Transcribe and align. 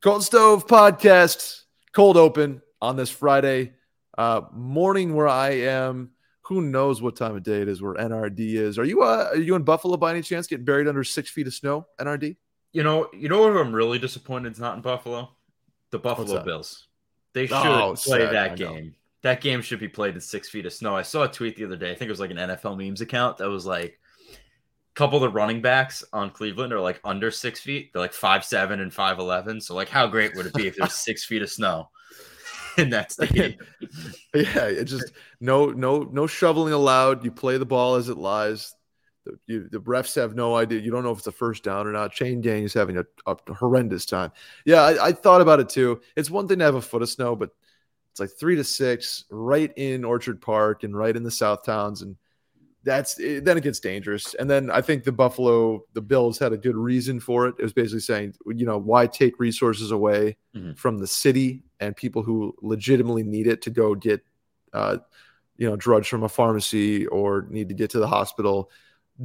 Cold 0.00 0.22
Stove 0.22 0.68
Podcast, 0.68 1.62
cold 1.92 2.16
open 2.16 2.62
on 2.80 2.94
this 2.94 3.10
Friday 3.10 3.72
uh, 4.16 4.42
morning 4.52 5.16
where 5.16 5.26
I 5.26 5.50
am. 5.62 6.10
Who 6.42 6.62
knows 6.62 7.02
what 7.02 7.16
time 7.16 7.34
of 7.34 7.42
day 7.42 7.62
it 7.62 7.68
is 7.68 7.82
where 7.82 7.94
NRD 7.94 8.38
is? 8.38 8.78
Are 8.78 8.84
you 8.84 9.02
uh, 9.02 9.30
are 9.32 9.36
you 9.36 9.56
in 9.56 9.64
Buffalo 9.64 9.96
by 9.96 10.12
any 10.12 10.22
chance? 10.22 10.46
Getting 10.46 10.64
buried 10.64 10.86
under 10.86 11.02
six 11.02 11.30
feet 11.30 11.48
of 11.48 11.54
snow, 11.54 11.88
NRD? 11.98 12.36
You 12.72 12.84
know, 12.84 13.08
you 13.12 13.28
know 13.28 13.40
what 13.40 13.56
I'm 13.56 13.72
really 13.72 13.98
disappointed 13.98 14.52
is 14.52 14.60
not 14.60 14.76
in 14.76 14.82
Buffalo? 14.82 15.30
The 15.90 15.98
Buffalo 15.98 16.44
Bills. 16.44 16.86
They 17.32 17.48
should 17.48 17.56
oh, 17.56 17.96
play 17.98 18.20
sad. 18.20 18.34
that 18.34 18.56
game. 18.56 18.94
That 19.22 19.40
game 19.40 19.62
should 19.62 19.80
be 19.80 19.88
played 19.88 20.14
in 20.14 20.20
six 20.20 20.48
feet 20.48 20.64
of 20.64 20.72
snow. 20.72 20.94
I 20.94 21.02
saw 21.02 21.24
a 21.24 21.28
tweet 21.28 21.56
the 21.56 21.64
other 21.64 21.76
day. 21.76 21.90
I 21.90 21.96
think 21.96 22.08
it 22.08 22.12
was 22.12 22.20
like 22.20 22.30
an 22.30 22.36
NFL 22.36 22.78
memes 22.78 23.00
account 23.00 23.38
that 23.38 23.48
was 23.48 23.66
like 23.66 23.98
couple 24.98 25.16
of 25.16 25.22
the 25.22 25.30
running 25.30 25.62
backs 25.62 26.02
on 26.12 26.28
Cleveland 26.28 26.72
are 26.72 26.80
like 26.80 27.00
under 27.04 27.30
six 27.30 27.60
feet. 27.60 27.92
They're 27.92 28.02
like 28.02 28.12
five 28.12 28.44
seven 28.44 28.80
and 28.80 28.92
five 28.92 29.20
eleven. 29.20 29.60
So 29.60 29.76
like, 29.76 29.88
how 29.88 30.08
great 30.08 30.34
would 30.34 30.46
it 30.46 30.54
be 30.54 30.66
if 30.66 30.74
there's 30.74 30.94
six 31.06 31.24
feet 31.24 31.40
of 31.40 31.48
snow 31.48 31.88
in 32.76 32.90
that 32.90 33.12
stadium? 33.12 33.54
yeah, 34.34 34.64
it's 34.64 34.90
just 34.90 35.12
no 35.40 35.66
no 35.66 36.00
no 36.00 36.26
shoveling 36.26 36.72
allowed. 36.72 37.24
You 37.24 37.30
play 37.30 37.58
the 37.58 37.64
ball 37.64 37.94
as 37.94 38.08
it 38.08 38.16
lies. 38.16 38.74
The, 39.24 39.38
you, 39.46 39.68
the 39.68 39.80
refs 39.82 40.16
have 40.16 40.34
no 40.34 40.56
idea. 40.56 40.80
You 40.80 40.90
don't 40.90 41.04
know 41.04 41.12
if 41.12 41.18
it's 41.18 41.28
a 41.28 41.32
first 41.32 41.62
down 41.62 41.86
or 41.86 41.92
not. 41.92 42.12
Shane 42.12 42.40
Daniels 42.40 42.74
having 42.74 42.96
a, 42.96 43.04
a 43.24 43.36
horrendous 43.54 44.04
time. 44.04 44.32
Yeah, 44.64 44.82
I, 44.82 45.06
I 45.06 45.12
thought 45.12 45.40
about 45.40 45.60
it 45.60 45.68
too. 45.68 46.00
It's 46.16 46.28
one 46.28 46.48
thing 46.48 46.58
to 46.58 46.64
have 46.64 46.74
a 46.74 46.82
foot 46.82 47.02
of 47.02 47.08
snow, 47.08 47.36
but 47.36 47.50
it's 48.10 48.18
like 48.18 48.30
three 48.30 48.56
to 48.56 48.64
six 48.64 49.26
right 49.30 49.72
in 49.76 50.04
Orchard 50.04 50.40
Park 50.40 50.82
and 50.82 50.96
right 50.96 51.16
in 51.16 51.22
the 51.22 51.30
South 51.30 51.64
Towns 51.64 52.02
and 52.02 52.16
that's 52.88 53.16
then 53.16 53.58
it 53.58 53.62
gets 53.62 53.80
dangerous. 53.80 54.34
And 54.34 54.48
then 54.48 54.70
I 54.70 54.80
think 54.80 55.04
the 55.04 55.12
Buffalo, 55.12 55.84
the 55.92 56.00
Bills 56.00 56.38
had 56.38 56.54
a 56.54 56.56
good 56.56 56.74
reason 56.74 57.20
for 57.20 57.46
it. 57.46 57.54
It 57.58 57.62
was 57.62 57.74
basically 57.74 58.00
saying, 58.00 58.34
you 58.46 58.64
know, 58.64 58.78
why 58.78 59.06
take 59.06 59.38
resources 59.38 59.90
away 59.90 60.38
mm-hmm. 60.56 60.72
from 60.72 60.98
the 60.98 61.06
city 61.06 61.64
and 61.80 61.94
people 61.94 62.22
who 62.22 62.54
legitimately 62.62 63.24
need 63.24 63.46
it 63.46 63.60
to 63.62 63.70
go 63.70 63.94
get, 63.94 64.22
uh, 64.72 64.96
you 65.58 65.68
know, 65.68 65.76
drugs 65.76 66.08
from 66.08 66.22
a 66.22 66.30
pharmacy 66.30 67.06
or 67.08 67.46
need 67.50 67.68
to 67.68 67.74
get 67.74 67.90
to 67.90 67.98
the 67.98 68.08
hospital. 68.08 68.70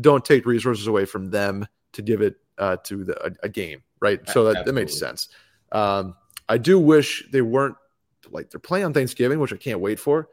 Don't 0.01 0.25
take 0.25 0.45
resources 0.45 0.88
away 0.88 1.05
from 1.05 1.29
them 1.29 1.66
to 1.93 2.01
give 2.01 2.21
it 2.21 2.35
uh, 2.57 2.75
to 2.83 3.05
the, 3.05 3.25
a, 3.25 3.31
a, 3.43 3.49
game, 3.49 3.81
right? 4.01 4.19
So 4.29 4.51
that, 4.51 4.66
that 4.66 4.73
makes 4.73 4.99
sense. 4.99 5.29
Um, 5.71 6.16
I 6.49 6.57
do 6.57 6.77
wish 6.77 7.23
they 7.31 7.41
weren't 7.41 7.75
like 8.29 8.49
they're 8.49 8.59
playing 8.59 8.85
on 8.85 8.93
Thanksgiving, 8.93 9.39
which 9.39 9.53
I 9.53 9.57
can't 9.57 9.79
wait 9.79 9.99
for. 9.99 10.27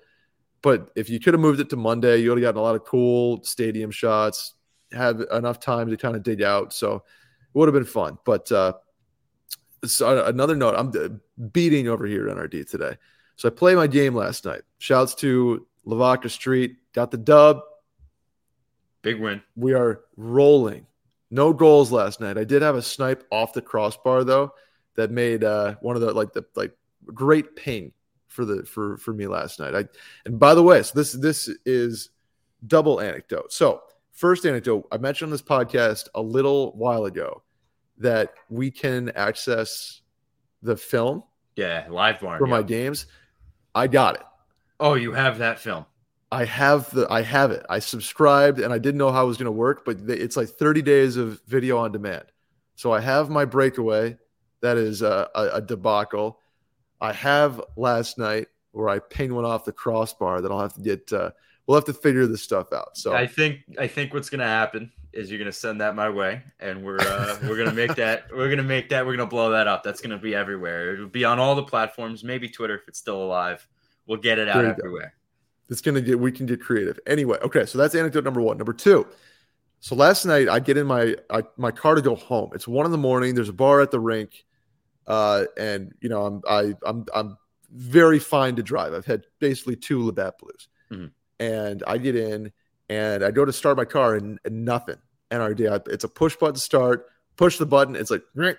But 0.62 0.91
if 0.94 1.08
you 1.08 1.20
could 1.20 1.34
have 1.34 1.41
moved 1.41 1.61
it 1.61 1.70
to 1.70 1.77
Monday, 1.77 2.19
you 2.19 2.28
would 2.30 2.39
have 2.39 2.42
gotten 2.42 2.58
a 2.58 2.62
lot 2.62 2.75
of 2.75 2.84
cool 2.84 3.42
stadium 3.42 3.91
shots, 3.91 4.55
had 4.92 5.20
enough 5.33 5.61
time 5.61 5.89
to 5.89 5.97
kind 5.97 6.17
of 6.17 6.22
dig 6.22 6.42
out. 6.42 6.72
So 6.72 6.97
it 6.97 7.02
would 7.55 7.69
have 7.69 7.75
been 7.75 7.84
fun. 7.84 8.19
But 8.25 8.50
uh, 8.52 8.75
so 9.84 10.27
another 10.27 10.56
note, 10.56 10.75
I'm 10.77 11.20
beating 11.52 11.89
over 11.89 12.06
here 12.06 12.28
at 12.28 12.36
NRD 12.36 12.69
today. 12.69 12.97
So 13.36 13.48
I 13.48 13.50
played 13.50 13.77
my 13.77 13.86
game 13.86 14.14
last 14.14 14.44
night. 14.44 14.62
Shouts 14.78 15.14
to 15.17 15.67
Lavaca 15.84 16.28
Street, 16.28 16.77
got 16.92 17.11
the 17.11 17.17
dub. 17.17 17.61
Big 19.02 19.19
win. 19.19 19.42
We 19.56 19.72
are 19.72 20.02
rolling. 20.17 20.86
No 21.30 21.55
goals 21.55 21.91
last 21.91 22.20
night. 22.20 22.36
I 22.36 22.45
did 22.45 22.61
have 22.61 22.74
a 22.74 22.83
snipe 22.83 23.24
off 23.30 23.55
the 23.55 23.62
crossbar 23.62 24.24
though, 24.24 24.52
that 24.97 25.11
made 25.11 25.45
uh, 25.45 25.77
one 25.80 25.97
of 25.97 26.02
the 26.02 26.12
like 26.12 26.33
the 26.33 26.45
like 26.55 26.72
great 27.06 27.56
ping 27.56 27.92
for 28.31 28.45
the 28.45 28.64
for 28.64 28.97
for 28.97 29.12
me 29.12 29.27
last 29.27 29.61
night. 29.61 29.75
I 29.75 29.84
and 30.25 30.39
by 30.39 30.55
the 30.55 30.62
way, 30.62 30.83
so 30.83 30.92
this 30.95 31.12
this 31.12 31.50
is 31.67 32.11
double 32.67 33.00
anecdote. 33.00 33.53
So 33.53 33.83
first 34.12 34.47
anecdote, 34.47 34.86
I 34.91 34.98
mentioned 34.98 35.28
on 35.28 35.33
this 35.33 35.42
podcast 35.42 36.09
a 36.14 36.23
little 36.23 36.73
while 36.73 37.05
ago 37.05 37.42
that 37.98 38.33
we 38.48 38.70
can 38.70 39.11
access 39.11 40.01
the 40.62 40.77
film. 40.77 41.23
Yeah, 41.56 41.86
LiveBarn 41.89 42.39
for 42.39 42.47
yeah. 42.47 42.51
my 42.51 42.62
games. 42.62 43.06
I 43.75 43.86
got 43.86 44.14
it. 44.14 44.23
Oh, 44.78 44.95
you 44.95 45.12
have 45.12 45.39
that 45.39 45.58
film. 45.58 45.84
I 46.33 46.45
have 46.45 46.90
the 46.92 47.07
I 47.11 47.23
have 47.23 47.51
it. 47.51 47.67
I 47.69 47.80
subscribed 47.80 48.61
and 48.61 48.73
I 48.73 48.79
didn't 48.79 48.98
know 48.98 49.11
how 49.11 49.24
it 49.24 49.27
was 49.27 49.36
going 49.36 49.46
to 49.46 49.52
work, 49.52 49.85
but 49.85 49.98
it's 50.08 50.36
like 50.36 50.48
30 50.48 50.83
days 50.83 51.17
of 51.17 51.40
video 51.46 51.77
on 51.79 51.90
demand. 51.90 52.24
So 52.77 52.92
I 52.92 53.01
have 53.01 53.29
my 53.29 53.45
breakaway 53.45 54.17
that 54.63 54.77
is 54.77 55.02
a, 55.02 55.29
a, 55.35 55.48
a 55.55 55.61
debacle. 55.61 56.39
I 57.00 57.12
have 57.12 57.61
last 57.77 58.18
night 58.18 58.48
where 58.72 58.88
I 58.88 58.98
ping 58.98 59.34
one 59.34 59.44
off 59.44 59.64
the 59.64 59.72
crossbar 59.72 60.40
that 60.40 60.50
I'll 60.50 60.61
have 60.61 60.74
to 60.74 60.80
get. 60.80 61.12
Uh, 61.12 61.30
we'll 61.66 61.77
have 61.77 61.84
to 61.86 61.92
figure 61.92 62.27
this 62.27 62.42
stuff 62.42 62.72
out. 62.72 62.96
So 62.96 63.12
I 63.12 63.27
think 63.27 63.61
I 63.78 63.86
think 63.86 64.12
what's 64.14 64.30
gonna 64.30 64.44
happen 64.44 64.92
is 65.12 65.30
you're 65.30 65.39
gonna 65.39 65.52
send 65.52 65.80
that 65.80 65.94
my 65.94 66.10
way, 66.10 66.42
and 66.58 66.84
we're 66.84 67.00
uh, 67.00 67.39
we're 67.44 67.56
gonna 67.56 67.72
make 67.72 67.94
that 67.96 68.24
we're 68.33 68.50
gonna 68.50 68.62
make 68.62 68.89
that 68.90 69.05
we're 69.05 69.16
gonna 69.16 69.27
blow 69.27 69.50
that 69.50 69.66
up. 69.66 69.83
That's 69.83 70.00
gonna 70.00 70.18
be 70.18 70.34
everywhere. 70.34 70.94
It'll 70.94 71.08
be 71.08 71.24
on 71.24 71.39
all 71.39 71.55
the 71.55 71.62
platforms, 71.62 72.22
maybe 72.22 72.48
Twitter 72.48 72.74
if 72.74 72.89
it's 72.89 72.98
still 72.98 73.22
alive. 73.22 73.66
We'll 74.06 74.18
get 74.18 74.39
it 74.39 74.48
out 74.48 74.64
everywhere. 74.64 75.14
Go. 75.68 75.72
It's 75.72 75.80
gonna 75.80 76.00
get 76.00 76.18
we 76.18 76.33
can 76.33 76.46
get 76.46 76.60
creative. 76.60 76.98
Anyway, 77.06 77.39
okay, 77.42 77.66
so 77.66 77.78
that's 77.78 77.94
anecdote 77.94 78.24
number 78.24 78.40
one. 78.40 78.58
Number 78.58 78.72
two. 78.72 79.06
So 79.80 79.94
last 79.94 80.27
night 80.27 80.48
I 80.48 80.60
get 80.60 80.77
in 80.77 80.86
my 80.86 81.16
I, 81.30 81.42
my 81.56 81.70
car 81.70 81.94
to 81.94 82.02
go 82.02 82.14
home. 82.14 82.50
It's 82.55 82.68
one 82.68 82.84
in 82.84 82.92
the 82.92 82.98
morning. 82.98 83.34
There's 83.34 83.48
a 83.48 83.55
bar 83.55 83.80
at 83.80 83.90
the 83.90 84.00
rink. 84.00 84.44
Uh, 85.10 85.46
and 85.58 85.92
you 86.00 86.08
know, 86.08 86.24
I'm 86.24 86.40
I, 86.48 86.72
I'm 86.86 87.04
I'm 87.12 87.36
very 87.72 88.20
fine 88.20 88.54
to 88.56 88.62
drive. 88.62 88.94
I've 88.94 89.06
had 89.06 89.26
basically 89.40 89.74
two 89.74 90.06
Labatt 90.06 90.38
Blues, 90.38 90.68
mm-hmm. 90.88 91.06
and 91.40 91.82
I 91.84 91.98
get 91.98 92.14
in 92.14 92.52
and 92.88 93.24
I 93.24 93.32
go 93.32 93.44
to 93.44 93.52
start 93.52 93.76
my 93.76 93.84
car 93.84 94.14
and, 94.14 94.38
and 94.44 94.64
nothing. 94.64 94.98
NRD, 95.32 95.88
it's 95.88 96.04
a 96.04 96.08
push 96.08 96.36
button 96.36 96.54
start. 96.54 97.06
Push 97.36 97.58
the 97.58 97.66
button. 97.66 97.96
It's 97.96 98.10
like, 98.10 98.22
right. 98.36 98.56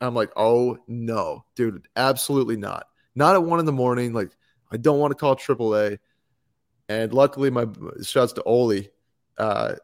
I'm 0.00 0.14
like, 0.14 0.30
oh 0.36 0.78
no, 0.86 1.44
dude, 1.56 1.88
absolutely 1.96 2.56
not. 2.56 2.86
Not 3.16 3.34
at 3.34 3.42
one 3.42 3.58
in 3.58 3.66
the 3.66 3.72
morning. 3.72 4.12
Like, 4.12 4.30
I 4.70 4.76
don't 4.76 5.00
want 5.00 5.10
to 5.10 5.16
call 5.16 5.34
AAA. 5.34 5.98
And 6.88 7.12
luckily, 7.12 7.50
my 7.50 7.66
shouts 8.02 8.32
to 8.34 8.42
Oli, 8.44 8.90
uh, 9.38 9.74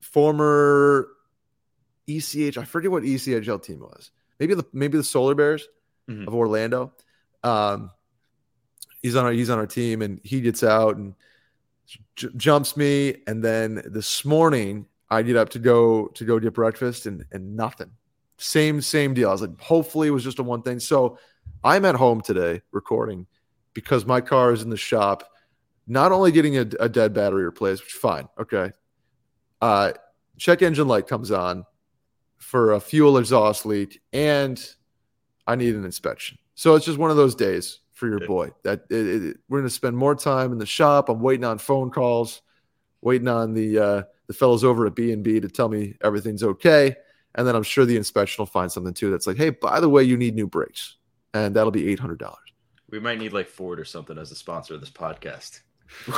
former 0.00 1.08
ECH. 2.08 2.56
I 2.56 2.64
forget 2.64 2.90
what 2.90 3.02
ECHL 3.02 3.62
team 3.62 3.80
was. 3.80 4.10
Maybe 4.40 4.54
the 4.54 4.64
maybe 4.72 4.96
the 4.96 5.04
Solar 5.04 5.34
Bears 5.34 5.68
mm-hmm. 6.08 6.26
of 6.26 6.34
Orlando. 6.34 6.92
Um, 7.44 7.90
he's 9.02 9.14
on 9.14 9.24
our 9.26 9.32
he's 9.32 9.50
on 9.50 9.58
our 9.58 9.66
team, 9.66 10.02
and 10.02 10.20
he 10.24 10.40
gets 10.40 10.62
out 10.64 10.96
and 10.96 11.14
j- 12.16 12.30
jumps 12.36 12.76
me. 12.76 13.16
And 13.26 13.44
then 13.44 13.82
this 13.84 14.24
morning, 14.24 14.86
I 15.10 15.22
get 15.22 15.36
up 15.36 15.50
to 15.50 15.58
go 15.58 16.08
to 16.08 16.24
go 16.24 16.38
get 16.38 16.54
breakfast, 16.54 17.06
and 17.06 17.24
and 17.32 17.56
nothing. 17.56 17.90
Same 18.38 18.80
same 18.80 19.14
deal. 19.14 19.28
I 19.28 19.32
was 19.32 19.42
like, 19.42 19.60
hopefully, 19.60 20.08
it 20.08 20.12
was 20.12 20.24
just 20.24 20.38
a 20.38 20.42
one 20.42 20.62
thing. 20.62 20.80
So 20.80 21.18
I'm 21.62 21.84
at 21.84 21.94
home 21.94 22.20
today 22.20 22.62
recording 22.70 23.26
because 23.74 24.06
my 24.06 24.20
car 24.20 24.52
is 24.52 24.62
in 24.62 24.70
the 24.70 24.76
shop. 24.76 25.24
Not 25.90 26.12
only 26.12 26.32
getting 26.32 26.58
a, 26.58 26.66
a 26.80 26.88
dead 26.88 27.14
battery 27.14 27.44
replaced, 27.44 27.82
which 27.82 27.92
fine, 27.92 28.28
okay. 28.38 28.72
Uh, 29.60 29.92
check 30.36 30.62
engine 30.62 30.86
light 30.86 31.06
comes 31.06 31.30
on 31.30 31.64
for 32.38 32.72
a 32.72 32.80
fuel 32.80 33.18
exhaust 33.18 33.66
leak, 33.66 34.00
and 34.12 34.64
I 35.46 35.56
need 35.56 35.74
an 35.74 35.84
inspection. 35.84 36.38
So 36.54 36.74
it's 36.74 36.86
just 36.86 36.98
one 36.98 37.10
of 37.10 37.16
those 37.16 37.34
days 37.34 37.80
for 37.92 38.08
your 38.08 38.20
boy. 38.20 38.50
That 38.64 38.84
it, 38.90 39.06
it, 39.06 39.36
we're 39.48 39.58
going 39.58 39.68
to 39.68 39.74
spend 39.74 39.96
more 39.96 40.14
time 40.14 40.52
in 40.52 40.58
the 40.58 40.66
shop. 40.66 41.08
I'm 41.08 41.20
waiting 41.20 41.44
on 41.44 41.58
phone 41.58 41.90
calls, 41.90 42.42
waiting 43.00 43.28
on 43.28 43.54
the 43.54 43.78
uh, 43.78 44.02
the 44.26 44.34
fellows 44.34 44.64
over 44.64 44.86
at 44.86 44.94
B 44.94 45.12
and 45.12 45.22
B 45.22 45.40
to 45.40 45.48
tell 45.48 45.68
me 45.68 45.94
everything's 46.02 46.42
okay, 46.42 46.96
and 47.34 47.46
then 47.46 47.54
I'm 47.54 47.62
sure 47.62 47.84
the 47.84 47.96
inspection 47.96 48.42
will 48.42 48.46
find 48.46 48.70
something 48.70 48.94
too 48.94 49.10
that's 49.10 49.26
like, 49.26 49.36
hey, 49.36 49.50
by 49.50 49.80
the 49.80 49.88
way, 49.88 50.02
you 50.02 50.16
need 50.16 50.34
new 50.34 50.46
brakes, 50.46 50.96
and 51.34 51.54
that'll 51.54 51.70
be 51.70 51.88
eight 51.88 51.98
hundred 51.98 52.18
dollars. 52.18 52.38
We 52.90 53.00
might 53.00 53.18
need 53.18 53.32
like 53.32 53.48
Ford 53.48 53.78
or 53.78 53.84
something 53.84 54.16
as 54.16 54.32
a 54.32 54.34
sponsor 54.34 54.74
of 54.74 54.80
this 54.80 54.90
podcast. 54.90 55.60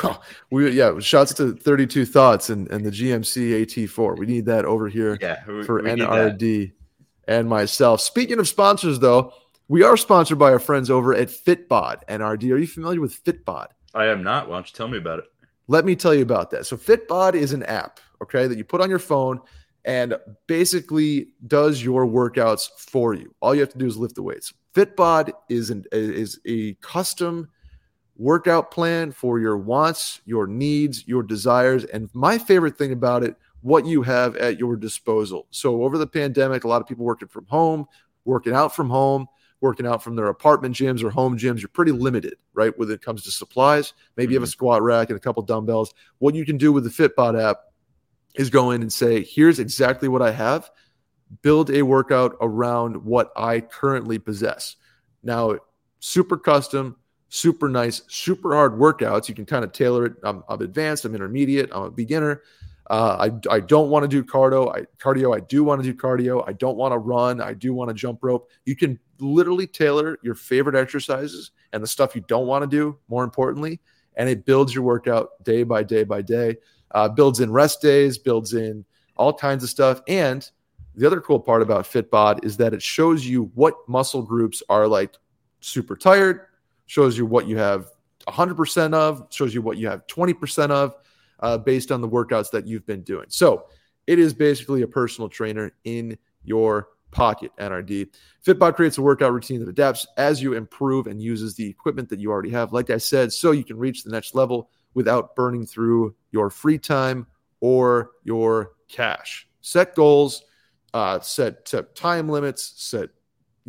Well, 0.03 0.23
we 0.51 0.71
yeah, 0.71 0.99
shouts 1.01 1.35
to 1.35 1.55
32 1.55 2.05
Thoughts 2.05 2.51
and, 2.51 2.71
and 2.71 2.85
the 2.85 2.91
GMC 2.91 3.65
AT4. 3.65 4.19
We 4.19 4.27
need 4.27 4.47
that 4.47 4.65
over 4.65 4.89
here 4.89 5.19
yeah, 5.21 5.43
we, 5.47 5.65
for 5.65 5.83
we 5.83 5.91
NRD 5.91 6.73
and 7.29 7.49
myself. 7.49 8.01
Speaking 8.01 8.39
of 8.39 8.49
sponsors, 8.49 8.99
though, 8.99 9.33
we 9.69 9.83
are 9.83 9.97
sponsored 9.97 10.39
by 10.39 10.51
our 10.51 10.59
friends 10.59 10.91
over 10.91 11.15
at 11.15 11.29
Fitbod 11.29 12.05
NRD. 12.09 12.53
Are 12.53 12.59
you 12.59 12.67
familiar 12.67 13.01
with 13.01 13.23
Fitbod? 13.25 13.69
I 13.95 14.07
am 14.07 14.23
not. 14.23 14.49
Why 14.49 14.57
don't 14.57 14.67
you 14.67 14.75
tell 14.75 14.89
me 14.89 14.99
about 14.99 15.21
it? 15.21 15.27
Let 15.69 15.85
me 15.85 15.95
tell 15.95 16.15
you 16.15 16.23
about 16.23 16.51
that. 16.51 16.67
So 16.67 16.77
Fitbod 16.77 17.35
is 17.35 17.53
an 17.53 17.63
app, 17.65 18.01
okay, 18.23 18.49
that 18.49 18.59
you 18.59 18.65
put 18.65 18.81
on 18.81 18.91
your 18.91 18.99
phone 18.99 19.41
and 19.85 20.17
basically 20.47 21.29
does 21.47 21.83
your 21.83 22.07
workouts 22.07 22.69
for 22.77 23.15
you. 23.15 23.33
All 23.41 23.55
you 23.55 23.61
have 23.61 23.73
to 23.73 23.79
do 23.79 23.87
is 23.87 23.97
lift 23.97 24.17
the 24.17 24.23
weights. 24.23 24.53
Fitbod 24.75 25.33
is 25.49 25.71
an 25.71 25.85
is 25.93 26.39
a 26.47 26.75
custom 26.75 27.49
workout 28.21 28.71
plan 28.71 29.11
for 29.11 29.41
your 29.41 29.57
wants, 29.57 30.21
your 30.27 30.47
needs, 30.47 31.09
your 31.09 31.23
desires. 31.23 31.85
And 31.85 32.11
my 32.13 32.37
favorite 32.37 32.77
thing 32.77 32.93
about 32.93 33.25
it, 33.25 33.35
what 33.63 33.87
you 33.87 34.03
have 34.03 34.37
at 34.37 34.59
your 34.59 34.77
disposal. 34.77 35.47
So, 35.51 35.83
over 35.83 35.97
the 35.97 36.07
pandemic, 36.07 36.65
a 36.65 36.69
lot 36.69 36.83
of 36.83 36.87
people 36.87 37.05
working 37.05 37.29
from 37.29 37.47
home, 37.47 37.87
working 38.25 38.53
out 38.53 38.77
from 38.77 38.91
home, 38.91 39.27
working 39.61 39.87
out 39.87 40.03
from 40.03 40.17
their 40.17 40.29
apartment 40.29 40.75
gyms 40.75 41.03
or 41.03 41.11
home 41.11 41.39
gyms. 41.39 41.61
You're 41.61 41.69
pretty 41.69 41.93
limited, 41.93 42.37
right? 42.53 42.77
When 42.79 42.91
it 42.91 43.03
comes 43.03 43.25
to 43.25 43.31
supplies, 43.31 43.95
maybe 44.17 44.27
mm-hmm. 44.27 44.33
you 44.33 44.37
have 44.37 44.43
a 44.43 44.47
mm-hmm. 44.47 44.51
squat 44.51 44.83
rack 44.83 45.09
and 45.09 45.17
a 45.17 45.21
couple 45.21 45.43
dumbbells. 45.43 45.95
What 46.19 46.35
you 46.35 46.45
can 46.45 46.59
do 46.59 46.73
with 46.73 46.85
the 46.85 46.91
Fitbod 46.91 47.41
app 47.43 47.59
is 48.35 48.51
go 48.51 48.71
in 48.71 48.83
and 48.83 48.93
say, 48.93 49.25
here's 49.25 49.59
exactly 49.59 50.09
what 50.09 50.23
I 50.23 50.31
have. 50.31 50.71
build 51.43 51.71
a 51.71 51.83
workout 51.83 52.37
around 52.41 53.05
what 53.05 53.33
I 53.37 53.61
currently 53.61 54.19
possess. 54.19 54.77
Now, 55.23 55.59
super 56.01 56.37
custom, 56.37 56.97
super 57.31 57.69
nice, 57.69 58.03
super 58.09 58.55
hard 58.55 58.73
workouts. 58.73 59.29
You 59.29 59.35
can 59.35 59.47
kind 59.47 59.65
of 59.65 59.73
tailor 59.73 60.05
it. 60.05 60.15
I'm, 60.23 60.45
I'm 60.49 60.61
advanced, 60.61 61.05
I'm 61.07 61.15
intermediate, 61.15 61.71
I'm 61.73 61.85
a 61.85 61.91
beginner. 61.91 62.43
Uh, 62.91 63.31
I, 63.31 63.55
I 63.55 63.61
don't 63.61 63.89
want 63.89 64.03
to 64.03 64.09
do 64.09 64.25
cardio. 64.25 64.75
I, 64.75 64.85
cardio. 64.99 65.35
I 65.35 65.39
do 65.39 65.63
want 65.63 65.81
to 65.81 65.89
do 65.89 65.97
cardio. 65.97 66.43
I 66.49 66.53
don't 66.55 66.77
want 66.77 66.93
to 66.93 66.99
run. 66.99 67.41
I 67.41 67.55
do 67.55 67.73
want 67.73 67.89
to 67.89 67.95
jump 67.95 68.19
rope. 68.21 68.51
You 68.65 68.75
can 68.75 68.99
literally 69.21 69.69
tailor 69.69 70.19
your 70.23 70.35
favorite 70.35 70.75
exercises 70.75 71.53
and 71.73 71.81
the 71.81 71.87
stuff 71.87 72.17
you 72.17 72.25
don't 72.27 72.49
want 72.49 72.63
to 72.63 72.67
do, 72.67 72.99
more 73.09 73.23
importantly, 73.23 73.81
and 74.17 74.29
it 74.29 74.45
builds 74.45 74.75
your 74.75 74.83
workout 74.83 75.31
day 75.45 75.63
by 75.63 75.85
day 75.85 76.03
by 76.03 76.21
day. 76.21 76.57
Uh, 76.91 77.09
builds 77.09 77.39
in 77.39 77.53
rest 77.53 77.81
days, 77.81 78.19
builds 78.19 78.55
in 78.55 78.85
all 79.17 79.33
kinds 79.33 79.63
of 79.63 79.71
stuff. 79.71 80.03
And 80.09 80.51
the 80.97 81.07
other 81.07 81.21
cool 81.21 81.39
part 81.39 81.63
about 81.63 81.85
Fitbod 81.85 82.45
is 82.45 82.57
that 82.57 82.75
it 82.75 82.83
shows 82.83 83.25
you 83.25 83.53
what 83.55 83.77
muscle 83.87 84.23
groups 84.23 84.65
are 84.69 84.89
like 84.89 85.15
super 85.61 85.95
tired, 85.95 86.47
shows 86.91 87.17
you 87.17 87.25
what 87.25 87.47
you 87.47 87.57
have 87.57 87.87
100% 88.27 88.95
of, 88.95 89.25
shows 89.31 89.55
you 89.55 89.63
what 89.63 89.77
you 89.77 89.87
have 89.87 90.05
20% 90.09 90.71
of 90.71 90.97
uh, 91.39 91.57
based 91.57 91.93
on 91.93 92.01
the 92.01 92.09
workouts 92.09 92.51
that 92.51 92.67
you've 92.67 92.85
been 92.85 93.03
doing. 93.03 93.27
So 93.29 93.67
it 94.09 94.19
is 94.19 94.35
basically 94.35 94.83
a 94.83 94.89
personal 94.89 95.29
trainer 95.29 95.71
in 95.85 96.19
your 96.43 96.89
pocket, 97.13 97.53
NRD. 97.61 98.09
Fitbod 98.45 98.75
creates 98.75 98.99
a 98.99 99.03
workout 99.03 99.33
routine 99.33 99.61
that 99.61 99.69
adapts 99.69 100.05
as 100.17 100.43
you 100.43 100.55
improve 100.55 101.07
and 101.07 101.23
uses 101.23 101.55
the 101.55 101.65
equipment 101.65 102.09
that 102.09 102.19
you 102.19 102.29
already 102.33 102.51
have, 102.51 102.73
like 102.73 102.91
I 102.91 102.99
said, 102.99 103.33
so 103.33 103.53
you 103.53 103.63
can 103.63 103.79
reach 103.79 104.03
the 104.03 104.11
next 104.11 104.35
level 104.35 104.69
without 104.95 105.37
burning 105.37 105.67
through 105.67 106.17
your 106.33 106.51
free 106.51 106.79
time 106.79 107.25
or 107.61 108.11
your 108.25 108.73
cash. 108.89 109.47
Set 109.61 109.95
goals, 109.95 110.43
uh, 110.93 111.21
set, 111.21 111.69
set 111.69 111.95
time 111.95 112.29
limits, 112.29 112.73
set 112.79 113.11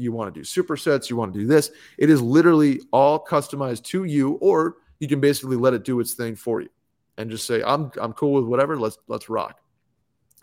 you 0.02 0.12
want 0.12 0.34
to 0.34 0.40
do 0.40 0.44
supersets, 0.44 1.10
you 1.10 1.16
want 1.16 1.34
to 1.34 1.40
do 1.40 1.46
this. 1.46 1.72
It 1.98 2.10
is 2.10 2.22
literally 2.22 2.82
all 2.92 3.24
customized 3.24 3.84
to 3.86 4.04
you, 4.04 4.34
or 4.42 4.78
you 5.00 5.08
can 5.08 5.20
basically 5.20 5.58
let 5.58 5.74
it 5.74 5.84
do 5.84 6.00
its 6.00 6.14
thing 6.14 6.36
for 6.36 6.62
you 6.62 6.70
and 7.18 7.30
just 7.30 7.46
say, 7.46 7.62
I'm 7.66 7.92
I'm 8.00 8.14
cool 8.14 8.34
with 8.34 8.46
whatever. 8.46 8.78
Let's 8.78 8.98
let's 9.08 9.30
rock. 9.30 9.60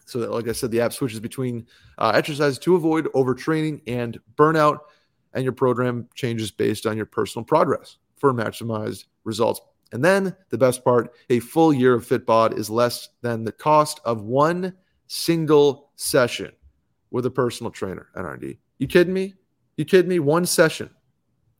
So 0.06 0.20
that, 0.20 0.31
like 0.31 0.49
I 0.49 0.52
said, 0.52 0.70
the 0.70 0.81
app 0.81 0.94
switches 0.94 1.20
between 1.20 1.66
uh, 1.99 2.12
exercises 2.14 2.58
to 2.60 2.76
avoid 2.76 3.06
overtraining 3.14 3.82
and 3.87 4.19
burnout, 4.37 4.78
and 5.34 5.44
your 5.44 5.52
program 5.52 6.08
changes 6.14 6.50
based 6.50 6.87
on 6.87 6.96
your 6.96 7.06
personal 7.06 7.44
progress 7.44 7.99
for 8.16 8.32
maximized 8.32 9.05
results. 9.25 9.60
And 9.93 10.05
then 10.05 10.34
the 10.50 10.58
best 10.58 10.84
part, 10.84 11.12
a 11.31 11.40
full 11.40 11.72
year 11.72 11.94
of 11.94 12.06
Fitbod 12.06 12.58
is 12.58 12.69
less 12.70 13.08
than 13.22 13.44
the 13.44 13.52
cost 13.52 14.00
of 14.05 14.22
one 14.22 14.75
single 15.06 15.90
session 15.96 16.52
with 17.10 17.26
a 17.26 17.31
personal 17.31 17.70
trainer. 17.70 18.08
NRD, 18.16 18.58
you 18.78 18.87
kidding 18.87 19.14
me? 19.14 19.34
You 19.79 19.85
kidding 19.85 20.09
me? 20.09 20.19
One 20.19 20.45
session, 20.45 20.91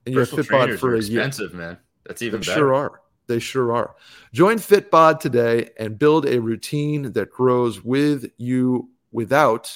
and 0.05 0.13
you 0.13 0.19
have 0.19 0.29
Fitbod 0.29 0.77
for 0.79 0.97
a 0.97 1.01
year. 1.01 1.21
Expensive, 1.21 1.55
man. 1.55 1.79
That's 2.05 2.21
even 2.21 2.41
they 2.41 2.47
better. 2.47 2.59
Sure 2.59 2.75
are. 2.75 3.01
They 3.29 3.39
sure 3.39 3.73
are. 3.73 3.95
Join 4.33 4.57
Fitbod 4.59 5.21
today 5.21 5.71
and 5.79 5.99
build 5.99 6.27
a 6.27 6.41
routine 6.41 7.13
that 7.13 7.31
grows 7.31 7.85
with 7.85 8.29
you 8.37 8.91
without 9.13 9.73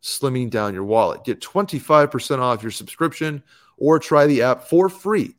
slimming 0.00 0.48
down 0.48 0.74
your 0.74 0.84
wallet. 0.84 1.24
Get 1.24 1.40
25% 1.40 2.38
off 2.38 2.62
your 2.62 2.70
subscription 2.70 3.42
or 3.78 3.98
try 3.98 4.26
the 4.26 4.42
app 4.42 4.62
for 4.62 4.88
free 4.88 5.34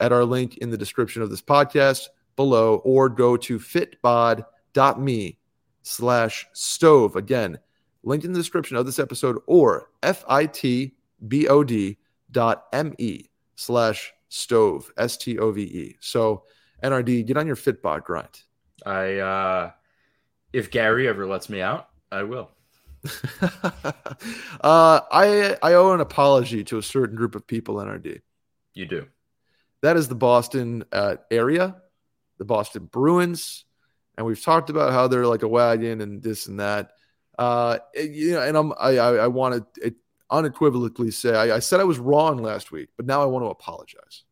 at 0.00 0.12
our 0.12 0.24
link 0.24 0.56
in 0.58 0.70
the 0.70 0.78
description 0.78 1.20
of 1.20 1.28
this 1.28 1.42
podcast 1.42 2.08
below 2.36 2.76
or 2.84 3.10
go 3.10 3.36
to 3.36 3.58
fitbod.me 3.58 5.38
slash 5.82 6.46
stove. 6.54 7.16
Again, 7.16 7.58
linked 8.02 8.24
in 8.24 8.32
the 8.32 8.38
description 8.38 8.78
of 8.78 8.86
this 8.86 8.98
episode 8.98 9.38
or 9.46 9.90
F-I-T-B-O-D 11.22 11.98
dot 12.30 12.64
M-E 12.72 13.26
slash 13.54 14.12
stove, 14.28 14.90
S-T-O-V-E. 14.96 15.96
So 16.00 16.44
NRD, 16.82 17.26
get 17.26 17.36
on 17.36 17.46
your 17.46 17.56
Fitbod 17.56 18.04
grind. 18.04 18.42
I 18.84 19.18
uh 19.18 19.70
if 20.52 20.70
Gary 20.70 21.08
ever 21.08 21.26
lets 21.26 21.48
me 21.48 21.62
out, 21.62 21.88
I 22.10 22.24
will. 22.24 22.50
uh 23.40 24.00
I 24.60 25.56
I 25.62 25.74
owe 25.74 25.92
an 25.92 26.00
apology 26.00 26.64
to 26.64 26.78
a 26.78 26.82
certain 26.82 27.16
group 27.16 27.34
of 27.34 27.46
people, 27.46 27.76
NRD. 27.76 28.20
You 28.74 28.86
do. 28.86 29.06
That 29.82 29.96
is 29.96 30.08
the 30.08 30.14
Boston 30.14 30.84
uh, 30.92 31.16
area, 31.30 31.76
the 32.38 32.44
Boston 32.44 32.86
Bruins, 32.86 33.64
and 34.16 34.24
we've 34.26 34.42
talked 34.42 34.70
about 34.70 34.92
how 34.92 35.08
they're 35.08 35.26
like 35.26 35.42
a 35.42 35.48
wagon 35.48 36.00
and 36.00 36.22
this 36.22 36.46
and 36.46 36.60
that. 36.60 36.92
Uh, 37.38 37.78
you 37.94 38.32
know, 38.32 38.42
and 38.42 38.56
I'm 38.56 38.72
I 38.78 38.98
I, 38.98 39.14
I 39.14 39.26
want 39.26 39.64
to 39.74 39.94
unequivocally 40.32 41.10
say 41.10 41.34
I, 41.34 41.56
I 41.56 41.58
said 41.60 41.78
I 41.78 41.84
was 41.84 41.98
wrong 41.98 42.38
last 42.38 42.72
week, 42.72 42.88
but 42.96 43.06
now 43.06 43.22
I 43.22 43.26
want 43.26 43.44
to 43.44 43.50
apologize. 43.50 44.24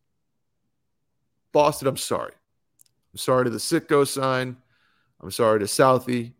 Boston, 1.51 1.87
I'm 1.87 1.97
sorry. 1.97 2.33
I'm 3.13 3.17
sorry 3.17 3.45
to 3.45 3.49
the 3.49 3.57
Citgo 3.57 4.07
sign. 4.07 4.57
I'm 5.21 5.31
sorry 5.31 5.59
to 5.59 5.65
Southie. 5.65 6.33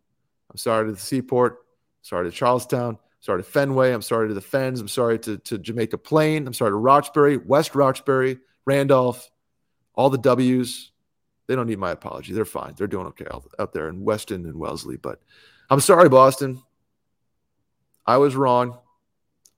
I'm 0.50 0.56
sorry 0.56 0.86
to 0.86 0.92
the 0.92 1.00
Seaport. 1.00 1.58
Sorry 2.02 2.28
to 2.28 2.36
Charlestown. 2.36 2.98
Sorry 3.20 3.42
to 3.42 3.48
Fenway. 3.48 3.92
I'm 3.92 4.02
sorry 4.02 4.28
to 4.28 4.34
the 4.34 4.40
Fens. 4.40 4.80
I'm 4.80 4.88
sorry 4.88 5.18
to, 5.20 5.38
to 5.38 5.58
Jamaica 5.58 5.98
Plain. 5.98 6.46
I'm 6.46 6.54
sorry 6.54 6.72
to 6.72 6.76
Roxbury, 6.76 7.36
West 7.36 7.74
Roxbury, 7.74 8.38
Randolph, 8.64 9.30
all 9.94 10.10
the 10.10 10.18
W's. 10.18 10.90
They 11.46 11.54
don't 11.54 11.68
need 11.68 11.78
my 11.78 11.92
apology. 11.92 12.32
They're 12.32 12.44
fine. 12.44 12.74
They're 12.76 12.86
doing 12.86 13.06
okay 13.08 13.26
out 13.58 13.72
there 13.72 13.88
in 13.88 14.04
Weston 14.04 14.46
and 14.46 14.56
Wellesley. 14.56 14.96
But 14.96 15.20
I'm 15.70 15.80
sorry, 15.80 16.08
Boston. 16.08 16.62
I 18.06 18.16
was 18.16 18.34
wrong. 18.34 18.78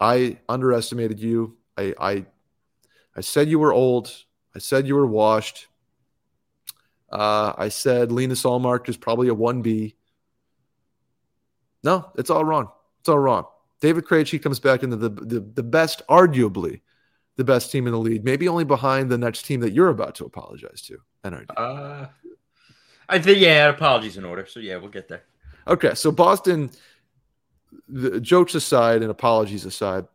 I 0.04 0.38
underestimated 0.50 1.18
you. 1.18 1.56
I, 1.78 1.94
I, 1.98 2.26
I 3.16 3.22
said 3.22 3.48
you 3.48 3.58
were 3.58 3.72
old. 3.72 4.14
I 4.54 4.58
said 4.58 4.86
you 4.86 4.96
were 4.96 5.06
washed. 5.06 5.68
Uh, 7.10 7.54
I 7.56 7.70
said 7.70 8.12
Linus 8.12 8.42
Ullmark 8.42 8.90
is 8.90 8.98
probably 8.98 9.28
a 9.28 9.34
1B. 9.34 9.94
No, 11.82 12.10
it's 12.16 12.28
all 12.28 12.44
wrong. 12.44 12.68
It's 13.00 13.08
all 13.08 13.18
wrong. 13.18 13.46
David 13.80 14.04
Krejci 14.04 14.42
comes 14.42 14.60
back 14.60 14.82
into 14.82 14.96
the, 14.96 15.08
the, 15.08 15.40
the 15.40 15.62
best, 15.62 16.02
arguably 16.10 16.82
the 17.36 17.44
best 17.44 17.72
team 17.72 17.86
in 17.86 17.92
the 17.92 17.98
league, 17.98 18.24
maybe 18.24 18.46
only 18.46 18.64
behind 18.64 19.10
the 19.10 19.18
next 19.18 19.44
team 19.46 19.60
that 19.60 19.72
you're 19.72 19.88
about 19.88 20.14
to 20.16 20.26
apologize 20.26 20.82
to. 20.82 20.98
NRD. 21.24 21.46
Uh, 21.56 22.08
I 23.08 23.18
think 23.18 23.38
yeah, 23.38 23.70
apologies 23.70 24.18
in 24.18 24.24
order. 24.26 24.44
So 24.44 24.60
yeah, 24.60 24.76
we'll 24.76 24.90
get 24.90 25.08
there. 25.08 25.22
Okay, 25.66 25.94
so 25.94 26.12
Boston, 26.12 26.70
the 27.88 28.20
jokes 28.20 28.54
aside 28.54 29.02
and 29.02 29.10
apologies 29.10 29.64
aside, 29.64 30.06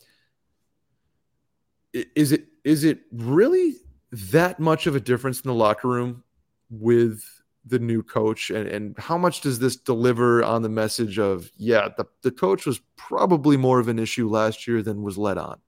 is 1.94 2.32
it 2.32 2.46
is 2.64 2.84
it 2.84 3.02
really 3.12 3.76
that 4.12 4.60
much 4.60 4.88
of 4.88 4.96
a 4.96 5.00
difference 5.00 5.42
in 5.42 5.48
the 5.48 5.54
locker 5.54 5.88
room 5.88 6.24
with 6.70 7.24
the 7.66 7.80
new 7.80 8.04
coach? 8.04 8.50
And, 8.50 8.68
and 8.68 8.98
how 8.98 9.18
much 9.18 9.42
does 9.42 9.60
this 9.60 9.76
deliver 9.76 10.44
on 10.44 10.62
the 10.62 10.70
message 10.70 11.20
of 11.20 11.52
yeah 11.58 11.90
the, 11.98 12.06
the 12.22 12.32
coach 12.32 12.66
was 12.66 12.80
probably 12.96 13.58
more 13.58 13.80
of 13.80 13.88
an 13.88 14.00
issue 14.00 14.30
last 14.30 14.68
year 14.68 14.82
than 14.82 15.02
was 15.02 15.18
let 15.18 15.38
on? 15.38 15.60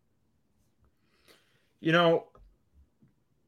You 1.79 1.91
know 1.91 2.25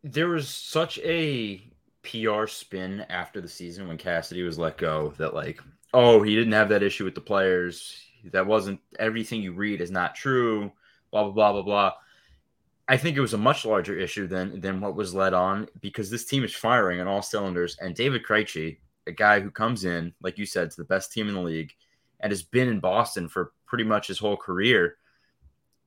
there 0.04 0.28
was 0.28 0.50
such 0.50 1.00
a 1.00 1.62
pr 2.02 2.48
spin 2.48 3.06
after 3.10 3.40
the 3.40 3.48
season 3.48 3.88
when 3.88 3.98
cassidy 3.98 4.44
was 4.44 4.58
let 4.58 4.78
go 4.78 5.14
that 5.18 5.34
like 5.34 5.62
oh 5.94 6.22
he 6.22 6.36
didn't 6.36 6.52
have 6.52 6.68
that 6.68 6.84
issue 6.84 7.06
with 7.06 7.16
the 7.16 7.22
players 7.22 8.02
that 8.32 8.46
wasn't 8.46 8.80
everything 9.00 9.42
you 9.42 9.54
read 9.54 9.82
is 9.82 9.92
not 9.92 10.16
true 10.16 10.72
blah 11.12 11.24
blah 11.24 11.32
blah 11.32 11.52
blah 11.52 11.62
blah 11.62 11.94
I 12.88 12.98
think 12.98 13.16
it 13.16 13.22
was 13.22 13.34
a 13.34 13.38
much 13.38 13.66
larger 13.66 13.98
issue 13.98 14.28
than 14.28 14.60
than 14.60 14.82
what 14.82 14.96
was 14.96 15.16
led 15.16 15.34
on 15.34 15.68
because 15.80 16.10
this 16.10 16.26
team 16.26 16.44
is 16.44 16.54
firing 16.54 17.00
on 17.00 17.08
all 17.08 17.22
cylinders. 17.22 17.78
And 17.80 17.96
David 17.96 18.26
Krejci, 18.26 18.78
a 19.08 19.12
guy 19.12 19.40
who 19.40 19.52
comes 19.52 19.86
in, 19.86 20.14
like 20.22 20.38
you 20.38 20.46
said, 20.46 20.70
to 20.72 20.78
the 20.78 20.84
best 20.84 21.12
team 21.12 21.28
in 21.30 21.34
the 21.34 21.42
league 21.42 21.74
and 22.20 22.32
has 22.32 22.44
been 22.44 22.68
in 22.68 22.80
Boston 22.80 23.30
for 23.30 23.54
pretty 23.66 23.84
much 23.84 24.08
his 24.08 24.20
whole 24.20 24.38
career. 24.38 24.98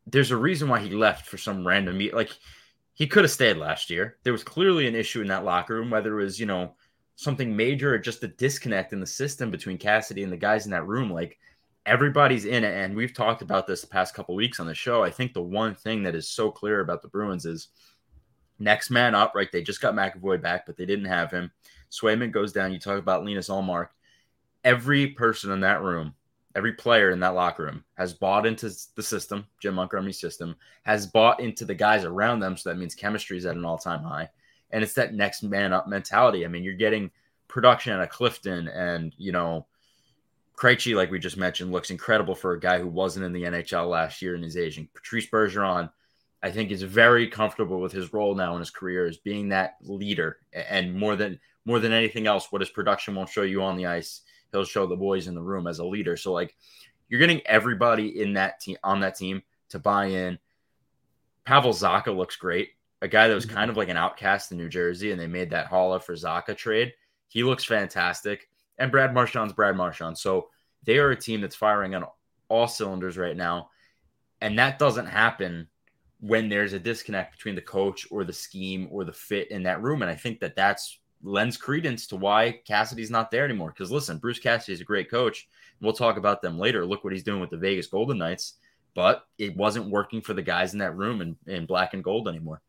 There's 0.07 0.31
a 0.31 0.37
reason 0.37 0.69
why 0.69 0.81
he 0.81 0.90
left 0.90 1.26
for 1.26 1.37
some 1.37 1.66
random 1.66 1.99
meet. 1.99 2.14
like 2.14 2.31
he 2.95 3.07
could 3.07 3.25
have 3.25 3.31
stayed 3.31 3.59
last 3.59 3.90
year. 3.90 4.16
There 4.23 4.33
was 4.33 4.43
clearly 4.43 4.87
an 4.87 4.95
issue 4.95 5.21
in 5.21 5.28
that 5.28 5.45
locker 5.45 5.75
room, 5.75 5.90
whether 5.90 6.19
it 6.19 6.25
was, 6.25 6.40
you 6.40 6.47
know, 6.47 6.76
something 7.16 7.55
major 7.55 7.93
or 7.93 7.99
just 7.99 8.23
a 8.23 8.28
disconnect 8.28 8.95
in 8.95 9.00
the 9.00 9.07
system 9.07 9.50
between 9.50 9.76
Cassidy 9.76 10.23
and 10.23 10.33
the 10.33 10.37
guys 10.38 10.64
in 10.64 10.71
that 10.71 10.87
room. 10.87 11.12
Like 11.12 11.38
everybody's 11.87 12.45
in 12.45 12.64
it 12.64 12.75
and 12.75 12.95
we've 12.95 13.14
talked 13.14 13.43
about 13.43 13.66
this 13.66 13.81
the 13.81 13.87
past 13.87 14.14
couple 14.14 14.35
weeks 14.35 14.61
on 14.61 14.66
the 14.66 14.75
show. 14.75 15.02
I 15.02 15.11
think 15.11 15.33
the 15.33 15.43
one 15.43 15.75
thing 15.75 16.02
that 16.02 16.14
is 16.14 16.28
so 16.28 16.50
clear 16.50 16.81
about 16.81 17.00
the 17.00 17.09
bruins 17.09 17.47
is 17.47 17.69
next 18.59 18.90
man 18.90 19.14
up 19.14 19.33
right? 19.35 19.50
They 19.50 19.62
just 19.62 19.81
got 19.81 19.95
mcavoy 19.95 20.40
back 20.43 20.66
but 20.66 20.76
they 20.76 20.87
didn't 20.87 21.07
have 21.07 21.31
him. 21.31 21.50
Swayman 21.90 22.33
goes 22.33 22.52
down. 22.52 22.73
You 22.73 22.81
talk 22.81 22.99
about 22.99 23.25
Linus 23.25 23.49
Ullmark. 23.49 23.88
Every 24.64 25.09
person 25.09 25.52
in 25.52 25.61
that 25.61 25.83
room 25.83 26.14
every 26.57 26.73
player 26.73 27.11
in 27.11 27.21
that 27.21 27.35
locker 27.35 27.64
room 27.64 27.85
has 27.99 28.14
bought 28.14 28.47
into 28.47 28.71
the 28.95 29.02
system 29.02 29.47
jim 29.61 29.75
montgomery's 29.75 30.19
system 30.19 30.57
has 30.85 31.07
bought 31.07 31.38
into 31.38 31.66
the 31.66 31.75
guys 31.75 32.05
around 32.05 32.40
them. 32.40 32.57
So 32.57 32.71
that 32.71 32.78
means 32.78 32.95
chemistry 32.95 33.37
is 33.37 33.45
at 33.45 33.57
an 33.57 33.64
all-time 33.64 34.02
high. 34.02 34.31
And 34.71 34.83
it's 34.83 34.95
that 34.95 35.14
next 35.14 35.43
man 35.43 35.73
up 35.73 35.87
mentality. 35.87 36.45
I 36.45 36.49
mean 36.49 36.64
you're 36.64 36.75
getting 36.75 37.11
production 37.49 37.93
out 37.93 38.02
of 38.02 38.09
clifton 38.09 38.69
and 38.69 39.14
you 39.19 39.31
know 39.31 39.66
Krejci, 40.57 40.95
like 40.95 41.11
we 41.11 41.19
just 41.19 41.37
mentioned, 41.37 41.71
looks 41.71 41.91
incredible 41.91 42.35
for 42.35 42.53
a 42.53 42.61
guy 42.61 42.79
who 42.79 42.89
wasn't 42.89 43.27
in 43.27 43.33
the 43.33 43.43
NHL 43.43 43.89
last 43.91 44.23
year 44.23 44.35
and 44.35 44.45
is 44.45 44.57
aging. 44.57 44.89
Patrice 44.95 45.29
Bergeron, 45.29 45.91
I 46.43 46.51
think, 46.51 46.71
is 46.71 46.83
very 46.83 47.29
comfortable 47.29 47.81
with 47.81 47.93
his 47.93 48.13
role 48.13 48.35
now 48.35 48.55
in 48.55 48.61
his 48.61 48.71
career 48.71 49.07
as 49.07 49.19
being 49.19 49.51
that 49.51 49.77
leader. 49.83 50.39
And 50.53 50.95
more 50.95 51.15
than 51.15 51.39
more 51.67 51.79
than 51.81 51.93
anything 51.93 52.27
else, 52.27 52.51
what 52.51 52.63
his 52.63 52.71
production 52.71 53.15
won't 53.15 53.29
show 53.29 53.43
you 53.43 53.63
on 53.63 53.77
the 53.77 53.87
ice, 53.87 54.23
he'll 54.53 54.65
show 54.65 54.87
the 54.87 54.97
boys 54.97 55.27
in 55.27 55.35
the 55.35 55.43
room 55.43 55.67
as 55.67 55.81
a 55.81 55.85
leader. 55.85 56.17
So 56.17 56.33
like 56.33 56.55
you're 57.09 57.21
getting 57.21 57.47
everybody 57.47 58.21
in 58.23 58.35
that 58.35 58.61
team 58.61 58.77
on 58.83 59.01
that 59.01 59.17
team 59.17 59.43
to 59.71 59.79
buy 59.79 60.07
in. 60.07 60.39
Pavel 61.45 61.73
Zacha 61.73 62.17
looks 62.17 62.37
great. 62.37 62.71
A 63.03 63.09
guy 63.09 63.29
that 63.29 63.35
was 63.35 63.47
mm-hmm. 63.47 63.57
kind 63.57 63.71
of 63.71 63.77
like 63.77 63.89
an 63.89 63.97
outcast 63.97 64.53
in 64.53 64.59
New 64.59 64.69
Jersey, 64.69 65.13
and 65.13 65.21
they 65.21 65.27
made 65.27 65.51
that 65.51 65.71
Haula 65.71 66.03
for 66.03 66.15
Zacha 66.15 66.57
trade. 66.57 66.95
He 67.29 67.45
looks 67.45 67.65
fantastic. 67.65 68.49
And 68.78 68.90
Brad 68.90 69.14
Marchand's 69.14 69.52
Brad 69.52 69.76
Marchand. 69.76 70.18
So 70.18 70.49
they 70.85 70.99
are 70.99 71.11
a 71.11 71.16
team 71.16 71.40
that's 71.40 71.56
firing 71.56 71.95
on 71.95 72.04
all 72.49 72.68
cylinders 72.68 73.16
right 73.16 73.37
now. 73.37 73.71
And 74.40 74.59
that 74.59 74.78
doesn't 74.78 75.06
happen 75.06 75.68
when 76.21 76.49
there's 76.49 76.73
a 76.73 76.78
disconnect 76.78 77.33
between 77.33 77.54
the 77.54 77.62
coach 77.62 78.06
or 78.11 78.25
the 78.25 78.33
scheme 78.33 78.88
or 78.90 79.04
the 79.04 79.12
fit 79.12 79.50
in 79.50 79.62
that 79.64 79.83
room. 79.83 80.02
And 80.02 80.11
I 80.11 80.14
think 80.14 80.40
that 80.40 80.56
that's 80.56 80.99
lends 81.23 81.56
credence 81.56 82.06
to 82.09 82.16
why 82.16 82.61
Cassidy's 82.66 83.11
not 83.11 83.30
there 83.30 83.45
anymore. 83.45 83.71
Because 83.71 83.90
listen, 83.90 84.18
Bruce 84.18 84.38
Cassidy 84.38 84.73
is 84.73 84.80
a 84.80 84.85
great 84.85 85.11
coach. 85.11 85.49
We'll 85.80 85.92
talk 85.92 86.16
about 86.16 86.42
them 86.42 86.59
later. 86.59 86.87
Look 86.87 87.04
what 87.04 87.12
he's 87.12 87.25
doing 87.25 87.40
with 87.40 87.50
the 87.50 87.56
Vegas 87.56 87.87
Golden 87.87 88.18
Knights. 88.18 88.54
But 88.95 89.26
it 89.37 89.54
wasn't 89.56 89.90
working 89.90 90.23
for 90.23 90.33
the 90.33 90.42
guys 90.42 90.73
in 90.73 90.78
that 90.78 90.97
room 90.97 91.21
in, 91.21 91.37
in 91.47 91.66
black 91.66 91.92
and 91.92 92.02
gold 92.02 92.28
anymore. 92.28 92.62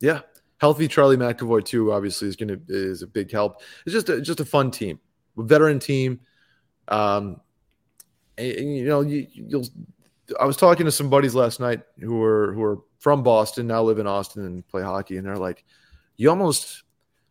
Yeah. 0.00 0.20
Healthy 0.58 0.88
Charlie 0.88 1.16
McAvoy, 1.16 1.64
too, 1.64 1.92
obviously, 1.92 2.28
is 2.28 2.36
gonna 2.36 2.58
is 2.68 3.02
a 3.02 3.06
big 3.06 3.30
help. 3.30 3.62
It's 3.86 3.94
just 3.94 4.08
a 4.08 4.20
just 4.20 4.40
a 4.40 4.44
fun 4.44 4.70
team. 4.70 4.98
Veteran 5.36 5.78
team. 5.78 6.20
Um 6.88 7.40
and, 8.38 8.52
and, 8.52 8.76
you 8.76 8.86
know, 8.86 9.00
you, 9.02 9.26
you'll 9.32 9.66
I 10.38 10.44
was 10.44 10.56
talking 10.56 10.86
to 10.86 10.92
some 10.92 11.10
buddies 11.10 11.34
last 11.34 11.60
night 11.60 11.82
who 11.98 12.16
were 12.16 12.52
who 12.52 12.62
are 12.62 12.78
from 12.98 13.22
Boston, 13.22 13.66
now 13.66 13.82
live 13.82 13.98
in 13.98 14.06
Austin 14.06 14.44
and 14.44 14.66
play 14.68 14.82
hockey, 14.82 15.16
and 15.16 15.26
they're 15.26 15.36
like, 15.36 15.64
you 16.16 16.28
almost 16.30 16.84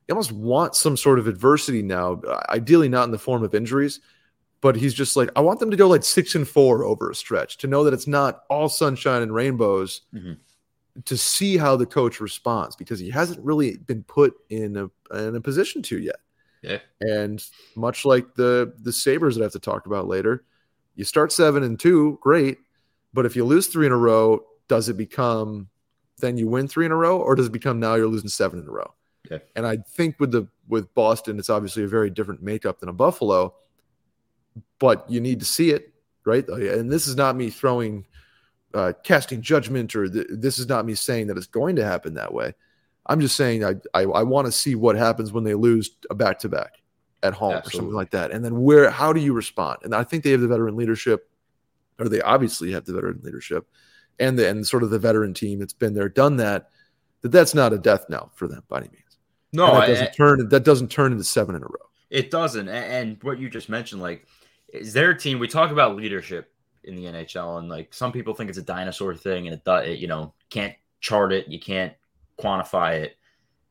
you 0.07 0.13
almost 0.13 0.31
want 0.31 0.75
some 0.75 0.97
sort 0.97 1.19
of 1.19 1.27
adversity 1.27 1.81
now, 1.81 2.21
ideally 2.49 2.89
not 2.89 3.03
in 3.03 3.11
the 3.11 3.19
form 3.19 3.43
of 3.43 3.53
injuries, 3.53 3.99
but 4.59 4.75
he's 4.75 4.93
just 4.93 5.15
like, 5.15 5.29
I 5.35 5.41
want 5.41 5.59
them 5.59 5.71
to 5.71 5.77
go 5.77 5.87
like 5.87 6.03
six 6.03 6.35
and 6.35 6.47
four 6.47 6.83
over 6.83 7.11
a 7.11 7.15
stretch 7.15 7.57
to 7.59 7.67
know 7.67 7.83
that 7.83 7.93
it's 7.93 8.07
not 8.07 8.43
all 8.49 8.67
sunshine 8.67 9.21
and 9.21 9.33
rainbows. 9.33 10.01
Mm-hmm. 10.13 10.33
To 11.05 11.15
see 11.15 11.55
how 11.55 11.77
the 11.77 11.85
coach 11.85 12.19
responds 12.19 12.75
because 12.75 12.99
he 12.99 13.09
hasn't 13.09 13.39
really 13.39 13.77
been 13.77 14.03
put 14.03 14.33
in 14.49 14.75
a 14.75 15.15
in 15.15 15.35
a 15.35 15.39
position 15.39 15.81
to 15.83 15.97
yet. 15.97 16.17
Yeah. 16.61 16.79
And 17.01 17.43
much 17.75 18.05
like 18.05 18.35
the 18.35 18.73
the 18.81 18.91
Sabres 18.91 19.35
that 19.35 19.41
I 19.41 19.45
have 19.45 19.53
to 19.53 19.59
talk 19.59 19.85
about 19.85 20.07
later, 20.07 20.43
you 20.95 21.05
start 21.05 21.31
seven 21.31 21.63
and 21.63 21.79
two, 21.79 22.19
great. 22.21 22.57
But 23.13 23.25
if 23.25 23.35
you 23.35 23.45
lose 23.45 23.67
three 23.67 23.85
in 23.85 23.91
a 23.91 23.97
row, 23.97 24.43
does 24.67 24.89
it 24.89 24.97
become 24.97 25.69
then 26.19 26.37
you 26.37 26.47
win 26.47 26.67
three 26.67 26.85
in 26.85 26.91
a 26.91 26.95
row, 26.95 27.17
or 27.17 27.35
does 27.35 27.47
it 27.47 27.53
become 27.53 27.79
now 27.79 27.95
you're 27.95 28.07
losing 28.07 28.29
seven 28.29 28.59
in 28.59 28.67
a 28.67 28.71
row? 28.71 28.93
Okay. 29.31 29.43
And 29.55 29.65
I 29.65 29.77
think 29.77 30.19
with 30.19 30.31
the 30.31 30.47
with 30.67 30.93
Boston, 30.93 31.39
it's 31.39 31.49
obviously 31.49 31.83
a 31.83 31.87
very 31.87 32.09
different 32.09 32.41
makeup 32.41 32.79
than 32.79 32.89
a 32.89 32.93
Buffalo, 32.93 33.55
but 34.79 35.09
you 35.09 35.19
need 35.19 35.39
to 35.39 35.45
see 35.45 35.71
it, 35.71 35.93
right? 36.25 36.47
And 36.47 36.91
this 36.91 37.07
is 37.07 37.15
not 37.15 37.35
me 37.35 37.49
throwing 37.49 38.05
uh, 38.73 38.93
casting 39.03 39.41
judgment, 39.41 39.95
or 39.95 40.07
th- 40.09 40.27
this 40.29 40.59
is 40.59 40.67
not 40.67 40.85
me 40.85 40.93
saying 40.95 41.27
that 41.27 41.37
it's 41.37 41.47
going 41.47 41.75
to 41.77 41.85
happen 41.85 42.13
that 42.15 42.33
way. 42.33 42.53
I'm 43.09 43.19
just 43.19 43.35
saying 43.35 43.65
I 43.65 43.75
I, 43.93 44.03
I 44.03 44.23
want 44.23 44.45
to 44.45 44.51
see 44.51 44.75
what 44.75 44.95
happens 44.95 45.33
when 45.33 45.43
they 45.43 45.55
lose 45.55 45.91
a 46.09 46.15
back 46.15 46.39
to 46.39 46.49
back 46.49 46.75
at 47.23 47.33
home 47.33 47.55
Absolutely. 47.55 47.67
or 47.67 47.81
something 47.81 47.95
like 47.95 48.11
that, 48.11 48.31
and 48.31 48.45
then 48.45 48.61
where 48.61 48.89
how 48.89 49.11
do 49.11 49.19
you 49.19 49.33
respond? 49.33 49.79
And 49.83 49.93
I 49.93 50.03
think 50.03 50.23
they 50.23 50.31
have 50.31 50.41
the 50.41 50.47
veteran 50.47 50.77
leadership, 50.77 51.29
or 51.97 52.07
they 52.07 52.21
obviously 52.21 52.71
have 52.71 52.85
the 52.85 52.93
veteran 52.93 53.19
leadership, 53.23 53.67
and 54.19 54.37
the 54.37 54.47
and 54.47 54.65
sort 54.65 54.83
of 54.83 54.91
the 54.91 54.99
veteran 54.99 55.33
team 55.33 55.59
that's 55.59 55.73
been 55.73 55.93
there, 55.93 56.07
done 56.07 56.37
that. 56.37 56.69
That 57.21 57.33
that's 57.33 57.53
not 57.53 57.73
a 57.73 57.77
death 57.77 58.05
knell 58.07 58.31
for 58.35 58.47
them 58.47 58.63
by 58.69 58.77
any 58.77 58.89
means. 58.89 59.17
No, 59.51 59.73
and 59.73 59.81
that 59.81 59.87
doesn't 59.87 60.07
I, 60.07 60.11
turn. 60.11 60.49
That 60.49 60.63
doesn't 60.63 60.89
turn 60.89 61.11
into 61.11 61.23
seven 61.23 61.55
in 61.55 61.63
a 61.63 61.65
row. 61.65 61.89
It 62.09 62.31
doesn't. 62.31 62.69
And 62.69 63.21
what 63.23 63.39
you 63.39 63.49
just 63.49 63.69
mentioned, 63.69 64.01
like, 64.01 64.25
is 64.69 64.93
their 64.93 65.13
team? 65.13 65.39
We 65.39 65.47
talk 65.47 65.71
about 65.71 65.95
leadership 65.95 66.53
in 66.83 66.95
the 66.95 67.05
NHL, 67.05 67.59
and 67.59 67.67
like 67.67 67.93
some 67.93 68.11
people 68.11 68.33
think 68.33 68.49
it's 68.49 68.59
a 68.59 68.63
dinosaur 68.63 69.15
thing, 69.15 69.47
and 69.47 69.55
it, 69.55 69.69
it 69.87 69.99
you 69.99 70.07
know 70.07 70.33
can't 70.49 70.75
chart 71.01 71.33
it, 71.33 71.47
you 71.47 71.59
can't 71.59 71.93
quantify 72.39 73.01
it. 73.01 73.17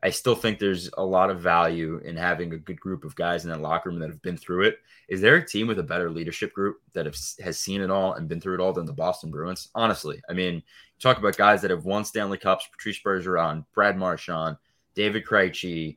I 0.00 0.10
still 0.10 0.36
think 0.36 0.58
there's 0.58 0.88
a 0.96 1.04
lot 1.04 1.28
of 1.28 1.40
value 1.40 2.00
in 2.04 2.16
having 2.16 2.52
a 2.52 2.58
good 2.58 2.78
group 2.78 3.04
of 3.04 3.16
guys 3.16 3.44
in 3.44 3.50
that 3.50 3.60
locker 3.60 3.90
room 3.90 3.98
that 3.98 4.10
have 4.10 4.22
been 4.22 4.36
through 4.36 4.62
it. 4.62 4.78
Is 5.08 5.20
there 5.20 5.36
a 5.36 5.46
team 5.46 5.66
with 5.66 5.80
a 5.80 5.82
better 5.82 6.08
leadership 6.08 6.52
group 6.52 6.76
that 6.92 7.06
have, 7.06 7.16
has 7.40 7.58
seen 7.58 7.80
it 7.80 7.90
all 7.90 8.12
and 8.12 8.28
been 8.28 8.40
through 8.40 8.54
it 8.54 8.60
all 8.60 8.72
than 8.72 8.86
the 8.86 8.92
Boston 8.92 9.30
Bruins? 9.30 9.70
Honestly, 9.74 10.22
I 10.30 10.34
mean, 10.34 10.62
talk 11.00 11.18
about 11.18 11.36
guys 11.36 11.62
that 11.62 11.72
have 11.72 11.84
won 11.84 12.04
Stanley 12.04 12.38
Cups: 12.38 12.68
Patrice 12.70 13.00
Bergeron, 13.02 13.64
Brad 13.74 13.96
Marchand, 13.96 14.56
David 14.94 15.24
Krejci. 15.24 15.96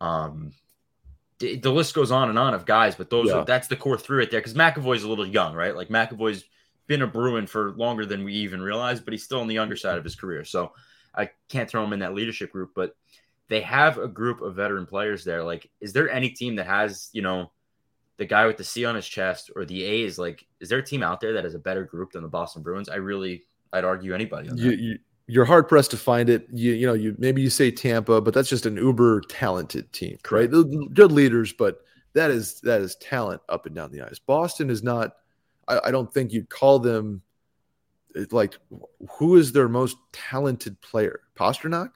Um, 0.00 0.52
the 1.38 1.72
list 1.72 1.94
goes 1.94 2.10
on 2.10 2.28
and 2.28 2.38
on 2.38 2.54
of 2.54 2.64
guys, 2.64 2.94
but 2.94 3.10
those 3.10 3.28
yeah. 3.28 3.38
are, 3.38 3.44
that's 3.44 3.68
the 3.68 3.76
core 3.76 3.98
three 3.98 4.18
right 4.18 4.30
there. 4.30 4.40
Because 4.40 4.54
McAvoy's 4.54 5.02
a 5.02 5.08
little 5.08 5.26
young, 5.26 5.54
right? 5.54 5.76
Like 5.76 5.88
McAvoy's 5.88 6.44
been 6.86 7.02
a 7.02 7.06
Bruin 7.06 7.46
for 7.46 7.72
longer 7.72 8.06
than 8.06 8.24
we 8.24 8.32
even 8.34 8.62
realized, 8.62 9.04
but 9.04 9.12
he's 9.12 9.24
still 9.24 9.40
on 9.40 9.48
the 9.48 9.54
younger 9.54 9.76
side 9.76 9.98
of 9.98 10.04
his 10.04 10.14
career. 10.14 10.44
So 10.44 10.72
I 11.14 11.30
can't 11.48 11.68
throw 11.68 11.84
him 11.84 11.92
in 11.92 12.00
that 12.00 12.14
leadership 12.14 12.52
group, 12.52 12.70
but 12.74 12.96
they 13.48 13.60
have 13.60 13.98
a 13.98 14.08
group 14.08 14.40
of 14.40 14.56
veteran 14.56 14.86
players 14.86 15.24
there. 15.24 15.42
Like, 15.42 15.70
is 15.80 15.92
there 15.92 16.10
any 16.10 16.30
team 16.30 16.56
that 16.56 16.66
has, 16.66 17.10
you 17.12 17.22
know, 17.22 17.50
the 18.16 18.24
guy 18.24 18.46
with 18.46 18.56
the 18.56 18.64
C 18.64 18.84
on 18.84 18.94
his 18.94 19.06
chest 19.06 19.50
or 19.54 19.64
the 19.64 19.82
A's? 19.84 20.18
Like, 20.18 20.46
is 20.60 20.68
there 20.68 20.78
a 20.78 20.84
team 20.84 21.02
out 21.02 21.20
there 21.20 21.34
that 21.34 21.44
has 21.44 21.54
a 21.54 21.58
better 21.58 21.84
group 21.84 22.12
than 22.12 22.22
the 22.22 22.28
Boston 22.28 22.62
Bruins? 22.62 22.88
I 22.88 22.96
really, 22.96 23.42
I'd 23.72 23.84
argue 23.84 24.14
anybody. 24.14 24.48
You, 24.54 24.70
you, 24.70 24.98
you're 25.26 25.44
hard 25.44 25.68
pressed 25.68 25.90
to 25.92 25.96
find 25.96 26.28
it. 26.28 26.46
You 26.52 26.72
you 26.72 26.86
know 26.86 26.94
you 26.94 27.14
maybe 27.18 27.42
you 27.42 27.50
say 27.50 27.70
Tampa, 27.70 28.20
but 28.20 28.34
that's 28.34 28.48
just 28.48 28.66
an 28.66 28.76
uber 28.76 29.20
talented 29.22 29.92
team, 29.92 30.18
right? 30.30 30.50
Good 30.50 31.12
leaders, 31.12 31.52
but 31.52 31.82
that 32.14 32.30
is 32.30 32.60
that 32.62 32.80
is 32.80 32.96
talent 32.96 33.40
up 33.48 33.66
and 33.66 33.74
down 33.74 33.92
the 33.92 34.02
ice. 34.02 34.18
Boston 34.18 34.70
is 34.70 34.82
not. 34.82 35.16
I, 35.68 35.80
I 35.84 35.90
don't 35.90 36.12
think 36.12 36.32
you'd 36.32 36.50
call 36.50 36.78
them 36.78 37.22
like 38.30 38.56
who 39.18 39.36
is 39.36 39.52
their 39.52 39.68
most 39.68 39.96
talented 40.12 40.80
player, 40.80 41.20
Pastrnak, 41.36 41.90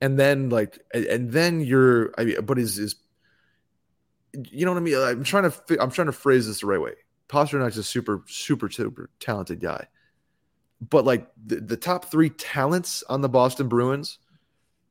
and 0.00 0.18
then 0.18 0.48
like 0.48 0.78
and 0.92 1.30
then 1.32 1.60
you're. 1.60 2.12
I 2.18 2.24
mean, 2.24 2.44
but 2.44 2.58
is 2.58 2.78
is 2.78 2.96
you 4.32 4.66
know 4.66 4.72
what 4.72 4.78
I 4.78 4.82
mean? 4.82 4.96
I'm 4.96 5.24
trying 5.24 5.50
to 5.50 5.82
I'm 5.82 5.90
trying 5.90 6.06
to 6.06 6.12
phrase 6.12 6.46
this 6.46 6.60
the 6.60 6.66
right 6.66 6.80
way. 6.80 6.94
Pastrnak's 7.28 7.76
a 7.76 7.82
super 7.82 8.22
super 8.26 8.70
super 8.70 9.10
talented 9.18 9.60
guy 9.60 9.86
but 10.80 11.04
like 11.04 11.28
the, 11.44 11.56
the 11.56 11.76
top 11.76 12.06
three 12.10 12.30
talents 12.30 13.02
on 13.08 13.20
the 13.20 13.28
Boston 13.28 13.68
Bruins, 13.68 14.18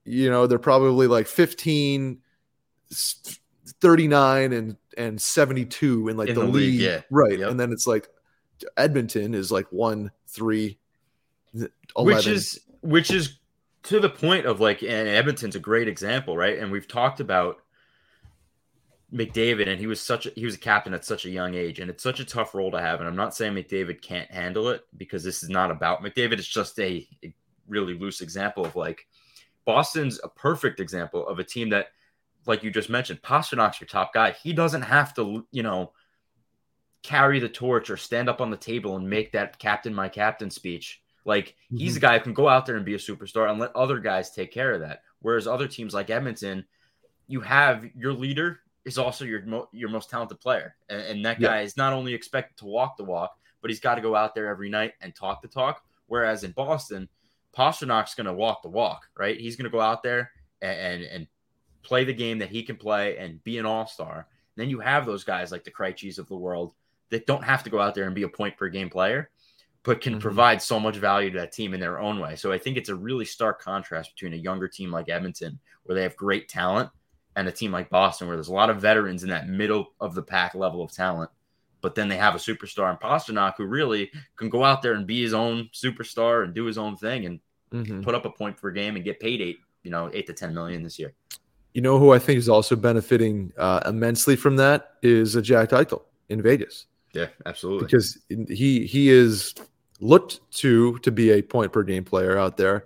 you 0.03 0.29
know, 0.29 0.47
they're 0.47 0.59
probably 0.59 1.07
like 1.07 1.27
15, 1.27 2.19
39 3.81 4.53
and 4.53 4.77
and 4.97 5.21
72 5.21 6.07
in 6.07 6.17
like 6.17 6.29
in 6.29 6.35
the, 6.35 6.41
the, 6.41 6.47
league. 6.47 6.73
league 6.73 6.79
yeah. 6.79 7.01
Right. 7.09 7.39
Yep. 7.39 7.51
And 7.51 7.59
then 7.59 7.71
it's 7.71 7.85
like 7.85 8.07
Edmonton 8.77 9.33
is 9.33 9.51
like 9.51 9.67
1 9.71 10.11
3 10.27 10.77
11. 11.53 11.69
Which 11.97 12.27
is 12.27 12.59
which 12.81 13.11
is 13.11 13.39
to 13.83 13.99
the 13.99 14.09
point 14.09 14.45
of 14.45 14.59
like 14.59 14.83
and 14.83 15.07
Edmonton's 15.07 15.55
a 15.55 15.59
great 15.59 15.87
example, 15.87 16.35
right? 16.37 16.57
And 16.57 16.71
we've 16.71 16.87
talked 16.87 17.19
about 17.19 17.61
McDavid, 19.13 19.67
and 19.67 19.79
he 19.79 19.87
was 19.87 20.01
such 20.01 20.25
a, 20.25 20.31
he 20.35 20.45
was 20.45 20.55
a 20.55 20.59
captain 20.59 20.93
at 20.93 21.05
such 21.05 21.25
a 21.25 21.29
young 21.29 21.55
age, 21.55 21.79
and 21.79 21.89
it's 21.89 22.03
such 22.03 22.19
a 22.19 22.25
tough 22.25 22.53
role 22.53 22.71
to 22.71 22.81
have. 22.81 22.99
And 22.99 23.07
I'm 23.07 23.15
not 23.15 23.35
saying 23.35 23.53
McDavid 23.53 24.01
can't 24.01 24.29
handle 24.29 24.69
it 24.69 24.81
because 24.97 25.23
this 25.23 25.43
is 25.43 25.49
not 25.49 25.71
about 25.71 26.03
McDavid. 26.03 26.33
It's 26.33 26.47
just 26.47 26.77
a, 26.79 27.07
a 27.23 27.33
really 27.67 27.97
loose 27.97 28.21
example 28.21 28.65
of 28.65 28.75
like 28.75 29.07
Boston's 29.65 30.19
a 30.23 30.27
perfect 30.27 30.79
example 30.79 31.25
of 31.27 31.39
a 31.39 31.43
team 31.43 31.69
that, 31.69 31.87
like 32.45 32.63
you 32.63 32.71
just 32.71 32.89
mentioned, 32.89 33.21
Pastrnak's 33.21 33.79
your 33.79 33.87
top 33.87 34.13
guy. 34.13 34.31
He 34.31 34.53
doesn't 34.53 34.83
have 34.83 35.13
to, 35.15 35.45
you 35.51 35.63
know, 35.63 35.93
carry 37.05 37.39
the 37.39 37.47
torch 37.47 37.89
or 37.91 37.97
stand 37.97 38.27
up 38.27 38.41
on 38.41 38.49
the 38.49 38.57
table 38.57 38.95
and 38.95 39.07
make 39.07 39.31
that 39.31 39.59
captain 39.59 39.93
my 39.93 40.09
captain 40.09 40.49
speech. 40.49 41.01
Like 41.23 41.49
mm-hmm. 41.49 41.77
he's 41.77 41.97
a 41.97 41.99
guy 41.99 42.17
who 42.17 42.23
can 42.23 42.33
go 42.33 42.47
out 42.47 42.65
there 42.65 42.77
and 42.77 42.85
be 42.85 42.95
a 42.95 42.99
superstar 42.99 43.49
and 43.49 43.59
let 43.59 43.75
other 43.75 43.99
guys 43.99 44.31
take 44.31 44.51
care 44.51 44.73
of 44.73 44.81
that. 44.81 45.03
Whereas 45.21 45.47
other 45.47 45.67
teams 45.67 45.93
like 45.93 46.09
Edmonton, 46.09 46.65
you 47.27 47.41
have 47.41 47.85
your 47.95 48.13
leader 48.13 48.59
is 48.85 48.97
also 48.97 49.25
your 49.25 49.43
mo- 49.45 49.69
your 49.71 49.89
most 49.89 50.09
talented 50.09 50.39
player, 50.39 50.75
and, 50.89 51.01
and 51.01 51.25
that 51.25 51.39
guy 51.39 51.57
yeah. 51.57 51.63
is 51.63 51.77
not 51.77 51.93
only 51.93 52.13
expected 52.13 52.57
to 52.57 52.65
walk 52.65 52.97
the 52.97 53.03
walk, 53.03 53.35
but 53.61 53.71
he's 53.71 53.79
got 53.79 53.95
to 53.95 54.01
go 54.01 54.15
out 54.15 54.35
there 54.35 54.47
every 54.47 54.69
night 54.69 54.93
and 55.01 55.15
talk 55.15 55.41
the 55.41 55.47
talk. 55.47 55.83
Whereas 56.07 56.43
in 56.43 56.51
Boston, 56.51 57.09
Pastrnak's 57.57 58.13
going 58.13 58.27
to 58.27 58.33
walk 58.33 58.61
the 58.61 58.69
walk, 58.69 59.09
right? 59.17 59.39
He's 59.39 59.55
going 59.55 59.63
to 59.63 59.75
go 59.75 59.81
out 59.81 60.03
there 60.03 60.31
and, 60.61 60.79
and, 60.79 61.03
and 61.03 61.27
play 61.81 62.03
the 62.03 62.13
game 62.13 62.39
that 62.39 62.49
he 62.49 62.61
can 62.61 62.75
play 62.75 63.17
and 63.17 63.43
be 63.43 63.57
an 63.57 63.65
all 63.65 63.87
star. 63.87 64.27
Then 64.55 64.69
you 64.69 64.79
have 64.79 65.05
those 65.05 65.23
guys 65.23 65.51
like 65.51 65.63
the 65.63 65.71
Krejcis 65.71 66.19
of 66.19 66.27
the 66.27 66.35
world 66.35 66.73
that 67.11 67.27
don't 67.27 67.43
have 67.43 67.63
to 67.63 67.69
go 67.69 67.79
out 67.79 67.95
there 67.95 68.05
and 68.05 68.15
be 68.15 68.23
a 68.23 68.29
point 68.29 68.57
per 68.57 68.69
game 68.69 68.89
player, 68.89 69.29
but 69.83 70.01
can 70.01 70.13
mm-hmm. 70.13 70.21
provide 70.21 70.61
so 70.61 70.79
much 70.79 70.95
value 70.97 71.29
to 71.29 71.37
that 71.39 71.51
team 71.51 71.73
in 71.73 71.79
their 71.79 71.99
own 71.99 72.19
way. 72.19 72.35
So 72.35 72.51
I 72.51 72.57
think 72.57 72.77
it's 72.77 72.89
a 72.89 72.95
really 72.95 73.25
stark 73.25 73.61
contrast 73.61 74.15
between 74.15 74.33
a 74.33 74.37
younger 74.37 74.67
team 74.67 74.91
like 74.91 75.09
Edmonton, 75.09 75.59
where 75.83 75.95
they 75.95 76.03
have 76.03 76.15
great 76.15 76.49
talent, 76.49 76.89
and 77.35 77.47
a 77.47 77.51
team 77.51 77.71
like 77.71 77.89
Boston, 77.89 78.27
where 78.27 78.37
there's 78.37 78.47
a 78.47 78.53
lot 78.53 78.69
of 78.69 78.81
veterans 78.81 79.23
in 79.23 79.29
that 79.29 79.49
middle 79.49 79.93
of 79.99 80.15
the 80.15 80.23
pack 80.23 80.55
level 80.55 80.81
of 80.81 80.91
talent, 80.91 81.29
But 81.85 81.93
then 81.93 82.07
they 82.07 82.17
have 82.17 82.33
a 82.33 82.39
superstar 82.39 82.89
in 82.89 82.97
Pastrnak 82.97 83.57
who 83.57 83.65
really 83.65 84.09
can 84.37 84.49
go 84.49 84.63
out 84.63 84.81
there 84.81 84.93
and 84.93 85.05
be 85.05 85.21
his 85.21 85.35
own 85.35 85.69
superstar 85.71 86.43
and 86.43 86.51
do 86.51 86.65
his 86.65 86.79
own 86.79 86.97
thing 86.97 87.27
and 87.27 87.39
mm-hmm. 87.71 88.01
put 88.01 88.15
up 88.15 88.25
a 88.25 88.31
point 88.31 88.57
per 88.57 88.71
game 88.71 88.95
and 88.95 89.05
get 89.05 89.19
paid 89.19 89.39
eight, 89.39 89.59
you 89.83 89.91
know, 89.91 90.09
eight 90.11 90.25
to 90.25 90.33
ten 90.33 90.51
million 90.51 90.81
this 90.81 90.97
year. 90.97 91.13
You 91.75 91.81
know 91.81 91.99
who 91.99 92.11
I 92.11 92.17
think 92.17 92.39
is 92.39 92.49
also 92.49 92.75
benefiting 92.75 93.53
uh, 93.55 93.81
immensely 93.85 94.35
from 94.35 94.55
that 94.55 94.93
is 95.03 95.35
a 95.35 95.43
Jack 95.43 95.69
Eichel 95.69 96.01
in 96.29 96.41
Vegas. 96.41 96.87
Yeah, 97.15 97.27
absolutely. 97.45 97.85
Because 97.85 98.19
he 98.29 98.85
he 98.85 99.09
is 99.09 99.55
looked 100.01 100.39
to 100.51 100.99
to 100.99 101.11
be 101.11 101.31
a 101.31 101.41
point 101.41 101.71
per 101.71 101.83
game 101.83 102.03
player 102.03 102.37
out 102.37 102.57
there, 102.57 102.85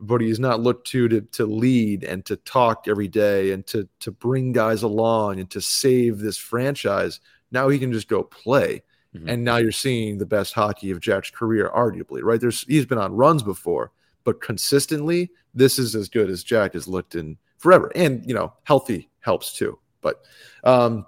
but 0.00 0.20
he's 0.20 0.40
not 0.40 0.60
looked 0.60 0.88
to 0.88 1.08
to 1.08 1.20
to 1.20 1.46
lead 1.46 2.02
and 2.02 2.24
to 2.26 2.36
talk 2.36 2.86
every 2.88 3.08
day 3.08 3.52
and 3.52 3.66
to 3.68 3.88
to 4.00 4.10
bring 4.10 4.52
guys 4.52 4.82
along 4.82 5.38
and 5.38 5.48
to 5.50 5.60
save 5.60 6.18
this 6.18 6.36
franchise. 6.36 7.20
Now 7.52 7.68
he 7.68 7.78
can 7.78 7.92
just 7.92 8.08
go 8.08 8.22
play. 8.24 8.82
Mm-hmm. 9.14 9.28
And 9.28 9.44
now 9.44 9.56
you're 9.56 9.72
seeing 9.72 10.18
the 10.18 10.26
best 10.26 10.52
hockey 10.52 10.90
of 10.90 11.00
Jack's 11.00 11.30
career, 11.30 11.70
arguably, 11.74 12.20
right? 12.22 12.40
There's 12.40 12.62
he's 12.64 12.84
been 12.84 12.98
on 12.98 13.14
runs 13.14 13.42
before, 13.42 13.90
but 14.24 14.42
consistently, 14.42 15.30
this 15.54 15.78
is 15.78 15.94
as 15.94 16.10
good 16.10 16.28
as 16.28 16.44
Jack 16.44 16.74
has 16.74 16.86
looked 16.86 17.14
in 17.14 17.38
forever. 17.56 17.90
And 17.94 18.26
you 18.26 18.34
know, 18.34 18.52
healthy 18.64 19.08
helps 19.20 19.52
too. 19.52 19.78
But 20.02 20.20
um, 20.64 21.06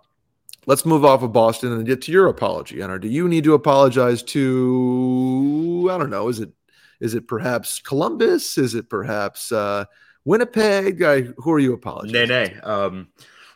let's 0.70 0.86
move 0.86 1.04
off 1.04 1.24
of 1.24 1.32
Boston 1.32 1.72
and 1.72 1.84
get 1.84 2.00
to 2.02 2.12
your 2.12 2.28
apology, 2.28 2.80
Hunter. 2.80 3.00
Do 3.00 3.08
you 3.08 3.26
need 3.26 3.42
to 3.42 3.54
apologize 3.54 4.22
to 4.22 5.88
I 5.90 5.98
don't 5.98 6.10
know, 6.10 6.28
is 6.28 6.38
it 6.38 6.52
is 7.00 7.14
it 7.14 7.26
perhaps 7.26 7.80
Columbus? 7.80 8.56
Is 8.56 8.76
it 8.76 8.88
perhaps 8.88 9.50
uh, 9.50 9.86
Winnipeg? 10.24 11.02
I, 11.02 11.22
who 11.38 11.50
are 11.50 11.58
you 11.58 11.72
apologizing? 11.72 12.28
Nay, 12.28 12.52
nay. 12.52 12.60
Um, 12.60 13.08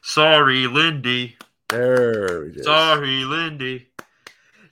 sorry, 0.02 0.66
Lindy. 0.66 1.36
There 1.68 2.46
it 2.46 2.56
is. 2.56 2.64
Sorry, 2.64 3.24
Lindy. 3.24 3.86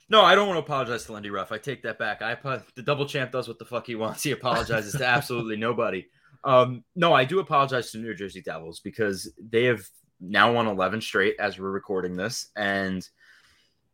No, 0.09 0.21
I 0.21 0.35
don't 0.35 0.47
want 0.49 0.57
to 0.57 0.65
apologize 0.65 1.05
to 1.05 1.13
Lindy 1.13 1.29
Ruff. 1.29 1.53
I 1.53 1.59
take 1.59 1.83
that 1.83 1.97
back. 1.97 2.21
I 2.21 2.35
the 2.75 2.83
double 2.83 3.05
champ 3.05 3.31
does 3.31 3.47
what 3.47 3.57
the 3.57 3.65
fuck 3.65 3.87
he 3.87 3.95
wants. 3.95 4.21
He 4.21 4.31
apologizes 4.31 4.93
to 4.95 5.05
absolutely 5.07 5.55
nobody. 5.55 6.07
Um, 6.43 6.83
no, 6.93 7.13
I 7.13 7.23
do 7.23 7.39
apologize 7.39 7.91
to 7.91 7.99
New 7.99 8.13
Jersey 8.13 8.41
Devils 8.41 8.81
because 8.81 9.31
they 9.39 9.63
have 9.63 9.81
now 10.23 10.53
won 10.53 10.67
11 10.67 11.01
straight 11.01 11.35
as 11.39 11.59
we're 11.59 11.71
recording 11.71 12.15
this, 12.15 12.47
and 12.55 13.07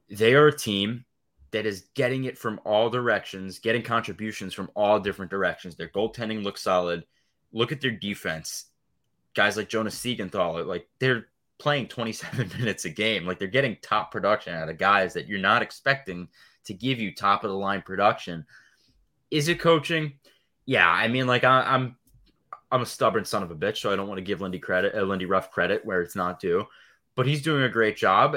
they 0.10 0.34
are 0.34 0.48
a 0.48 0.58
team 0.58 1.06
that 1.52 1.66
is 1.66 1.88
getting 1.96 2.26
it 2.26 2.38
from 2.38 2.60
all 2.64 2.90
directions, 2.90 3.60
getting 3.60 3.82
contributions 3.82 4.54
from 4.54 4.70
all 4.76 5.00
different 5.00 5.32
directions. 5.32 5.76
Their 5.76 5.88
goaltending 5.90 6.44
looks 6.44 6.62
solid. 6.62 7.06
Look 7.52 7.72
at 7.72 7.82
their 7.82 7.92
defense. 7.92 8.66
Guys 9.34 9.58
like 9.58 9.70
Jonas 9.70 9.98
Siegenthaler, 9.98 10.66
like 10.66 10.88
they're 11.00 11.28
playing 11.58 11.88
27 11.88 12.52
minutes 12.60 12.86
a 12.86 12.90
game. 12.90 13.26
Like 13.26 13.40
they're 13.40 13.48
getting 13.48 13.78
top 13.82 14.12
production 14.12 14.54
out 14.54 14.70
of 14.70 14.78
guys 14.78 15.14
that 15.14 15.28
you're 15.28 15.40
not 15.40 15.62
expecting 15.62 16.28
to 16.66 16.74
give 16.74 17.00
you 17.00 17.14
top 17.14 17.44
of 17.44 17.50
the 17.50 17.56
line 17.56 17.82
production. 17.82 18.46
Is 19.32 19.48
it 19.48 19.60
coaching? 19.60 20.14
Yeah, 20.66 20.90
I 20.90 21.08
mean, 21.08 21.26
like 21.26 21.44
I, 21.44 21.76
am 21.76 21.96
I'm 22.72 22.82
a 22.82 22.86
stubborn 22.86 23.26
son 23.26 23.44
of 23.44 23.52
a 23.52 23.56
bitch, 23.56 23.78
so 23.78 23.92
I 23.92 23.96
don't 23.96 24.08
want 24.08 24.20
to 24.20 24.24
give 24.24 24.42
Lindy 24.42 24.60
credit, 24.60 24.96
uh, 24.96 25.04
Lindy 25.04 25.26
Ruff 25.26 25.52
credit 25.52 25.86
where 25.86 26.02
it's 26.02 26.16
not 26.16 26.40
due. 26.40 26.66
But 27.16 27.26
he's 27.26 27.42
doing 27.42 27.64
a 27.64 27.70
great 27.70 27.98
job. 27.98 28.36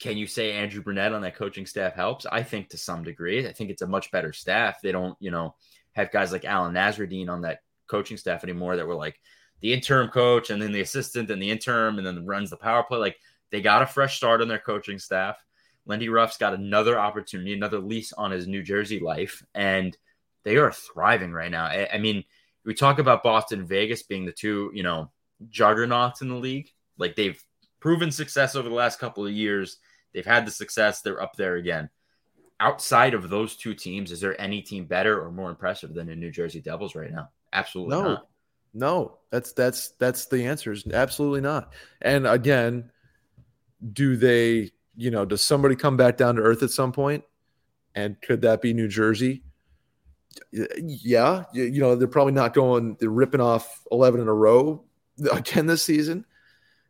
Can 0.00 0.16
you 0.16 0.26
say 0.26 0.52
Andrew 0.52 0.82
Brunette 0.82 1.12
on 1.12 1.22
that 1.22 1.36
coaching 1.36 1.66
staff 1.66 1.94
helps? 1.94 2.26
I 2.26 2.42
think 2.42 2.68
to 2.70 2.78
some 2.78 3.02
degree. 3.02 3.46
I 3.46 3.52
think 3.52 3.70
it's 3.70 3.82
a 3.82 3.86
much 3.86 4.10
better 4.10 4.32
staff. 4.32 4.80
They 4.80 4.92
don't, 4.92 5.16
you 5.20 5.30
know, 5.30 5.54
have 5.92 6.12
guys 6.12 6.32
like 6.32 6.44
Alain 6.44 6.72
Nasreddine 6.72 7.28
on 7.28 7.42
that 7.42 7.60
coaching 7.88 8.16
staff 8.16 8.44
anymore 8.44 8.76
that 8.76 8.86
were 8.86 8.94
like 8.94 9.20
the 9.60 9.72
interim 9.72 10.08
coach 10.08 10.50
and 10.50 10.60
then 10.60 10.72
the 10.72 10.80
assistant 10.80 11.30
and 11.30 11.42
the 11.42 11.50
interim 11.50 11.98
and 11.98 12.06
then 12.06 12.26
runs 12.26 12.50
the 12.50 12.56
power 12.56 12.82
play. 12.82 12.98
Like 12.98 13.16
they 13.50 13.60
got 13.60 13.82
a 13.82 13.86
fresh 13.86 14.16
start 14.16 14.40
on 14.42 14.48
their 14.48 14.58
coaching 14.58 14.98
staff. 14.98 15.42
Lindy 15.86 16.08
Ruff's 16.08 16.36
got 16.36 16.54
another 16.54 16.98
opportunity, 16.98 17.54
another 17.54 17.78
lease 17.78 18.12
on 18.12 18.30
his 18.30 18.46
New 18.46 18.62
Jersey 18.62 19.00
life, 19.00 19.42
and 19.54 19.96
they 20.44 20.56
are 20.56 20.70
thriving 20.70 21.32
right 21.32 21.50
now. 21.50 21.64
I, 21.64 21.88
I 21.94 21.98
mean, 21.98 22.24
we 22.68 22.74
talk 22.74 22.98
about 22.98 23.22
Boston 23.22 23.64
Vegas 23.64 24.02
being 24.02 24.26
the 24.26 24.32
two, 24.32 24.70
you 24.74 24.82
know, 24.82 25.10
juggernauts 25.48 26.20
in 26.20 26.28
the 26.28 26.34
league. 26.34 26.68
Like 26.98 27.16
they've 27.16 27.42
proven 27.80 28.10
success 28.10 28.54
over 28.54 28.68
the 28.68 28.74
last 28.74 28.98
couple 28.98 29.24
of 29.24 29.32
years. 29.32 29.78
They've 30.12 30.26
had 30.26 30.46
the 30.46 30.50
success. 30.50 31.00
They're 31.00 31.22
up 31.22 31.34
there 31.34 31.56
again. 31.56 31.88
Outside 32.60 33.14
of 33.14 33.30
those 33.30 33.56
two 33.56 33.72
teams, 33.72 34.12
is 34.12 34.20
there 34.20 34.38
any 34.38 34.60
team 34.60 34.84
better 34.84 35.18
or 35.18 35.32
more 35.32 35.48
impressive 35.48 35.94
than 35.94 36.08
the 36.08 36.14
New 36.14 36.30
Jersey 36.30 36.60
Devils 36.60 36.94
right 36.94 37.10
now? 37.10 37.30
Absolutely 37.54 37.96
no. 37.96 38.02
not. 38.02 38.28
No, 38.74 39.18
that's 39.30 39.54
that's 39.54 39.92
that's 39.92 40.26
the 40.26 40.44
answer 40.44 40.70
is 40.70 40.86
absolutely 40.92 41.40
not. 41.40 41.72
And 42.02 42.26
again, 42.26 42.90
do 43.94 44.14
they, 44.14 44.72
you 44.94 45.10
know, 45.10 45.24
does 45.24 45.42
somebody 45.42 45.74
come 45.74 45.96
back 45.96 46.18
down 46.18 46.36
to 46.36 46.42
earth 46.42 46.62
at 46.62 46.70
some 46.70 46.92
point? 46.92 47.24
And 47.94 48.20
could 48.20 48.42
that 48.42 48.60
be 48.60 48.74
New 48.74 48.88
Jersey? 48.88 49.42
Yeah, 50.52 51.44
you, 51.52 51.64
you 51.64 51.80
know, 51.80 51.94
they're 51.94 52.08
probably 52.08 52.32
not 52.32 52.54
going 52.54 52.96
they're 53.00 53.10
ripping 53.10 53.40
off 53.40 53.82
11 53.90 54.20
in 54.20 54.28
a 54.28 54.34
row 54.34 54.82
again 55.32 55.66
this 55.66 55.82
season. 55.82 56.24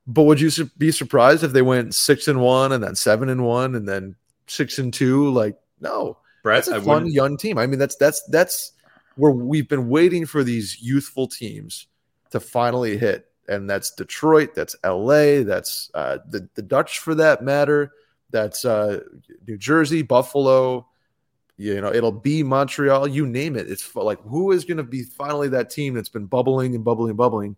But 0.07 0.23
would 0.23 0.41
you 0.41 0.51
be 0.79 0.91
surprised 0.91 1.45
if 1.45 1.53
they 1.53 1.63
went 1.63 1.95
6 1.95 2.29
and 2.29 2.41
1 2.41 2.73
and 2.73 2.83
then 2.83 2.95
7 2.95 3.29
and 3.29 3.45
1 3.45 3.75
and 3.75 3.87
then 3.87 4.17
6 4.47 4.79
and 4.79 4.93
2 4.93 5.31
like 5.31 5.57
no. 5.81 6.19
Brett, 6.43 6.65
that's 6.65 6.69
a 6.69 6.77
I 6.77 6.81
fun 6.81 6.87
wouldn't... 6.87 7.13
young 7.13 7.37
team. 7.37 7.59
I 7.59 7.67
mean, 7.67 7.79
that's 7.79 7.97
that's 7.97 8.23
that's 8.29 8.73
where 9.17 9.33
we've 9.33 9.69
been 9.69 9.89
waiting 9.89 10.25
for 10.25 10.45
these 10.45 10.81
youthful 10.81 11.27
teams 11.27 11.89
to 12.31 12.41
finally 12.41 12.97
hit. 12.97 13.27
And 13.49 13.69
that's 13.69 13.91
Detroit, 13.91 14.55
that's 14.55 14.77
LA, 14.85 15.43
that's 15.43 15.91
uh, 15.95 16.19
the, 16.29 16.49
the 16.55 16.63
Ducks 16.63 16.95
for 16.95 17.15
that 17.15 17.43
matter, 17.43 17.93
that's 18.31 18.65
uh, 18.65 19.01
New 19.47 19.57
Jersey, 19.57 20.03
Buffalo. 20.03 20.87
You 21.59 21.81
know, 21.81 21.93
it'll 21.93 22.13
be 22.13 22.45
Montreal, 22.45 23.09
you 23.09 23.27
name 23.27 23.57
it. 23.57 23.69
It's 23.69 23.95
like 23.97 24.21
who 24.23 24.53
is 24.53 24.65
going 24.65 24.77
to 24.77 24.85
be 24.85 25.03
finally 25.03 25.49
that 25.49 25.71
team 25.71 25.93
that's 25.93 26.09
been 26.09 26.27
bubbling 26.27 26.77
and 26.77 26.85
bubbling 26.85 27.11
and 27.11 27.17
bubbling. 27.19 27.57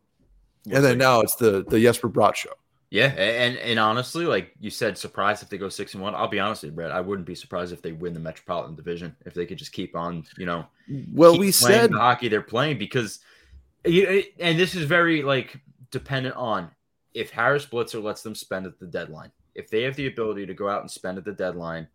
and 0.65 0.83
then 0.83 0.97
now 0.97 1.21
it's 1.21 1.37
the 1.37 1.65
the 1.69 1.79
Jesper 1.79 2.09
Bratt 2.09 2.35
show. 2.35 2.51
Yeah, 2.89 3.09
and 3.09 3.59
and 3.59 3.79
honestly, 3.79 4.25
like 4.25 4.53
you 4.59 4.71
said, 4.71 4.97
surprised 4.97 5.43
if 5.43 5.51
they 5.51 5.59
go 5.59 5.69
six 5.69 5.93
and 5.93 6.03
one. 6.03 6.15
I'll 6.15 6.29
be 6.29 6.41
honest 6.41 6.63
with 6.63 6.73
you, 6.73 6.77
Brett. 6.77 6.91
I 6.91 7.01
wouldn't 7.01 7.27
be 7.27 7.35
surprised 7.35 7.75
if 7.75 7.83
they 7.83 7.93
win 7.93 8.15
the 8.15 8.21
Metropolitan 8.21 8.75
Division 8.75 9.15
if 9.27 9.35
they 9.35 9.45
could 9.45 9.59
just 9.59 9.73
keep 9.73 9.95
on, 9.95 10.25
you 10.39 10.47
know. 10.47 10.65
Well, 11.13 11.39
we 11.39 11.53
said 11.53 11.93
the 11.93 11.99
hockey 11.99 12.29
they're 12.29 12.43
playing 12.43 12.79
because, 12.79 13.21
and 13.85 14.59
this 14.59 14.75
is 14.75 14.87
very 14.87 15.23
like 15.23 15.57
dependent 15.91 16.37
on 16.37 16.71
if 17.13 17.31
Harris 17.31 17.67
Blitzer 17.67 18.03
lets 18.03 18.23
them 18.23 18.35
spend 18.35 18.67
at 18.67 18.81
the 18.81 18.87
deadline. 18.87 19.31
If 19.55 19.69
they 19.69 19.83
have 19.83 19.95
the 19.95 20.07
ability 20.07 20.47
to 20.47 20.55
go 20.55 20.69
out 20.69 20.81
and 20.81 20.91
spend 20.91 21.19
at 21.19 21.25
the 21.25 21.33
deadline, 21.33 21.87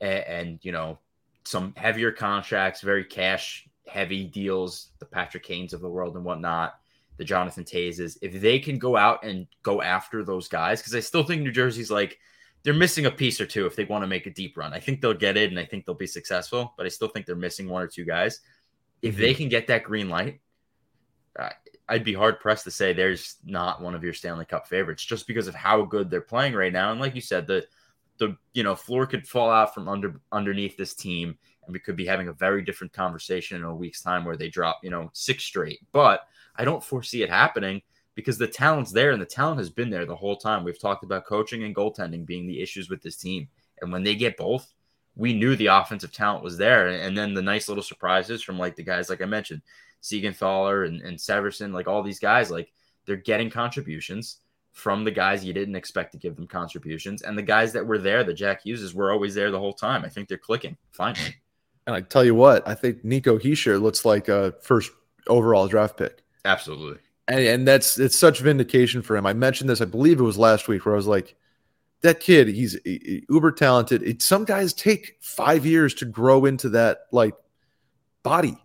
and, 0.00 0.24
and 0.24 0.58
you 0.62 0.70
know 0.70 0.98
some 1.44 1.74
heavier 1.76 2.12
contracts, 2.12 2.80
very 2.80 3.04
cash 3.04 3.68
heavy 3.86 4.24
deals, 4.24 4.88
the 4.98 5.06
Patrick 5.06 5.44
Kanes 5.44 5.72
of 5.72 5.80
the 5.80 5.88
world 5.88 6.16
and 6.16 6.24
whatnot 6.24 6.74
the 7.18 7.24
Jonathan 7.24 7.64
Toews 7.64 8.16
if 8.22 8.40
they 8.40 8.58
can 8.58 8.78
go 8.78 8.96
out 8.96 9.22
and 9.24 9.46
go 9.62 9.82
after 9.82 10.24
those 10.24 10.48
guys, 10.48 10.80
because 10.80 10.94
I 10.94 11.00
still 11.00 11.22
think 11.22 11.42
New 11.42 11.52
Jersey's 11.52 11.90
like 11.90 12.18
they're 12.62 12.72
missing 12.72 13.06
a 13.06 13.10
piece 13.10 13.40
or 13.40 13.46
two 13.46 13.66
if 13.66 13.76
they 13.76 13.84
want 13.84 14.02
to 14.02 14.08
make 14.08 14.26
a 14.26 14.30
deep 14.30 14.56
run. 14.56 14.72
I 14.72 14.80
think 14.80 15.00
they'll 15.00 15.14
get 15.14 15.36
it 15.36 15.50
and 15.50 15.58
I 15.58 15.64
think 15.64 15.84
they'll 15.84 15.94
be 15.94 16.06
successful, 16.06 16.72
but 16.76 16.86
I 16.86 16.88
still 16.88 17.08
think 17.08 17.26
they're 17.26 17.36
missing 17.36 17.68
one 17.68 17.82
or 17.82 17.88
two 17.88 18.04
guys. 18.04 18.40
If 19.02 19.16
they 19.16 19.30
mm-hmm. 19.30 19.38
can 19.38 19.48
get 19.48 19.66
that 19.66 19.82
green 19.82 20.08
light, 20.08 20.40
I'd 21.88 22.04
be 22.04 22.14
hard 22.14 22.40
pressed 22.40 22.64
to 22.64 22.70
say 22.70 22.92
there's 22.92 23.36
not 23.44 23.82
one 23.82 23.94
of 23.94 24.04
your 24.04 24.12
Stanley 24.12 24.44
Cup 24.44 24.68
favorites 24.68 25.04
just 25.04 25.26
because 25.26 25.48
of 25.48 25.54
how 25.54 25.82
good 25.82 26.08
they're 26.08 26.20
playing 26.20 26.54
right 26.54 26.72
now. 26.72 26.92
And 26.92 27.00
like 27.00 27.14
you 27.14 27.20
said, 27.20 27.46
the 27.46 27.66
the 28.22 28.36
you 28.54 28.62
know 28.62 28.76
floor 28.76 29.06
could 29.06 29.26
fall 29.26 29.50
out 29.50 29.74
from 29.74 29.88
under 29.88 30.20
underneath 30.30 30.76
this 30.76 30.94
team, 30.94 31.36
and 31.64 31.72
we 31.72 31.80
could 31.80 31.96
be 31.96 32.06
having 32.06 32.28
a 32.28 32.32
very 32.32 32.62
different 32.62 32.92
conversation 32.92 33.56
in 33.56 33.64
a 33.64 33.74
week's 33.74 34.02
time 34.02 34.24
where 34.24 34.36
they 34.36 34.48
drop 34.48 34.78
you 34.82 34.90
know 34.90 35.10
six 35.12 35.44
straight. 35.44 35.80
But 35.90 36.22
I 36.56 36.64
don't 36.64 36.84
foresee 36.84 37.22
it 37.22 37.30
happening 37.30 37.82
because 38.14 38.38
the 38.38 38.46
talent's 38.46 38.92
there 38.92 39.10
and 39.10 39.20
the 39.20 39.26
talent 39.26 39.58
has 39.58 39.70
been 39.70 39.90
there 39.90 40.06
the 40.06 40.16
whole 40.16 40.36
time. 40.36 40.64
We've 40.64 40.78
talked 40.78 41.02
about 41.02 41.26
coaching 41.26 41.64
and 41.64 41.74
goaltending 41.74 42.26
being 42.26 42.46
the 42.46 42.60
issues 42.60 42.90
with 42.90 43.02
this 43.02 43.16
team. 43.16 43.48
And 43.80 43.90
when 43.90 44.02
they 44.02 44.14
get 44.14 44.36
both, 44.36 44.72
we 45.16 45.32
knew 45.32 45.56
the 45.56 45.66
offensive 45.66 46.12
talent 46.12 46.44
was 46.44 46.58
there. 46.58 46.88
And 46.88 47.16
then 47.16 47.32
the 47.34 47.42
nice 47.42 47.68
little 47.68 47.82
surprises 47.82 48.42
from 48.42 48.58
like 48.58 48.76
the 48.76 48.82
guys, 48.82 49.08
like 49.08 49.22
I 49.22 49.26
mentioned, 49.26 49.62
Siegenthaler 50.02 50.86
and, 50.86 51.00
and 51.00 51.16
Severson, 51.16 51.72
like 51.72 51.88
all 51.88 52.02
these 52.02 52.18
guys, 52.18 52.50
like 52.50 52.70
they're 53.06 53.16
getting 53.16 53.48
contributions 53.48 54.41
from 54.72 55.04
the 55.04 55.10
guys 55.10 55.44
you 55.44 55.52
didn't 55.52 55.76
expect 55.76 56.12
to 56.12 56.18
give 56.18 56.34
them 56.34 56.46
contributions. 56.46 57.22
And 57.22 57.36
the 57.36 57.42
guys 57.42 57.72
that 57.74 57.86
were 57.86 57.98
there, 57.98 58.24
that 58.24 58.34
Jack 58.34 58.64
Hugheses, 58.64 58.94
were 58.94 59.12
always 59.12 59.34
there 59.34 59.50
the 59.50 59.58
whole 59.58 59.74
time. 59.74 60.04
I 60.04 60.08
think 60.08 60.28
they're 60.28 60.38
clicking 60.38 60.76
finally. 60.92 61.36
And 61.86 61.94
I 61.94 62.00
tell 62.00 62.24
you 62.24 62.34
what, 62.34 62.66
I 62.66 62.74
think 62.74 63.04
Nico 63.04 63.38
Hischier 63.38 63.80
looks 63.80 64.04
like 64.04 64.28
a 64.28 64.54
first 64.62 64.90
overall 65.26 65.68
draft 65.68 65.96
pick. 65.96 66.22
Absolutely. 66.44 66.98
And, 67.28 67.40
and 67.40 67.68
that's 67.68 67.98
it's 67.98 68.18
such 68.18 68.40
vindication 68.40 69.02
for 69.02 69.16
him. 69.16 69.26
I 69.26 69.32
mentioned 69.32 69.68
this, 69.68 69.80
I 69.80 69.86
believe 69.86 70.18
it 70.18 70.24
was 70.24 70.38
last 70.38 70.68
week, 70.68 70.86
where 70.86 70.94
I 70.94 70.96
was 70.96 71.06
like, 71.06 71.36
that 72.00 72.20
kid, 72.20 72.48
he's 72.48 72.76
uber 72.84 73.52
talented. 73.52 74.02
It, 74.02 74.22
some 74.22 74.44
guys 74.44 74.72
take 74.72 75.18
five 75.20 75.64
years 75.64 75.94
to 75.94 76.04
grow 76.04 76.46
into 76.46 76.68
that 76.70 77.06
like 77.12 77.34
body 78.22 78.56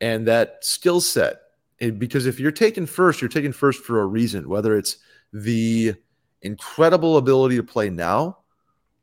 and 0.00 0.26
that 0.26 0.64
skill 0.64 1.00
set. 1.00 1.40
Because 1.78 2.26
if 2.26 2.40
you're 2.40 2.50
taken 2.50 2.86
first, 2.86 3.20
you're 3.20 3.28
taken 3.28 3.52
first 3.52 3.84
for 3.84 4.00
a 4.00 4.06
reason, 4.06 4.48
whether 4.48 4.76
it's 4.76 4.96
the 5.32 5.94
incredible 6.42 7.16
ability 7.16 7.56
to 7.56 7.62
play 7.62 7.90
now 7.90 8.38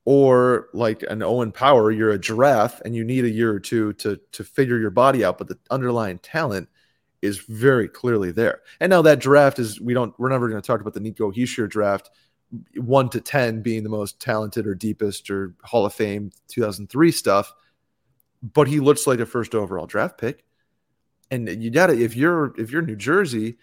or 0.05 0.69
like 0.73 1.03
an 1.09 1.23
Owen 1.23 1.51
Power, 1.51 1.91
you're 1.91 2.11
a 2.11 2.19
giraffe 2.19 2.79
and 2.81 2.95
you 2.95 3.03
need 3.03 3.25
a 3.25 3.29
year 3.29 3.51
or 3.51 3.59
two 3.59 3.93
to 3.93 4.19
to 4.31 4.43
figure 4.43 4.77
your 4.77 4.91
body 4.91 5.25
out, 5.25 5.37
but 5.37 5.47
the 5.47 5.57
underlying 5.71 6.19
talent 6.19 6.69
is 7.21 7.39
very 7.39 7.87
clearly 7.87 8.31
there. 8.31 8.61
And 8.79 8.91
now 8.91 9.01
that 9.01 9.19
draft 9.19 9.57
is 9.57 9.81
we 9.81 9.93
don't 9.93 10.17
we're 10.19 10.29
never 10.29 10.47
going 10.47 10.61
to 10.61 10.65
talk 10.65 10.79
about 10.79 10.93
the 10.93 10.99
Nico 10.99 11.31
Hischier 11.31 11.67
draft, 11.67 12.11
one 12.75 13.09
to 13.09 13.19
ten 13.19 13.61
being 13.63 13.83
the 13.83 13.89
most 13.89 14.19
talented 14.19 14.67
or 14.67 14.75
deepest 14.75 15.29
or 15.31 15.55
Hall 15.63 15.87
of 15.87 15.93
Fame 15.93 16.31
2003 16.49 17.11
stuff, 17.11 17.53
but 18.41 18.67
he 18.67 18.79
looks 18.79 19.07
like 19.07 19.19
a 19.19 19.25
first 19.25 19.55
overall 19.55 19.87
draft 19.87 20.19
pick. 20.19 20.45
And 21.31 21.49
you 21.63 21.71
got 21.71 21.87
to 21.87 21.99
if 21.99 22.15
you're 22.15 22.53
if 22.59 22.69
you're 22.69 22.83
New 22.83 22.95
Jersey, 22.95 23.57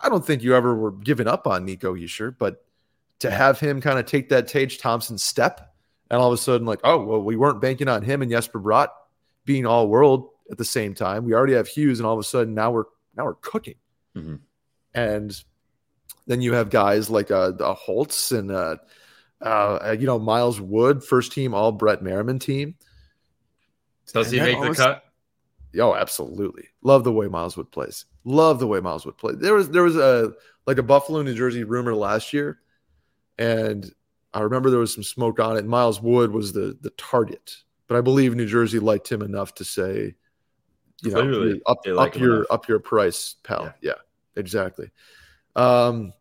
I 0.00 0.08
don't 0.08 0.24
think 0.24 0.42
you 0.42 0.54
ever 0.54 0.74
were 0.74 0.92
giving 0.92 1.26
up 1.26 1.46
on 1.46 1.64
Nico 1.64 1.94
Hischier, 1.94 2.34
but 2.36 2.64
to 3.20 3.30
have 3.30 3.58
him 3.58 3.80
kind 3.80 3.98
of 3.98 4.06
take 4.06 4.28
that 4.28 4.46
Tage 4.46 4.78
Thompson 4.78 5.18
step 5.18 5.74
and 6.10 6.20
all 6.20 6.28
of 6.28 6.34
a 6.34 6.40
sudden, 6.40 6.66
like, 6.66 6.80
oh, 6.84 7.04
well, 7.04 7.20
we 7.20 7.36
weren't 7.36 7.60
banking 7.60 7.88
on 7.88 8.02
him 8.02 8.22
and 8.22 8.30
Jesper 8.30 8.60
Bratt 8.60 8.88
being 9.44 9.66
all 9.66 9.88
world 9.88 10.30
at 10.50 10.58
the 10.58 10.64
same 10.64 10.94
time. 10.94 11.24
We 11.24 11.34
already 11.34 11.54
have 11.54 11.68
Hughes, 11.68 12.00
and 12.00 12.06
all 12.06 12.14
of 12.14 12.20
a 12.20 12.24
sudden 12.24 12.54
now 12.54 12.70
we're 12.70 12.84
now 13.16 13.24
we're 13.24 13.34
cooking. 13.34 13.74
Mm-hmm. 14.16 14.36
And 14.94 15.44
then 16.26 16.40
you 16.40 16.54
have 16.54 16.70
guys 16.70 17.10
like 17.10 17.30
uh, 17.30 17.52
the 17.52 17.74
Holtz 17.74 18.32
and 18.32 18.50
uh, 18.50 18.76
uh, 19.40 19.96
you 19.98 20.06
know 20.06 20.18
Miles 20.18 20.60
Wood, 20.60 21.04
first 21.04 21.32
team 21.32 21.54
All 21.54 21.72
Brett 21.72 22.02
Merriman 22.02 22.38
team. 22.38 22.76
Does 24.12 24.32
and 24.32 24.34
he 24.34 24.40
make 24.40 24.62
the 24.62 24.74
cut? 24.74 25.04
Oh, 25.78 25.94
absolutely. 25.94 26.68
Love 26.82 27.04
the 27.04 27.12
way 27.12 27.28
Miles 27.28 27.56
Wood 27.56 27.70
plays. 27.70 28.06
Love 28.24 28.58
the 28.58 28.66
way 28.66 28.80
Miles 28.80 29.06
Wood 29.06 29.16
plays. 29.16 29.38
There 29.38 29.54
was 29.54 29.70
there 29.70 29.82
was 29.82 29.96
a 29.96 30.32
like 30.66 30.78
a 30.78 30.82
Buffalo, 30.82 31.22
New 31.22 31.34
Jersey 31.34 31.64
rumor 31.64 31.94
last 31.94 32.32
year, 32.32 32.60
and 33.38 33.90
I 34.34 34.40
remember 34.40 34.70
there 34.70 34.80
was 34.80 34.94
some 34.94 35.02
smoke 35.02 35.40
on 35.40 35.56
it. 35.56 35.64
Miles 35.64 36.00
Wood 36.00 36.32
was 36.32 36.52
the 36.52 36.76
the 36.80 36.90
target, 36.90 37.56
but 37.86 37.96
I 37.96 38.00
believe 38.00 38.34
New 38.34 38.46
Jersey 38.46 38.78
liked 38.78 39.10
him 39.10 39.22
enough 39.22 39.54
to 39.56 39.64
say, 39.64 40.14
you 41.02 41.10
know, 41.10 41.58
up, 41.66 41.78
like 41.86 42.14
up 42.14 42.20
your 42.20 42.36
enough. 42.36 42.46
up 42.50 42.68
your 42.68 42.78
price, 42.80 43.36
pal. 43.42 43.64
Yeah, 43.64 43.72
yeah 43.90 43.94
exactly. 44.36 44.90
Um, 45.56 46.12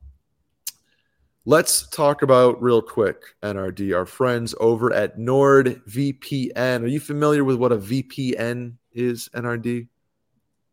let's 1.45 1.87
talk 1.89 2.21
about 2.21 2.61
real 2.61 2.81
quick 2.81 3.21
NRD, 3.43 3.95
our 3.95 4.05
friends 4.05 4.55
over 4.59 4.93
at 4.93 5.17
NordVPN. 5.17 6.83
Are 6.83 6.87
you 6.87 6.99
familiar 6.99 7.43
with 7.43 7.57
what 7.57 7.71
a 7.71 7.77
VPN 7.77 8.73
is, 8.97 9.29
NRD? 9.33 9.87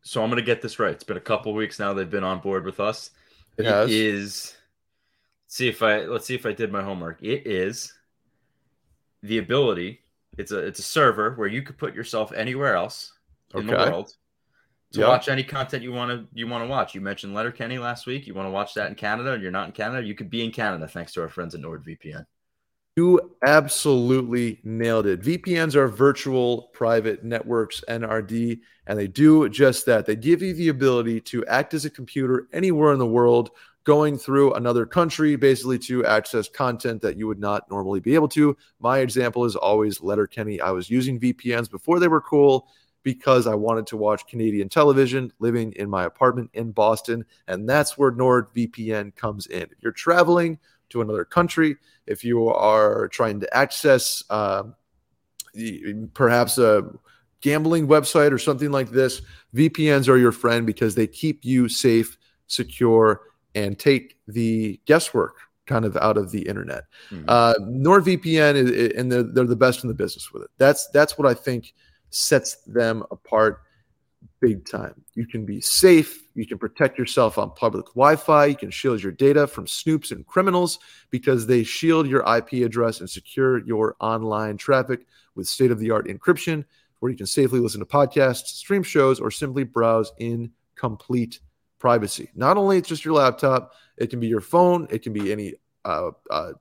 So 0.02 0.22
I'm 0.22 0.28
going 0.28 0.40
to 0.40 0.46
get 0.46 0.60
this 0.60 0.78
right. 0.78 0.92
It's 0.92 1.04
been 1.04 1.16
a 1.16 1.20
couple 1.20 1.54
weeks 1.54 1.78
now 1.78 1.92
they've 1.92 2.08
been 2.08 2.24
on 2.24 2.40
board 2.40 2.64
with 2.64 2.80
us. 2.80 3.10
It, 3.56 3.66
it 3.66 3.90
is 3.90 4.56
see 5.46 5.68
if 5.68 5.82
I 5.82 6.00
let's 6.00 6.26
see 6.26 6.34
if 6.34 6.46
I 6.46 6.52
did 6.52 6.72
my 6.72 6.82
homework. 6.82 7.22
It 7.22 7.46
is 7.46 7.92
the 9.22 9.38
ability. 9.38 10.00
It's 10.36 10.52
a 10.52 10.58
it's 10.58 10.80
a 10.80 10.82
server 10.82 11.34
where 11.34 11.48
you 11.48 11.62
could 11.62 11.78
put 11.78 11.94
yourself 11.94 12.32
anywhere 12.32 12.74
else 12.74 13.12
in 13.54 13.66
the 13.66 13.72
world 13.72 14.14
to 14.92 15.00
yep. 15.00 15.08
watch 15.08 15.28
any 15.28 15.42
content 15.44 15.82
you 15.82 15.92
want 15.92 16.10
to 16.10 16.26
you 16.34 16.46
want 16.46 16.64
to 16.64 16.68
watch. 16.68 16.94
You 16.94 17.00
mentioned 17.00 17.34
Letterkenny 17.34 17.78
last 17.78 18.06
week. 18.06 18.26
You 18.26 18.34
want 18.34 18.46
to 18.46 18.50
watch 18.50 18.74
that 18.74 18.88
in 18.88 18.94
Canada, 18.94 19.32
and 19.32 19.42
you're 19.42 19.52
not 19.52 19.66
in 19.66 19.72
Canada. 19.72 20.06
You 20.06 20.14
could 20.14 20.30
be 20.30 20.44
in 20.44 20.50
Canada 20.50 20.88
thanks 20.88 21.12
to 21.12 21.22
our 21.22 21.28
friends 21.28 21.54
at 21.54 21.60
NordVPN. 21.60 22.26
You 22.96 23.34
absolutely 23.44 24.60
nailed 24.62 25.06
it. 25.06 25.20
VPNs 25.20 25.74
are 25.74 25.88
virtual 25.88 26.70
private 26.72 27.24
networks, 27.24 27.82
NRD, 27.88 28.60
and 28.86 28.96
they 28.96 29.08
do 29.08 29.48
just 29.48 29.84
that. 29.86 30.06
They 30.06 30.14
give 30.14 30.42
you 30.42 30.54
the 30.54 30.68
ability 30.68 31.20
to 31.22 31.44
act 31.46 31.74
as 31.74 31.84
a 31.84 31.90
computer 31.90 32.46
anywhere 32.52 32.92
in 32.92 33.00
the 33.00 33.06
world 33.06 33.50
going 33.82 34.16
through 34.16 34.54
another 34.54 34.86
country 34.86 35.34
basically 35.34 35.78
to 35.78 36.06
access 36.06 36.48
content 36.48 37.02
that 37.02 37.18
you 37.18 37.26
would 37.26 37.40
not 37.40 37.68
normally 37.68 37.98
be 37.98 38.14
able 38.14 38.28
to. 38.28 38.56
My 38.78 38.98
example 38.98 39.44
is 39.44 39.56
always 39.56 40.00
Letterkenny. 40.00 40.60
I 40.60 40.70
was 40.70 40.88
using 40.88 41.18
VPNs 41.18 41.68
before 41.68 41.98
they 41.98 42.08
were 42.08 42.20
cool 42.20 42.68
because 43.02 43.48
I 43.48 43.54
wanted 43.54 43.88
to 43.88 43.96
watch 43.96 44.26
Canadian 44.28 44.68
television 44.68 45.32
living 45.40 45.72
in 45.72 45.90
my 45.90 46.04
apartment 46.04 46.50
in 46.54 46.70
Boston. 46.70 47.24
And 47.48 47.68
that's 47.68 47.98
where 47.98 48.12
NordVPN 48.12 49.16
comes 49.16 49.48
in. 49.48 49.62
If 49.62 49.82
you're 49.82 49.92
traveling 49.92 50.60
to 50.94 51.02
another 51.02 51.24
country, 51.24 51.76
if 52.06 52.24
you 52.24 52.48
are 52.48 53.08
trying 53.08 53.40
to 53.40 53.56
access 53.56 54.22
uh, 54.30 54.62
perhaps 56.14 56.56
a 56.56 56.82
gambling 57.40 57.86
website 57.86 58.32
or 58.32 58.38
something 58.38 58.70
like 58.70 58.90
this, 58.90 59.20
VPNs 59.54 60.08
are 60.08 60.16
your 60.16 60.32
friend 60.32 60.66
because 60.66 60.94
they 60.94 61.06
keep 61.06 61.44
you 61.44 61.68
safe, 61.68 62.16
secure, 62.46 63.22
and 63.54 63.78
take 63.78 64.16
the 64.28 64.80
guesswork 64.86 65.36
kind 65.66 65.84
of 65.84 65.96
out 65.96 66.16
of 66.16 66.30
the 66.30 66.42
internet. 66.42 66.84
Mm-hmm. 67.10 67.24
Uh, 67.26 67.54
NordVPN 67.60 68.54
is, 68.54 68.92
and 68.96 69.10
they're, 69.10 69.22
they're 69.24 69.44
the 69.44 69.56
best 69.56 69.82
in 69.82 69.88
the 69.88 69.94
business 69.94 70.32
with 70.32 70.44
it. 70.44 70.50
That's 70.58 70.88
that's 70.88 71.18
what 71.18 71.26
I 71.26 71.34
think 71.34 71.74
sets 72.10 72.56
them 72.66 73.02
apart 73.10 73.63
big 74.44 74.66
time. 74.68 74.94
You 75.14 75.26
can 75.26 75.46
be 75.46 75.62
safe. 75.62 76.22
You 76.34 76.46
can 76.46 76.58
protect 76.58 76.98
yourself 76.98 77.38
on 77.38 77.52
public 77.52 77.86
Wi-Fi. 77.94 78.44
You 78.44 78.56
can 78.56 78.70
shield 78.70 79.02
your 79.02 79.12
data 79.12 79.46
from 79.46 79.64
snoops 79.64 80.12
and 80.12 80.26
criminals 80.26 80.78
because 81.08 81.46
they 81.46 81.62
shield 81.64 82.06
your 82.06 82.22
IP 82.36 82.62
address 82.62 83.00
and 83.00 83.08
secure 83.08 83.64
your 83.64 83.96
online 84.00 84.58
traffic 84.58 85.06
with 85.34 85.46
state-of-the-art 85.46 86.08
encryption, 86.08 86.62
where 86.98 87.10
you 87.10 87.16
can 87.16 87.26
safely 87.26 87.58
listen 87.58 87.80
to 87.80 87.86
podcasts, 87.86 88.48
stream 88.48 88.82
shows, 88.82 89.18
or 89.18 89.30
simply 89.30 89.64
browse 89.64 90.12
in 90.18 90.50
complete 90.76 91.40
privacy. 91.78 92.28
Not 92.34 92.58
only 92.58 92.76
it's 92.76 92.88
just 92.88 93.02
your 93.02 93.14
laptop, 93.14 93.72
it 93.96 94.10
can 94.10 94.20
be 94.20 94.26
your 94.26 94.42
phone, 94.42 94.86
it 94.90 95.00
can 95.00 95.14
be 95.14 95.32
any 95.32 95.54
uh, 95.86 96.10
uh, 96.28 96.52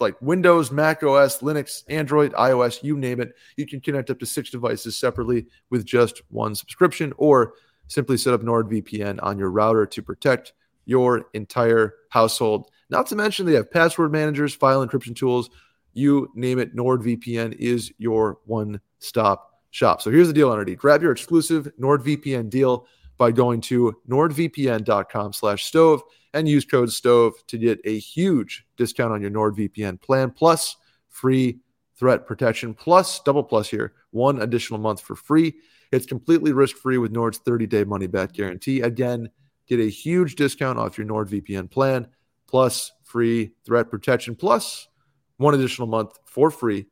like 0.00 0.20
Windows, 0.20 0.70
Mac 0.70 1.02
OS, 1.02 1.38
Linux, 1.38 1.84
Android, 1.88 2.32
iOS, 2.32 2.82
you 2.82 2.96
name 2.96 3.20
it. 3.20 3.34
You 3.56 3.66
can 3.66 3.80
connect 3.80 4.10
up 4.10 4.18
to 4.20 4.26
six 4.26 4.50
devices 4.50 4.96
separately 4.96 5.46
with 5.70 5.84
just 5.84 6.22
one 6.30 6.54
subscription, 6.54 7.12
or 7.16 7.54
simply 7.88 8.16
set 8.16 8.34
up 8.34 8.42
NordVPN 8.42 9.20
on 9.22 9.38
your 9.38 9.50
router 9.50 9.86
to 9.86 10.02
protect 10.02 10.52
your 10.86 11.26
entire 11.34 11.94
household. 12.10 12.70
Not 12.90 13.06
to 13.08 13.16
mention, 13.16 13.46
they 13.46 13.54
have 13.54 13.70
password 13.70 14.12
managers, 14.12 14.54
file 14.54 14.86
encryption 14.86 15.16
tools, 15.16 15.50
you 15.92 16.30
name 16.34 16.58
it. 16.58 16.76
NordVPN 16.76 17.54
is 17.58 17.92
your 17.98 18.38
one 18.44 18.80
stop 18.98 19.60
shop. 19.70 20.02
So 20.02 20.10
here's 20.10 20.28
the 20.28 20.34
deal, 20.34 20.50
NRD. 20.50 20.76
Grab 20.76 21.02
your 21.02 21.12
exclusive 21.12 21.70
NordVPN 21.80 22.50
deal 22.50 22.86
by 23.16 23.30
going 23.30 23.60
to 23.62 23.94
nordvpn.com 24.08 25.32
slash 25.32 25.64
stove 25.64 26.02
and 26.34 26.48
use 26.48 26.64
code 26.64 26.92
stove 26.92 27.34
to 27.46 27.56
get 27.56 27.80
a 27.84 27.98
huge 27.98 28.66
discount 28.76 29.12
on 29.12 29.22
your 29.22 29.30
nordvpn 29.30 30.00
plan 30.00 30.30
plus 30.30 30.76
free 31.08 31.60
threat 31.96 32.26
protection 32.26 32.74
plus 32.74 33.20
double 33.20 33.44
plus 33.44 33.68
here 33.68 33.94
one 34.10 34.42
additional 34.42 34.78
month 34.78 35.00
for 35.00 35.14
free. 35.14 35.54
It's 35.92 36.06
completely 36.06 36.52
risk-free 36.52 36.98
with 36.98 37.12
nord's 37.12 37.38
30-day 37.38 37.84
money-back 37.84 38.32
guarantee. 38.32 38.82
Again 38.82 39.30
get 39.66 39.80
a 39.80 39.88
huge 39.88 40.34
discount 40.34 40.78
off 40.78 40.98
your 40.98 41.06
nordvpn 41.06 41.70
plan 41.70 42.06
plus 42.46 42.92
free 43.02 43.52
threat 43.64 43.90
protection 43.90 44.34
plus 44.34 44.88
one 45.36 45.54
additional 45.54 45.88
month 45.88 46.18
for 46.26 46.50
free 46.50 46.86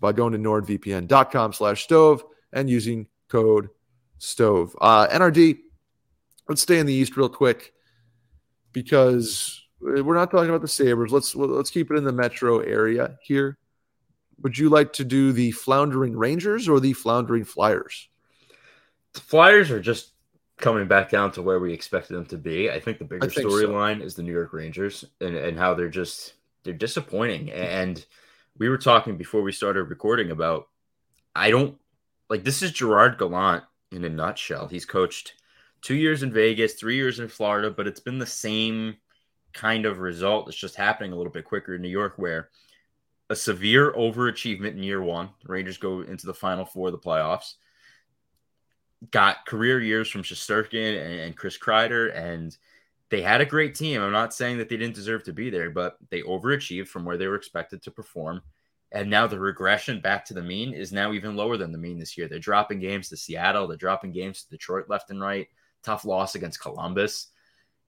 by 0.00 0.12
going 0.12 0.32
to 0.32 0.38
nordvpn.com 0.38 1.52
slash 1.52 1.84
stove 1.84 2.24
and 2.52 2.68
using 2.68 3.06
code 3.28 3.68
stove. 4.18 4.74
Uh, 4.80 5.06
nrd 5.08 5.58
let's 6.48 6.62
stay 6.62 6.78
in 6.78 6.86
the 6.86 6.92
East 6.92 7.16
real 7.16 7.28
quick 7.28 7.72
because 8.76 9.64
we're 9.80 10.14
not 10.14 10.30
talking 10.30 10.50
about 10.50 10.60
the 10.60 10.68
Sabres. 10.68 11.10
Let's 11.10 11.34
let's 11.34 11.70
keep 11.70 11.90
it 11.90 11.96
in 11.96 12.04
the 12.04 12.12
metro 12.12 12.58
area 12.58 13.16
here. 13.22 13.56
Would 14.42 14.58
you 14.58 14.68
like 14.68 14.92
to 14.94 15.04
do 15.04 15.32
the 15.32 15.52
floundering 15.52 16.14
Rangers 16.14 16.68
or 16.68 16.78
the 16.78 16.92
floundering 16.92 17.44
Flyers? 17.44 18.10
The 19.14 19.20
Flyers 19.20 19.70
are 19.70 19.80
just 19.80 20.10
coming 20.58 20.86
back 20.86 21.08
down 21.08 21.32
to 21.32 21.42
where 21.42 21.58
we 21.58 21.72
expected 21.72 22.16
them 22.16 22.26
to 22.26 22.36
be. 22.36 22.70
I 22.70 22.78
think 22.78 22.98
the 22.98 23.06
bigger 23.06 23.28
storyline 23.28 24.00
so. 24.00 24.04
is 24.04 24.14
the 24.14 24.22
New 24.22 24.32
York 24.32 24.52
Rangers 24.52 25.06
and, 25.22 25.34
and 25.34 25.58
how 25.58 25.72
they're 25.72 25.88
just 25.88 26.34
they're 26.62 26.74
disappointing. 26.74 27.50
And 27.52 28.04
we 28.58 28.68
were 28.68 28.76
talking 28.76 29.16
before 29.16 29.40
we 29.40 29.52
started 29.52 29.84
recording 29.84 30.32
about 30.32 30.68
I 31.34 31.48
don't 31.48 31.78
like 32.28 32.44
this 32.44 32.62
is 32.62 32.72
Gerard 32.72 33.16
Gallant 33.16 33.64
in 33.90 34.04
a 34.04 34.10
nutshell. 34.10 34.68
He's 34.68 34.84
coached 34.84 35.32
two 35.86 35.94
years 35.94 36.24
in 36.24 36.32
Vegas, 36.32 36.74
three 36.74 36.96
years 36.96 37.20
in 37.20 37.28
Florida, 37.28 37.70
but 37.70 37.86
it's 37.86 38.00
been 38.00 38.18
the 38.18 38.26
same 38.26 38.96
kind 39.52 39.86
of 39.86 40.00
result. 40.00 40.48
It's 40.48 40.56
just 40.56 40.74
happening 40.74 41.12
a 41.12 41.16
little 41.16 41.30
bit 41.30 41.44
quicker 41.44 41.76
in 41.76 41.82
New 41.82 41.88
York, 41.88 42.14
where 42.16 42.48
a 43.30 43.36
severe 43.36 43.92
overachievement 43.92 44.72
in 44.72 44.82
year 44.82 45.00
one. 45.00 45.28
The 45.44 45.52
Rangers 45.52 45.78
go 45.78 46.00
into 46.00 46.26
the 46.26 46.34
final 46.34 46.64
four 46.64 46.88
of 46.88 46.92
the 46.92 46.98
playoffs. 46.98 47.54
Got 49.12 49.46
career 49.46 49.80
years 49.80 50.08
from 50.08 50.24
Shesterkin 50.24 51.00
and, 51.00 51.20
and 51.20 51.36
Chris 51.36 51.56
Kreider, 51.56 52.12
and 52.16 52.56
they 53.10 53.22
had 53.22 53.40
a 53.40 53.46
great 53.46 53.76
team. 53.76 54.02
I'm 54.02 54.10
not 54.10 54.34
saying 54.34 54.58
that 54.58 54.68
they 54.68 54.76
didn't 54.76 54.96
deserve 54.96 55.22
to 55.22 55.32
be 55.32 55.50
there, 55.50 55.70
but 55.70 55.98
they 56.10 56.22
overachieved 56.22 56.88
from 56.88 57.04
where 57.04 57.16
they 57.16 57.28
were 57.28 57.36
expected 57.36 57.80
to 57.84 57.92
perform. 57.92 58.42
And 58.90 59.08
now 59.08 59.28
the 59.28 59.38
regression 59.38 60.00
back 60.00 60.24
to 60.24 60.34
the 60.34 60.42
mean 60.42 60.72
is 60.72 60.90
now 60.90 61.12
even 61.12 61.36
lower 61.36 61.56
than 61.56 61.70
the 61.70 61.78
mean 61.78 62.00
this 62.00 62.18
year. 62.18 62.26
They're 62.26 62.40
dropping 62.40 62.80
games 62.80 63.08
to 63.10 63.16
Seattle, 63.16 63.68
they're 63.68 63.76
dropping 63.76 64.10
games 64.10 64.42
to 64.42 64.50
Detroit 64.50 64.86
left 64.88 65.10
and 65.10 65.20
right 65.20 65.46
tough 65.86 66.04
loss 66.04 66.34
against 66.34 66.60
Columbus. 66.60 67.28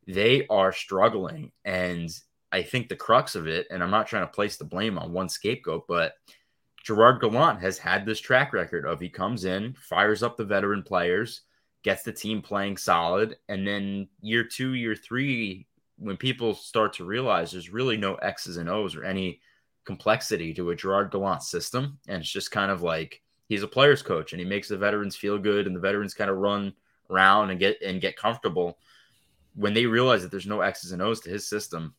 They 0.06 0.46
are 0.48 0.72
struggling. 0.72 1.52
And 1.64 2.08
I 2.50 2.62
think 2.62 2.88
the 2.88 2.96
crux 2.96 3.34
of 3.34 3.46
it, 3.46 3.66
and 3.70 3.82
I'm 3.82 3.90
not 3.90 4.06
trying 4.06 4.26
to 4.26 4.32
place 4.32 4.56
the 4.56 4.64
blame 4.64 4.98
on 4.98 5.12
one 5.12 5.28
scapegoat, 5.28 5.86
but 5.86 6.14
Gerard 6.82 7.20
Gallant 7.20 7.60
has 7.60 7.76
had 7.76 8.06
this 8.06 8.20
track 8.20 8.54
record 8.54 8.86
of 8.86 9.00
he 9.00 9.10
comes 9.10 9.44
in, 9.44 9.74
fires 9.74 10.22
up 10.22 10.36
the 10.36 10.44
veteran 10.44 10.82
players, 10.82 11.42
gets 11.82 12.02
the 12.02 12.12
team 12.12 12.40
playing 12.40 12.76
solid, 12.76 13.36
and 13.48 13.66
then 13.66 14.08
year 14.22 14.44
two, 14.44 14.74
year 14.74 14.94
three, 14.94 15.66
when 15.98 16.16
people 16.16 16.54
start 16.54 16.92
to 16.94 17.04
realize 17.04 17.50
there's 17.50 17.70
really 17.70 17.96
no 17.96 18.14
X's 18.16 18.56
and 18.56 18.70
O's 18.70 18.96
or 18.96 19.04
any 19.04 19.40
complexity 19.84 20.54
to 20.54 20.70
a 20.70 20.76
Gerard 20.76 21.10
Gallant 21.10 21.42
system, 21.42 21.98
and 22.08 22.20
it's 22.22 22.32
just 22.32 22.50
kind 22.50 22.70
of 22.70 22.82
like 22.82 23.20
he's 23.48 23.62
a 23.62 23.68
player's 23.68 24.02
coach 24.02 24.32
and 24.32 24.40
he 24.40 24.46
makes 24.46 24.68
the 24.68 24.78
veterans 24.78 25.16
feel 25.16 25.38
good, 25.38 25.66
and 25.66 25.74
the 25.74 25.80
veterans 25.80 26.14
kind 26.14 26.30
of 26.30 26.38
run 26.38 26.72
around 27.10 27.50
and 27.50 27.60
get 27.60 27.80
and 27.82 28.00
get 28.00 28.16
comfortable. 28.16 28.78
When 29.54 29.74
they 29.74 29.86
realize 29.86 30.22
that 30.22 30.30
there's 30.30 30.46
no 30.46 30.60
X's 30.60 30.92
and 30.92 31.02
O's 31.02 31.20
to 31.20 31.30
his 31.30 31.48
system, 31.48 31.94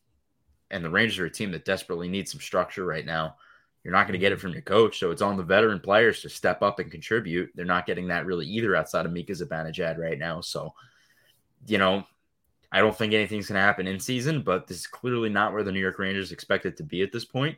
and 0.70 0.84
the 0.84 0.90
Rangers 0.90 1.18
are 1.18 1.26
a 1.26 1.30
team 1.30 1.50
that 1.52 1.64
desperately 1.64 2.08
needs 2.08 2.30
some 2.30 2.40
structure 2.40 2.84
right 2.84 3.04
now. 3.04 3.36
You're 3.82 3.94
not 3.94 4.04
going 4.04 4.12
to 4.12 4.18
get 4.18 4.32
it 4.32 4.40
from 4.40 4.52
your 4.52 4.62
coach. 4.62 4.98
So 4.98 5.10
it's 5.10 5.22
on 5.22 5.36
the 5.36 5.42
veteran 5.42 5.80
players 5.80 6.20
to 6.20 6.28
step 6.28 6.62
up 6.62 6.78
and 6.78 6.90
contribute. 6.90 7.50
They're 7.54 7.64
not 7.64 7.86
getting 7.86 8.08
that 8.08 8.26
really 8.26 8.46
either 8.46 8.76
outside 8.76 9.06
of 9.06 9.12
Mika 9.12 9.32
Zibanejad 9.32 9.98
right 9.98 10.18
now. 10.18 10.42
So, 10.42 10.74
you 11.66 11.78
know, 11.78 12.04
I 12.70 12.80
don't 12.80 12.96
think 12.96 13.14
anything's 13.14 13.48
going 13.48 13.56
to 13.56 13.62
happen 13.62 13.86
in 13.86 13.98
season, 13.98 14.42
but 14.42 14.66
this 14.66 14.78
is 14.78 14.86
clearly 14.86 15.30
not 15.30 15.52
where 15.52 15.64
the 15.64 15.72
New 15.72 15.80
York 15.80 15.98
Rangers 15.98 16.30
expect 16.30 16.66
it 16.66 16.76
to 16.76 16.82
be 16.82 17.02
at 17.02 17.10
this 17.10 17.24
point. 17.24 17.56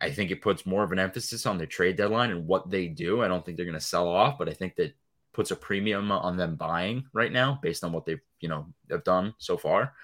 I 0.00 0.10
think 0.10 0.30
it 0.30 0.40
puts 0.40 0.64
more 0.64 0.84
of 0.84 0.92
an 0.92 1.00
emphasis 1.00 1.44
on 1.46 1.58
their 1.58 1.66
trade 1.66 1.96
deadline 1.96 2.30
and 2.30 2.46
what 2.46 2.70
they 2.70 2.86
do. 2.86 3.22
I 3.22 3.28
don't 3.28 3.44
think 3.44 3.56
they're 3.56 3.66
going 3.66 3.78
to 3.78 3.84
sell 3.84 4.08
off, 4.08 4.38
but 4.38 4.48
I 4.48 4.52
think 4.52 4.76
that 4.76 4.94
puts 5.32 5.50
a 5.50 5.56
premium 5.56 6.12
on 6.12 6.36
them 6.36 6.56
buying 6.56 7.04
right 7.12 7.32
now 7.32 7.58
based 7.62 7.84
on 7.84 7.92
what 7.92 8.04
they've, 8.04 8.20
you 8.40 8.48
know, 8.48 8.66
have 8.90 9.04
done 9.04 9.34
so 9.38 9.56
far. 9.56 9.94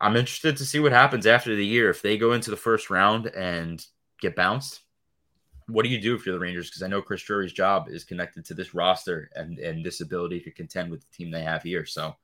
I'm 0.00 0.16
interested 0.16 0.56
to 0.56 0.66
see 0.66 0.80
what 0.80 0.92
happens 0.92 1.26
after 1.26 1.54
the 1.54 1.64
year 1.64 1.88
if 1.88 2.02
they 2.02 2.18
go 2.18 2.32
into 2.32 2.50
the 2.50 2.56
first 2.56 2.90
round 2.90 3.26
and 3.26 3.84
get 4.20 4.36
bounced. 4.36 4.80
What 5.66 5.84
do 5.84 5.88
you 5.88 6.00
do 6.00 6.14
if 6.14 6.26
you're 6.26 6.34
the 6.34 6.40
Rangers? 6.40 6.68
Because 6.68 6.82
I 6.82 6.88
know 6.88 7.00
Chris 7.00 7.22
Drury's 7.22 7.52
job 7.52 7.88
is 7.88 8.04
connected 8.04 8.44
to 8.46 8.54
this 8.54 8.74
roster 8.74 9.30
and 9.34 9.58
and 9.58 9.84
this 9.84 10.02
ability 10.02 10.40
to 10.40 10.50
contend 10.50 10.90
with 10.90 11.00
the 11.00 11.16
team 11.16 11.30
they 11.30 11.42
have 11.42 11.62
here. 11.62 11.86
So, 11.86 12.14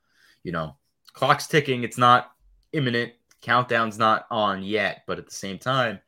you 0.43 0.51
know, 0.51 0.75
clock's 1.13 1.47
ticking. 1.47 1.83
It's 1.83 1.97
not 1.97 2.33
imminent. 2.71 3.13
Countdown's 3.41 3.97
not 3.97 4.27
on 4.29 4.61
yet, 4.61 5.01
but 5.07 5.17
at 5.17 5.25
the 5.25 5.33
same 5.33 5.57
time, 5.57 5.99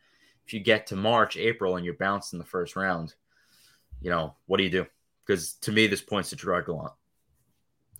if 0.46 0.54
you 0.54 0.60
get 0.60 0.86
to 0.88 0.96
March, 0.96 1.38
April, 1.38 1.76
and 1.76 1.86
you're 1.86 1.96
bounced 1.96 2.34
in 2.34 2.40
the 2.40 2.46
first 2.46 2.76
round, 2.76 3.16
you 4.02 4.12
know, 4.12 4.36
what 4.46 4.58
do 4.58 4.64
you 4.64 4.70
do? 4.70 4.86
Because 5.26 5.54
to 5.62 5.72
me, 5.72 5.88
this 5.88 6.02
points 6.02 6.30
to 6.30 6.36
Gerard 6.36 6.66
Gallant. 6.66 6.94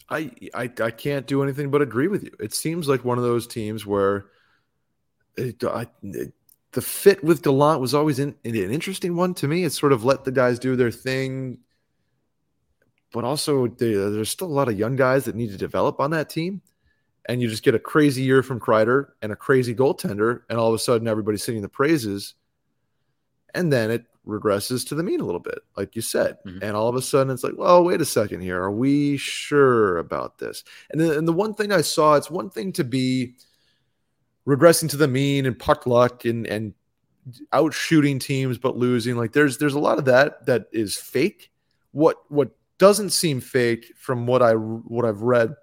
I, 0.10 0.32
I 0.54 0.70
I 0.82 0.92
can't 0.92 1.26
do 1.26 1.44
anything 1.44 1.72
but 1.72 1.82
agree 1.82 2.08
with 2.08 2.24
you. 2.24 2.32
It 2.40 2.54
seems 2.54 2.88
like 2.88 3.06
one 3.06 3.18
of 3.18 3.24
those 3.24 3.48
teams 3.48 3.86
where 3.86 4.26
it, 5.38 5.64
I, 5.64 5.88
it, 6.04 6.34
the 6.74 6.82
fit 6.82 7.24
with 7.24 7.42
Gallant 7.42 7.80
was 7.80 7.94
always 7.94 8.20
in, 8.20 8.36
an 8.44 8.56
interesting 8.56 9.16
one 9.16 9.34
to 9.36 9.48
me. 9.48 9.64
It's 9.64 9.80
sort 9.80 9.94
of 9.94 10.04
let 10.04 10.26
the 10.26 10.32
guys 10.32 10.60
do 10.60 10.76
their 10.76 10.92
thing, 10.92 11.60
but 13.12 13.24
also 13.24 13.68
they, 13.68 13.94
there's 13.94 14.30
still 14.30 14.48
a 14.48 14.50
lot 14.50 14.68
of 14.68 14.78
young 14.78 14.96
guys 14.96 15.26
that 15.26 15.36
need 15.36 15.52
to 15.52 15.58
develop 15.58 16.00
on 16.00 16.12
that 16.12 16.30
team. 16.30 16.62
And 17.26 17.42
you 17.42 17.48
just 17.48 17.64
get 17.64 17.74
a 17.74 17.80
crazy 17.80 18.24
year 18.24 18.44
from 18.44 18.60
Kreider 18.60 19.12
and 19.22 19.32
a 19.32 19.36
crazy 19.38 19.74
goaltender, 19.74 20.42
and 20.50 20.60
all 20.60 20.68
of 20.68 20.74
a 20.74 20.80
sudden 20.80 21.08
everybody's 21.08 21.44
singing 21.44 21.62
the 21.62 21.70
praises. 21.70 22.34
And 23.54 23.72
then 23.72 23.92
it 23.92 24.06
regresses 24.26 24.88
to 24.88 24.96
the 24.96 25.04
mean 25.04 25.20
a 25.20 25.26
little 25.26 25.40
bit, 25.40 25.60
like 25.76 25.96
you 25.96 26.02
said. 26.02 26.38
Mm-hmm. 26.46 26.64
And 26.64 26.76
all 26.76 26.88
of 26.88 26.96
a 26.96 27.02
sudden 27.02 27.34
it's 27.34 27.44
like, 27.44 27.58
well, 27.58 27.84
wait 27.84 28.02
a 28.02 28.06
second 28.06 28.42
here. 28.42 28.62
Are 28.62 28.72
we 28.72 29.18
sure 29.18 29.98
about 29.98 30.38
this? 30.38 30.64
And 30.92 31.02
the, 31.02 31.18
and 31.18 31.28
the 31.28 31.34
one 31.34 31.54
thing 31.54 31.72
I 31.72 31.82
saw, 31.82 32.16
it's 32.16 32.32
one 32.32 32.50
thing 32.50 32.72
to 32.74 32.84
be– 32.84 33.36
regressing 34.48 34.90
to 34.90 34.98
the 34.98 35.08
mean 35.08 35.46
and 35.46 35.58
puck 35.58 35.86
luck 35.86 36.26
and 36.26 36.46
and 36.48 36.74
out 37.54 37.74
shooting 37.74 38.20
teams 38.20 38.58
but 38.58 38.78
losing. 38.78 39.16
Like 39.16 39.32
there's 39.34 39.58
there's 39.58 39.74
a 39.74 39.80
lot 39.80 39.98
of 39.98 40.06
that 40.06 40.46
that 40.46 40.68
is 40.72 40.96
fake. 40.98 41.52
What 41.92 42.18
what 42.30 42.52
doesn't 42.78 43.12
seem 43.12 43.40
fake 43.40 43.94
from 43.98 44.28
what 44.28 44.42
I 44.42 44.54
what 44.54 45.06
I've 45.06 45.22
read, 45.22 45.56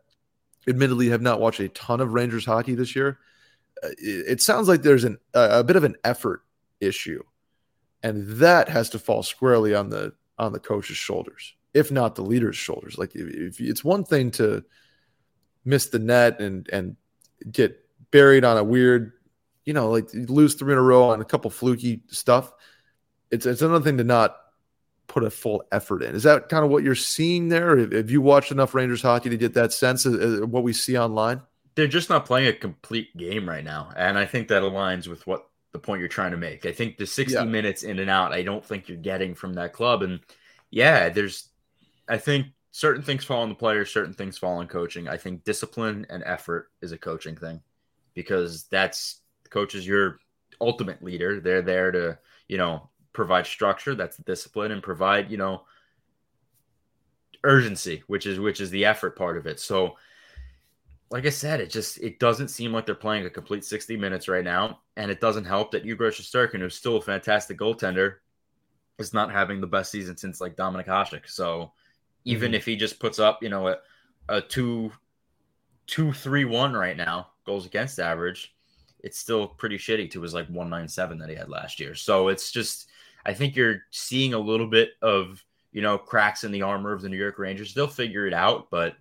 admittedly 0.67 1.09
have 1.11 1.23
not 1.23 1.41
watched 1.41 1.61
a 1.61 1.69
ton 1.69 2.01
of 2.01 2.15
Rangers 2.15 2.47
hockey 2.47 2.75
this 2.75 2.97
year. 2.97 3.19
Uh, 3.83 3.89
it, 3.99 4.27
it 4.29 4.41
sounds 4.41 4.69
like 4.69 4.83
there's 4.83 5.05
an 5.05 5.19
a, 5.35 5.61
a 5.61 5.65
bit 5.65 5.77
of 5.77 5.85
an 5.85 5.97
effort 6.05 6.43
issue, 6.81 7.23
and 8.03 8.27
that 8.39 8.69
has 8.69 8.91
to 8.91 8.99
fall 8.99 9.23
squarely 9.23 9.75
on 9.75 9.91
the 9.91 10.13
on 10.39 10.53
the 10.53 10.61
coach's 10.61 10.97
shoulders, 10.97 11.55
if 11.75 11.91
not 11.91 12.15
the 12.15 12.23
leader's 12.23 12.57
shoulders. 12.57 12.97
Like 12.97 13.15
if, 13.15 13.59
if 13.59 13.61
it's 13.61 13.85
one 13.85 14.05
thing 14.05 14.31
to 14.33 14.65
miss 15.65 15.87
the 15.87 15.99
net 15.99 16.41
and 16.41 16.69
and 16.73 16.97
get 17.51 17.79
buried 18.11 18.45
on 18.45 18.57
a 18.57 18.65
weird, 18.65 19.13
you 19.65 19.73
know, 19.73 19.91
like 19.91 20.09
lose 20.13 20.55
three 20.55 20.73
in 20.73 20.79
a 20.79 20.83
row 20.83 21.11
on 21.11 21.21
a 21.21 21.25
couple 21.25 21.51
fluky 21.51 22.03
stuff. 22.09 22.53
It's 23.31 23.47
it's 23.47 23.63
another 23.63 23.85
thing 23.85 23.99
to 23.99 24.05
not 24.05 24.37
put 25.07 25.25
a 25.25 25.31
full 25.31 25.65
effort 25.73 26.03
in. 26.03 26.15
Is 26.15 26.23
that 26.23 26.49
kind 26.49 26.65
of 26.65 26.71
what 26.71 26.85
you're 26.85 26.95
seeing 26.95 27.49
there? 27.49 27.77
Have 27.77 28.11
you 28.11 28.21
watched 28.21 28.53
enough 28.53 28.75
Rangers 28.75 29.03
hockey 29.03 29.29
to 29.29 29.37
get 29.37 29.55
that 29.55 29.73
sense 29.73 30.07
of 30.07 30.49
what 30.49 30.63
we 30.63 30.73
see 30.73 30.97
online? 30.97 31.43
They're 31.75 31.87
just 31.87 32.09
not 32.09 32.27
playing 32.27 32.49
a 32.49 32.53
complete 32.53 33.17
game 33.17 33.49
right 33.49 33.65
now, 33.65 33.93
and 33.97 34.19
I 34.19 34.27
think 34.27 34.49
that 34.49 34.63
aligns 34.63 35.07
with 35.07 35.27
what 35.27 35.50
the 35.73 35.79
point 35.79 36.01
you're 36.01 36.09
trying 36.09 36.33
to 36.33 36.37
make. 36.37 36.67
I 36.67 36.73
think 36.73 36.97
the 36.97 37.07
60 37.07 37.35
yeah. 37.35 37.45
minutes 37.45 37.83
in 37.83 37.99
and 37.99 38.11
out, 38.11 38.33
I 38.33 38.43
don't 38.43 38.65
think 38.65 38.89
you're 38.89 38.99
getting 38.99 39.35
from 39.35 39.55
that 39.55 39.73
club. 39.73 40.03
And 40.03 40.21
yeah, 40.71 41.09
there's, 41.09 41.49
I 42.09 42.19
think 42.19 42.47
certain 42.73 43.03
things 43.03 43.25
fall 43.25 43.43
on 43.43 43.49
the 43.49 43.55
players, 43.55 43.93
certain 43.93 44.15
things 44.15 44.39
fall 44.39 44.59
on 44.59 44.67
coaching. 44.67 45.09
I 45.09 45.17
think 45.17 45.45
discipline 45.45 46.07
and 46.11 46.23
effort 46.27 46.71
is 46.83 46.93
a 46.93 46.99
coaching 46.99 47.37
thing 47.37 47.61
because 48.15 48.65
that's 48.65 49.21
coach 49.51 49.75
is 49.75 49.87
your 49.87 50.19
ultimate 50.61 51.03
leader. 51.03 51.41
They're 51.41 51.63
there 51.63 51.91
to, 51.93 52.19
you 52.49 52.59
know, 52.59 52.89
provide 53.13 53.47
structure, 53.47 53.95
that's 53.95 54.17
the 54.17 54.23
discipline, 54.23 54.73
and 54.73 54.83
provide, 54.83 55.31
you 55.31 55.37
know, 55.37 55.63
urgency, 57.45 58.03
which 58.07 58.27
is 58.27 58.39
which 58.39 58.61
is 58.61 58.71
the 58.71 58.85
effort 58.85 59.17
part 59.17 59.37
of 59.37 59.47
it. 59.47 59.61
So 59.61 59.97
like 61.11 61.27
I 61.27 61.31
said, 61.31 61.61
it 61.61 61.71
just 61.71 61.99
it 61.99 62.19
doesn't 62.21 62.49
seem 62.49 62.73
like 62.73 62.87
they're 62.87 62.95
playing 62.95 63.27
a 63.27 63.31
complete 63.31 63.65
60 63.65 63.97
minutes 63.97 64.29
right 64.29 64.45
now. 64.45 64.81
And 64.97 65.11
it 65.11 65.21
doesn't 65.21 65.45
help 65.45 65.73
that 65.73 65.85
Yegor 65.85 66.11
Shesterkin, 66.11 66.61
who's 66.61 66.77
still 66.77 66.97
a 66.97 67.03
fantastic 67.03 67.59
goaltender, 67.59 68.17
is 68.99 69.13
not 69.13 69.33
having 69.33 69.61
the 69.61 69.67
best 69.67 69.91
season 69.91 70.17
since 70.17 70.41
like 70.41 70.57
Dominik 70.57 70.87
Hasek. 70.87 71.29
So 71.29 71.73
even 72.25 72.49
mm-hmm. 72.49 72.57
if 72.57 72.65
he 72.65 72.77
just 72.77 73.01
puts 73.01 73.19
up, 73.19 73.43
you 73.43 73.49
know, 73.49 73.69
a, 73.69 73.77
a 74.29 74.41
two 74.41 74.93
two 75.87 76.13
three 76.13 76.45
one 76.45 76.75
right 76.75 76.97
now, 76.97 77.31
goals 77.45 77.67
against 77.67 77.99
average, 77.99 78.55
it's 79.01 79.19
still 79.19 79.49
pretty 79.49 79.79
shitty 79.79 80.11
to 80.13 80.23
his 80.23 80.35
like 80.35 80.47
197 80.47 81.19
that 81.19 81.29
he 81.29 81.35
had 81.35 81.49
last 81.49 81.81
year. 81.81 81.97
So 81.97 82.29
it's 82.29 82.53
just, 82.53 82.89
I 83.27 83.35
think 83.35 83.57
you're 83.57 83.83
seeing 83.91 84.35
a 84.35 84.39
little 84.39 84.69
bit 84.69 84.91
of, 85.03 85.45
you 85.73 85.83
know, 85.83 85.99
cracks 85.99 86.45
in 86.45 86.53
the 86.53 86.63
armor 86.63 86.93
of 86.93 87.03
the 87.03 87.09
New 87.09 87.17
York 87.17 87.39
Rangers. 87.39 87.75
They'll 87.75 87.89
figure 87.89 88.27
it 88.27 88.35
out, 88.35 88.71
but 88.71 88.95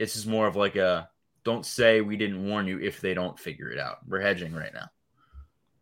this 0.00 0.16
is 0.16 0.26
more 0.26 0.46
of 0.46 0.56
like 0.56 0.76
a 0.76 1.10
don't 1.44 1.64
say 1.64 2.00
we 2.00 2.16
didn't 2.16 2.44
warn 2.44 2.66
you 2.66 2.80
if 2.80 3.02
they 3.02 3.12
don't 3.12 3.38
figure 3.38 3.70
it 3.70 3.78
out. 3.78 3.98
We're 4.08 4.20
hedging 4.20 4.54
right 4.54 4.72
now. 4.72 4.88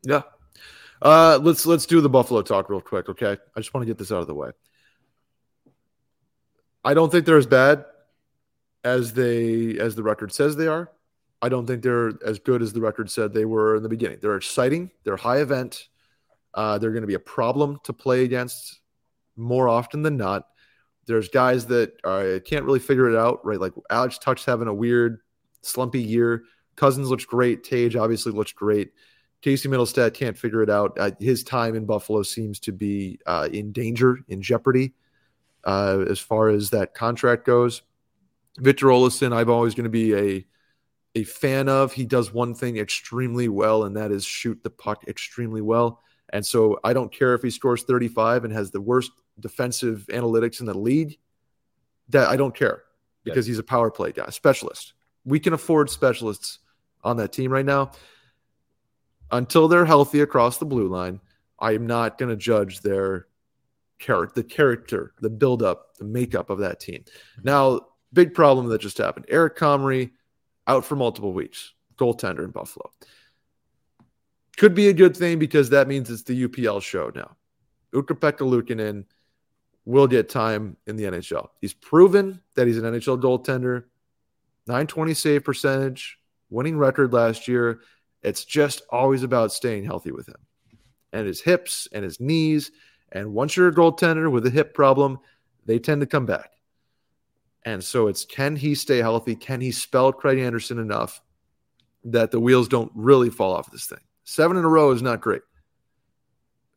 Yeah. 0.03 0.23
Uh, 1.01 1.39
let's 1.41 1.65
let's 1.65 1.87
do 1.87 2.01
the 2.01 2.09
Buffalo 2.09 2.43
talk 2.43 2.69
real 2.69 2.81
quick, 2.81 3.09
okay? 3.09 3.37
I 3.57 3.61
just 3.61 3.73
want 3.73 3.83
to 3.83 3.87
get 3.87 3.97
this 3.97 4.11
out 4.11 4.21
of 4.21 4.27
the 4.27 4.35
way. 4.35 4.51
I 6.85 6.95
don't 6.95 7.11
think 7.11 7.27
they're 7.27 7.39
as 7.39 7.47
bad 7.47 7.85
as 8.83 9.13
they 9.13 9.79
as 9.79 9.95
the 9.95 10.03
record 10.03 10.33
says 10.33 10.57
they 10.57 10.67
are. 10.67 10.91
I 11.41 11.49
don't 11.49 11.67
think 11.67 11.85
they're 11.85 12.13
as 12.27 12.41
good 12.41 12.61
as 12.61 12.73
the 12.73 12.81
record 12.81 13.13
said 13.13 13.33
they 13.33 13.45
were 13.45 13.77
in 13.77 13.85
the 13.85 13.89
beginning. 13.89 14.19
They're 14.21 14.37
exciting. 14.37 14.91
They're 15.05 15.17
high 15.17 15.39
event. 15.39 15.87
Uh, 16.53 16.79
they're 16.79 16.91
going 16.91 17.03
to 17.03 17.09
be 17.09 17.15
a 17.15 17.21
problem 17.21 17.79
to 17.85 17.93
play 17.93 18.25
against 18.25 18.81
more 19.37 19.69
often 19.69 20.03
than 20.03 20.17
not. 20.17 20.49
There's 21.09 21.29
guys 21.29 21.67
that 21.67 21.95
uh, 22.05 22.39
can't 22.45 22.65
really 22.65 22.79
figure 22.79 23.11
it 23.11 23.17
out, 23.17 23.45
right? 23.45 23.61
Like 23.61 23.73
Alex 23.91 24.19
Tuch's 24.19 24.45
having 24.45 24.69
a 24.69 24.75
weird, 24.75 25.21
slumpy 25.63 26.03
year. 26.03 26.45
Cousins 26.77 27.11
looks 27.11 27.25
great. 27.25 27.65
Tage 27.65 27.97
obviously 27.97 28.31
looks 28.31 28.53
great. 28.53 28.93
Casey 29.41 29.69
Mittelstadt 29.69 30.15
can't 30.15 30.37
figure 30.37 30.63
it 30.63 30.71
out. 30.71 30.97
Uh, 30.99 31.11
his 31.19 31.43
time 31.43 31.75
in 31.75 31.87
Buffalo 31.87 32.23
seems 32.23 32.61
to 32.61 32.73
be 32.73 33.19
uh, 33.27 33.49
in 33.53 33.73
danger, 33.73 34.19
in 34.29 34.43
jeopardy, 34.43 34.95
uh, 35.65 36.05
as 36.09 36.19
far 36.19 36.49
as 36.49 36.71
that 36.71 36.95
contract 36.95 37.45
goes. 37.45 37.83
Victor 38.59 38.87
Olofsson, 38.87 39.35
I'm 39.35 39.51
always 39.51 39.75
going 39.75 39.85
to 39.85 39.91
be 39.91 40.15
a 40.15 40.47
a 41.15 41.25
fan 41.25 41.69
of. 41.69 41.93
He 41.93 42.05
does 42.05 42.33
one 42.33 42.55
thing 42.55 42.77
extremely 42.77 43.49
well, 43.49 43.85
and 43.85 43.97
that 43.97 44.13
is 44.13 44.25
shoot 44.25 44.63
the 44.63 44.71
puck 44.71 45.05
extremely 45.09 45.63
well. 45.63 46.03
And 46.31 46.45
so 46.45 46.79
I 46.85 46.93
don't 46.93 47.13
care 47.13 47.35
if 47.35 47.43
he 47.43 47.51
scores 47.51 47.85
35 47.85 48.45
and 48.45 48.53
has 48.53 48.71
the 48.71 48.81
worst 48.81 49.11
defensive 49.41 50.07
analytics 50.11 50.61
in 50.61 50.67
the 50.67 50.77
league. 50.77 51.19
That 52.11 52.29
I 52.29 52.37
don't 52.37 52.55
care 52.55 52.85
because 53.25 53.47
he's 53.47 53.59
a 53.59 53.63
power 53.63 53.91
play 53.91 54.13
guy, 54.13 54.31
specialist. 54.31 54.95
We 55.25 55.39
can 55.39 55.53
afford 55.53 55.91
specialists 55.91 56.61
on 57.05 57.19
that 57.19 57.33
team 57.33 57.51
right 57.51 57.67
now. 57.67 57.93
Until 59.31 59.69
they're 59.69 59.85
healthy 59.85 60.21
across 60.21 60.57
the 60.57 60.65
blue 60.65 60.89
line, 60.89 61.21
I 61.59 61.73
am 61.73 61.87
not 61.87 62.17
going 62.17 62.31
to 62.31 62.37
judge 62.37 62.81
their 62.81 63.27
character, 63.99 64.33
the 64.41 64.49
character, 64.49 65.15
the 65.21 65.29
buildup, 65.29 65.97
the 65.99 66.05
makeup 66.05 66.49
of 66.49 66.59
that 66.61 66.81
team. 66.81 67.01
Mm-hmm. 67.01 67.43
Now, 67.45 67.81
big 68.13 68.33
problem 68.33 68.69
that 68.69 68.81
just 68.81 68.99
happened. 68.99 69.27
Eric 69.29 69.57
Comrie 69.57 70.13
out 70.67 70.85
for 70.85 70.97
multiple 70.97 71.33
weeks. 71.33 71.75
goaltender 71.99 72.45
in 72.45 72.51
Buffalo. 72.51 72.91
Could 74.57 74.75
be 74.75 74.89
a 74.89 74.93
good 74.93 75.17
thing 75.17 75.39
because 75.39 75.71
that 75.71 75.89
means 75.89 76.11
it's 76.11 76.23
the 76.23 76.49
UPL 76.49 76.83
show 76.83 77.13
now. 77.15 77.37
Ukko-Pekka 77.95 78.41
Luukkonen 78.41 79.05
will 79.89 80.07
get 80.07 80.29
time 80.29 80.77
in 80.87 80.97
the 80.97 81.05
NHL. 81.05 81.49
He's 81.63 81.73
proven 81.73 82.43
that 82.55 82.67
he's 82.67 82.77
an 82.77 82.85
NHL 82.85 83.23
goaltender. 83.23 83.85
920 84.67 85.15
save 85.15 85.45
percentage, 85.45 86.19
winning 86.51 86.77
record 86.77 87.15
last 87.15 87.49
year. 87.49 87.81
It's 88.23 88.45
just 88.45 88.83
always 88.91 89.23
about 89.23 89.51
staying 89.51 89.85
healthy 89.85 90.13
with 90.13 90.29
him 90.29 90.37
and 91.15 91.27
his 91.27 91.41
hips 91.41 91.89
and 91.91 92.05
his 92.05 92.21
knees. 92.21 92.71
And 93.13 93.33
once 93.33 93.57
you're 93.57 93.69
a 93.69 93.75
goaltender 93.75 94.31
with 94.31 94.45
a 94.47 94.51
hip 94.51 94.75
problem, 94.75 95.21
they 95.65 95.79
tend 95.79 96.03
to 96.03 96.07
come 96.07 96.27
back. 96.27 96.51
And 97.65 97.83
so 97.83 98.09
it's 98.09 98.27
can 98.27 98.57
he 98.57 98.75
stay 98.75 98.99
healthy? 98.99 99.35
Can 99.35 99.63
he 99.63 99.73
spell 99.73 100.13
Craig 100.13 100.39
Anderson 100.39 100.79
enough 100.79 101.23
that 102.05 102.31
the 102.31 102.41
wheels 102.41 102.69
don't 102.69 102.93
really 102.95 103.31
fall 103.31 103.55
off 103.55 103.71
this 103.71 103.87
thing? 103.87 104.01
Seven 104.25 104.59
in 104.59 104.67
a 104.67 104.69
row 104.69 104.91
is 104.91 105.01
not 105.01 105.23
great. 105.23 105.43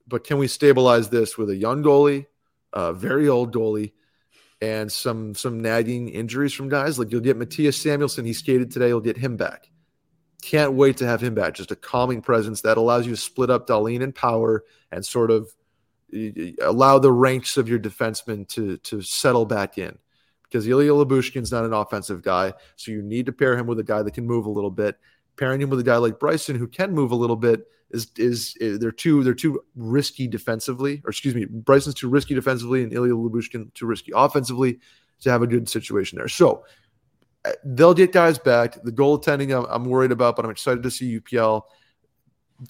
But 0.07 0.23
can 0.23 0.37
we 0.37 0.47
stabilize 0.47 1.09
this 1.09 1.37
with 1.37 1.49
a 1.49 1.55
young 1.57 1.83
goalie, 1.83 2.27
a 2.73 2.93
very 2.93 3.27
old 3.27 3.53
goalie, 3.53 3.93
and 4.61 4.91
some 4.91 5.33
some 5.35 5.61
nagging 5.61 6.09
injuries 6.09 6.53
from 6.53 6.69
guys? 6.69 6.99
Like 6.99 7.11
you'll 7.11 7.21
get 7.21 7.37
Mattias 7.37 7.75
Samuelsson, 7.75 8.25
he 8.25 8.33
skated 8.33 8.71
today, 8.71 8.89
you'll 8.89 9.01
get 9.01 9.17
him 9.17 9.37
back. 9.37 9.69
Can't 10.41 10.73
wait 10.73 10.97
to 10.97 11.05
have 11.05 11.21
him 11.21 11.35
back. 11.35 11.53
Just 11.53 11.71
a 11.71 11.75
calming 11.75 12.21
presence 12.21 12.61
that 12.61 12.77
allows 12.77 13.05
you 13.05 13.13
to 13.13 13.21
split 13.21 13.49
up 13.49 13.67
Dahlin 13.67 14.01
and 14.01 14.15
power 14.15 14.63
and 14.91 15.05
sort 15.05 15.29
of 15.31 15.47
allow 16.61 16.99
the 16.99 17.11
ranks 17.11 17.57
of 17.57 17.69
your 17.69 17.79
defensemen 17.79 18.47
to 18.49 18.77
to 18.77 19.01
settle 19.01 19.45
back 19.45 19.77
in. 19.77 19.97
Because 20.43 20.67
Ilya 20.67 20.91
Lyubushkin's 20.91 21.51
not 21.51 21.63
an 21.63 21.73
offensive 21.73 22.21
guy, 22.21 22.53
so 22.75 22.91
you 22.91 23.01
need 23.01 23.27
to 23.27 23.31
pair 23.31 23.57
him 23.57 23.67
with 23.67 23.79
a 23.79 23.83
guy 23.83 24.03
that 24.03 24.13
can 24.13 24.27
move 24.27 24.45
a 24.45 24.49
little 24.49 24.71
bit. 24.71 24.97
Pairing 25.37 25.61
him 25.61 25.69
with 25.69 25.79
a 25.79 25.83
guy 25.83 25.95
like 25.95 26.19
Bryson 26.19 26.57
who 26.57 26.67
can 26.67 26.93
move 26.93 27.11
a 27.11 27.15
little 27.15 27.37
bit 27.37 27.65
is 27.91 28.11
is, 28.17 28.55
is 28.57 28.79
they're 28.79 28.91
too 28.91 29.23
they're 29.23 29.33
too 29.33 29.63
risky 29.75 30.27
defensively, 30.27 31.01
or 31.05 31.09
excuse 31.09 31.35
me, 31.35 31.45
Bryson's 31.45 31.95
too 31.95 32.09
risky 32.09 32.33
defensively, 32.33 32.83
and 32.83 32.93
Ilya 32.93 33.13
Lyubushkin 33.13 33.73
too 33.73 33.85
risky 33.85 34.11
offensively 34.15 34.79
to 35.21 35.31
have 35.31 35.41
a 35.41 35.47
good 35.47 35.69
situation 35.69 36.17
there. 36.17 36.27
So 36.27 36.65
uh, 37.45 37.51
they'll 37.63 37.93
get 37.93 38.11
guys 38.11 38.39
back. 38.39 38.81
The 38.83 38.91
goaltending 38.91 39.55
I'm, 39.57 39.65
I'm 39.69 39.85
worried 39.85 40.11
about, 40.11 40.35
but 40.35 40.45
I'm 40.45 40.51
excited 40.51 40.83
to 40.83 40.91
see 40.91 41.19
UPL. 41.19 41.63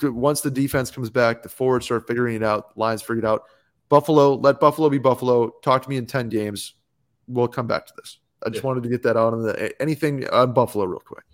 Once 0.04 0.42
the 0.42 0.52
defense 0.52 0.90
comes 0.90 1.10
back, 1.10 1.44
the 1.44 1.50
forwards 1.50 1.86
start 1.86 2.08
figuring 2.08 2.36
it 2.36 2.44
out, 2.44 2.78
lines 2.78 3.02
figured 3.02 3.26
out. 3.26 3.44
Buffalo, 3.90 4.36
let 4.36 4.60
Buffalo 4.60 4.90
be 4.90 4.98
Buffalo. 4.98 5.50
Talk 5.62 5.84
to 5.84 5.90
me 5.90 5.98
in 5.98 6.06
10 6.06 6.30
games. 6.30 6.76
We'll 7.28 7.50
come 7.50 7.68
back 7.68 7.86
to 7.88 7.94
this. 7.98 8.20
I 8.44 8.50
just 8.50 8.64
yeah. 8.64 8.68
wanted 8.68 8.84
to 8.84 8.90
get 8.90 9.04
that 9.04 9.18
out 9.18 9.34
on 9.34 9.44
the 9.44 9.82
anything 9.82 10.28
on 10.30 10.54
Buffalo 10.54 10.86
real 10.86 11.02
quick. 11.02 11.26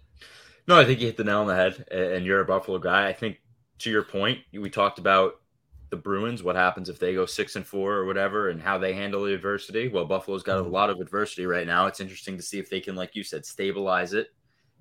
No, 0.68 0.78
I 0.78 0.84
think 0.84 1.00
you 1.00 1.06
hit 1.06 1.16
the 1.16 1.24
nail 1.24 1.40
on 1.40 1.48
the 1.48 1.56
head, 1.56 1.86
and 1.92 2.26
you're 2.26 2.42
a 2.42 2.46
Buffalo 2.46 2.78
guy. 2.80 3.08
I 3.08 3.14
think 3.14 3.40
to 3.80 3.90
your 3.90 4.04
point, 4.04 4.40
we 4.54 4.70
talked 4.70 5.00
about 5.00 5.42
the 5.90 5.98
Bruins, 5.98 6.44
what 6.44 6.56
happens 6.56 6.90
if 6.90 7.00
they 7.00 7.14
go 7.14 7.26
six 7.26 7.56
and 7.56 7.66
four 7.66 7.94
or 7.94 8.06
whatever, 8.06 8.50
and 8.50 8.62
how 8.62 8.78
they 8.78 8.94
handle 8.94 9.24
the 9.24 9.34
adversity. 9.34 9.88
Well, 9.88 10.06
Buffalo's 10.06 10.44
got 10.44 10.58
a 10.58 10.62
mm-hmm. 10.62 10.72
lot 10.72 10.90
of 10.90 11.00
adversity 11.00 11.46
right 11.46 11.68
now. 11.68 11.88
It's 11.88 12.02
interesting 12.02 12.36
to 12.38 12.44
see 12.44 12.60
if 12.60 12.70
they 12.70 12.82
can, 12.82 12.96
like 12.96 13.16
you 13.16 13.24
said, 13.24 13.46
stabilize 13.46 14.14
it, 14.14 14.28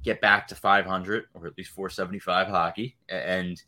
get 0.02 0.20
back 0.20 0.48
to 0.48 0.54
500 0.54 1.24
or 1.34 1.46
at 1.46 1.56
least 1.56 1.70
475 1.70 2.48
hockey, 2.48 2.96
and 3.08 3.62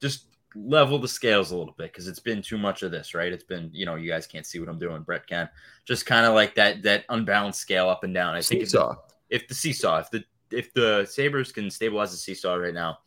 just 0.00 0.26
level 0.56 0.98
the 0.98 1.06
scales 1.06 1.52
a 1.52 1.56
little 1.56 1.74
bit 1.78 1.92
because 1.92 2.08
it's 2.08 2.18
been 2.18 2.42
too 2.42 2.58
much 2.58 2.82
of 2.82 2.90
this, 2.90 3.14
right? 3.14 3.32
It's 3.32 3.44
been, 3.44 3.70
you 3.72 3.86
know, 3.86 3.94
you 3.94 4.10
guys 4.10 4.26
can't 4.26 4.46
see 4.46 4.58
what 4.58 4.68
I'm 4.68 4.78
doing, 4.78 5.02
Brett 5.02 5.26
can, 5.26 5.48
just 5.84 6.06
kind 6.06 6.26
of 6.26 6.34
like 6.34 6.54
that 6.56 6.82
that 6.82 7.04
unbalanced 7.08 7.60
scale 7.60 7.88
up 7.88 8.02
and 8.02 8.12
down. 8.12 8.34
I 8.34 8.42
think 8.42 8.62
if 8.62 8.70
the, 8.72 8.96
if 9.28 9.46
the 9.46 9.54
seesaw, 9.54 9.98
if 10.00 10.10
the 10.10 10.24
if 10.50 10.74
the 10.74 11.06
Sabres 11.08 11.52
can 11.52 11.70
stabilize 11.70 12.10
the 12.10 12.16
seesaw 12.16 12.54
right 12.54 12.74
now, 12.74 12.98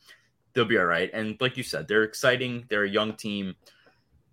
they'll 0.54 0.66
be 0.66 0.78
all 0.78 0.86
right. 0.86 1.10
And 1.14 1.38
like 1.40 1.58
you 1.58 1.64
said, 1.64 1.88
they're 1.88 2.04
exciting. 2.04 2.66
They're 2.70 2.84
a 2.84 2.90
young 2.90 3.14
team. 3.14 3.56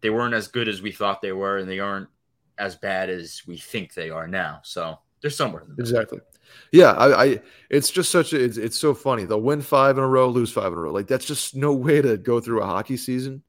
They 0.01 0.11
weren't 0.11 0.35
as 0.35 0.49
good 0.49 0.69
as 0.69 0.81
we 0.83 0.93
thought 0.93 1.23
they 1.23 1.33
were, 1.33 1.59
and 1.59 1.69
they 1.69 1.81
aren't 1.81 2.09
as 2.59 2.77
bad 2.77 3.11
as 3.11 3.43
we 3.47 3.57
think 3.57 3.95
they 3.95 4.11
are 4.11 4.27
now. 4.27 4.61
So 4.63 4.99
they're 5.21 5.31
somewhere. 5.31 5.67
exactly. 5.79 6.21
Yeah, 6.73 6.93
I, 6.93 7.25
I, 7.25 7.41
it's 7.69 7.91
just 7.91 8.11
such 8.11 8.33
a 8.33 8.43
it's, 8.43 8.57
it's 8.57 8.79
so 8.79 8.93
funny. 8.95 9.25
They'll 9.25 9.41
win 9.41 9.61
five 9.61 9.99
in 9.99 10.05
a 10.05 10.09
row, 10.09 10.29
lose 10.29 10.53
five 10.53 10.73
in 10.73 10.79
a 10.79 10.81
row. 10.81 10.93
Like 10.93 11.07
that's 11.07 11.25
just 11.25 11.55
no 11.55 11.73
way 11.73 12.03
to 12.03 12.17
go 12.17 12.41
through 12.41 12.63
a 12.63 12.67
hockey 12.67 12.97
season. 12.97 13.43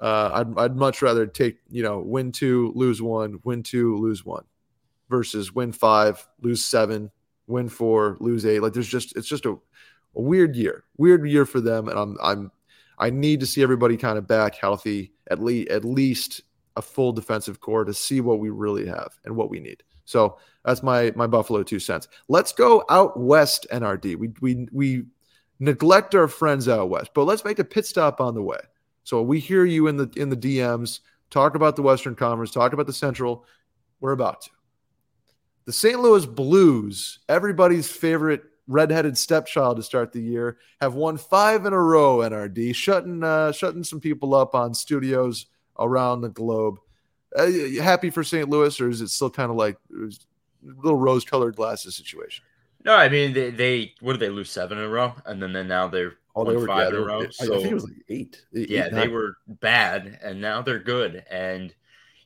Uh, 0.00 0.30
I'd 0.32 0.58
I'd 0.58 0.76
much 0.76 1.02
rather 1.02 1.26
take 1.26 1.58
you 1.68 1.82
know 1.82 2.00
win 2.00 2.32
two, 2.32 2.72
lose 2.74 3.02
one, 3.02 3.40
win 3.44 3.62
two, 3.62 3.96
lose 3.96 4.24
one, 4.24 4.44
versus 5.08 5.52
win 5.52 5.72
five, 5.72 6.26
lose 6.40 6.64
seven, 6.64 7.10
win 7.46 7.68
four, 7.68 8.16
lose 8.20 8.46
eight. 8.46 8.60
Like 8.60 8.72
there's 8.72 8.88
just 8.88 9.16
it's 9.16 9.28
just 9.28 9.46
a 9.46 9.56
a 10.14 10.20
weird 10.20 10.56
year, 10.56 10.84
weird 10.96 11.26
year 11.28 11.46
for 11.46 11.60
them, 11.60 11.88
and 11.88 11.98
I'm 11.98 12.16
I'm 12.22 12.50
I 12.98 13.10
need 13.10 13.40
to 13.40 13.46
see 13.46 13.62
everybody 13.62 13.96
kind 13.96 14.18
of 14.18 14.26
back 14.26 14.54
healthy 14.54 15.12
at 15.30 15.42
least 15.42 15.70
at 15.70 15.84
least 15.84 16.42
a 16.76 16.82
full 16.82 17.12
defensive 17.12 17.60
core 17.60 17.84
to 17.84 17.92
see 17.92 18.20
what 18.20 18.38
we 18.38 18.50
really 18.50 18.86
have 18.86 19.18
and 19.24 19.36
what 19.36 19.50
we 19.50 19.60
need. 19.60 19.82
So 20.04 20.38
that's 20.64 20.82
my 20.82 21.12
my 21.16 21.26
Buffalo 21.26 21.62
two 21.62 21.78
cents. 21.78 22.08
Let's 22.28 22.52
go 22.52 22.84
out 22.90 23.18
west, 23.18 23.66
NRD. 23.72 24.16
We 24.16 24.30
we 24.40 24.68
we 24.72 25.04
neglect 25.58 26.14
our 26.14 26.28
friends 26.28 26.68
out 26.68 26.90
west, 26.90 27.10
but 27.14 27.24
let's 27.24 27.44
make 27.44 27.58
a 27.58 27.64
pit 27.64 27.86
stop 27.86 28.20
on 28.20 28.34
the 28.34 28.42
way. 28.42 28.60
So 29.04 29.22
we 29.22 29.40
hear 29.40 29.64
you 29.64 29.86
in 29.88 29.96
the 29.96 30.10
in 30.16 30.28
the 30.28 30.36
DMs 30.36 31.00
talk 31.30 31.54
about 31.54 31.76
the 31.76 31.82
Western 31.82 32.14
Conference, 32.14 32.50
talk 32.50 32.72
about 32.72 32.86
the 32.86 32.92
Central. 32.92 33.44
We're 34.00 34.12
about 34.12 34.42
to. 34.42 34.50
The 35.64 35.72
St. 35.72 36.00
Louis 36.00 36.26
Blues, 36.26 37.20
everybody's 37.28 37.88
favorite 37.90 38.42
redheaded 38.72 39.16
stepchild 39.16 39.76
to 39.76 39.82
start 39.82 40.12
the 40.12 40.20
year, 40.20 40.58
have 40.80 40.94
won 40.94 41.16
five 41.16 41.66
in 41.66 41.72
a 41.72 41.80
row. 41.80 42.18
NRD 42.18 42.74
shutting 42.74 43.22
uh, 43.22 43.52
shutting 43.52 43.84
some 43.84 44.00
people 44.00 44.34
up 44.34 44.54
on 44.54 44.74
studios 44.74 45.46
around 45.78 46.20
the 46.20 46.28
globe. 46.28 46.78
Uh, 47.36 47.50
happy 47.80 48.10
for 48.10 48.24
St. 48.24 48.48
Louis, 48.48 48.78
or 48.80 48.88
is 48.88 49.00
it 49.00 49.08
still 49.08 49.30
kind 49.30 49.50
of 49.50 49.56
like 49.56 49.76
a 49.92 50.10
little 50.62 50.98
rose 50.98 51.24
colored 51.24 51.56
glasses 51.56 51.96
situation? 51.96 52.44
No, 52.84 52.94
I 52.94 53.08
mean 53.08 53.32
they, 53.32 53.50
they 53.50 53.94
what 54.00 54.12
did 54.12 54.20
they 54.20 54.28
lose 54.28 54.50
seven 54.50 54.78
in 54.78 54.84
a 54.84 54.88
row, 54.88 55.14
and 55.24 55.42
then 55.42 55.52
then 55.52 55.68
now 55.68 55.88
they're 55.88 56.14
oh, 56.34 56.44
they 56.44 56.56
were, 56.56 56.66
five 56.66 56.92
yeah, 56.92 56.98
in 56.98 57.02
a 57.02 57.06
row. 57.06 57.30
So 57.30 57.54
I 57.54 57.58
think 57.58 57.70
it 57.70 57.74
was 57.74 57.84
like 57.84 58.04
eight. 58.08 58.44
eight 58.54 58.70
yeah, 58.70 58.86
eight, 58.86 58.92
they 58.92 59.08
were 59.08 59.36
bad, 59.46 60.18
and 60.22 60.40
now 60.40 60.62
they're 60.62 60.80
good. 60.80 61.24
And 61.30 61.74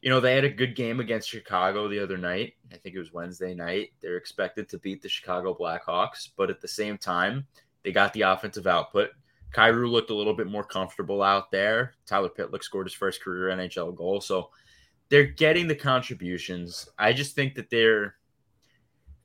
you 0.06 0.10
know, 0.10 0.20
they 0.20 0.36
had 0.36 0.44
a 0.44 0.48
good 0.48 0.76
game 0.76 1.00
against 1.00 1.28
Chicago 1.28 1.88
the 1.88 1.98
other 1.98 2.16
night. 2.16 2.52
I 2.72 2.76
think 2.76 2.94
it 2.94 3.00
was 3.00 3.12
Wednesday 3.12 3.54
night. 3.56 3.88
They're 4.00 4.16
expected 4.16 4.68
to 4.68 4.78
beat 4.78 5.02
the 5.02 5.08
Chicago 5.08 5.52
Blackhawks, 5.52 6.28
but 6.36 6.48
at 6.48 6.60
the 6.60 6.68
same 6.68 6.96
time, 6.96 7.44
they 7.82 7.90
got 7.90 8.12
the 8.12 8.22
offensive 8.22 8.68
output. 8.68 9.10
Kyrou 9.52 9.90
looked 9.90 10.10
a 10.10 10.14
little 10.14 10.32
bit 10.32 10.46
more 10.46 10.62
comfortable 10.62 11.24
out 11.24 11.50
there. 11.50 11.94
Tyler 12.06 12.28
Pitlick 12.28 12.62
scored 12.62 12.86
his 12.86 12.94
first 12.94 13.20
career 13.20 13.48
NHL 13.48 13.96
goal. 13.96 14.20
So 14.20 14.50
they're 15.08 15.24
getting 15.24 15.66
the 15.66 15.74
contributions. 15.74 16.88
I 16.96 17.12
just 17.12 17.34
think 17.34 17.56
that 17.56 17.68
they're 17.68 18.14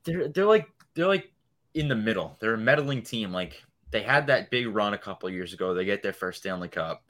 they're 0.04 0.30
they're 0.30 0.46
like 0.48 0.66
they're 0.96 1.06
like 1.06 1.32
in 1.76 1.90
the 1.90 1.96
middle. 1.96 2.38
They're 2.40 2.56
a 2.56 2.58
meddling 2.58 3.04
team. 3.04 3.32
Like 3.32 3.62
they 3.92 4.02
had 4.02 4.26
that 4.26 4.50
big 4.50 4.66
run 4.68 4.96
a 4.96 4.98
couple 4.98 5.30
years 5.30 5.54
ago. 5.54 5.76
They 5.76 5.86
get 5.86 6.02
their 6.02 6.12
first 6.12 6.40
Stanley 6.40 6.70
Cup. 6.70 7.04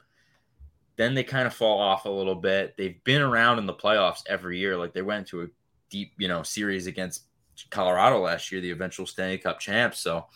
Then 0.96 1.14
they 1.14 1.24
kind 1.24 1.46
of 1.46 1.54
fall 1.54 1.80
off 1.80 2.04
a 2.04 2.10
little 2.10 2.34
bit. 2.34 2.76
They've 2.76 3.02
been 3.04 3.22
around 3.22 3.58
in 3.58 3.66
the 3.66 3.74
playoffs 3.74 4.22
every 4.28 4.58
year. 4.58 4.76
Like 4.76 4.92
they 4.92 5.02
went 5.02 5.26
to 5.28 5.42
a 5.42 5.46
deep, 5.90 6.12
you 6.18 6.28
know, 6.28 6.42
series 6.42 6.86
against 6.86 7.24
Colorado 7.70 8.20
last 8.20 8.52
year, 8.52 8.60
the 8.60 8.70
eventual 8.70 9.06
Stanley 9.06 9.38
Cup 9.38 9.58
champs. 9.58 10.00
So 10.00 10.26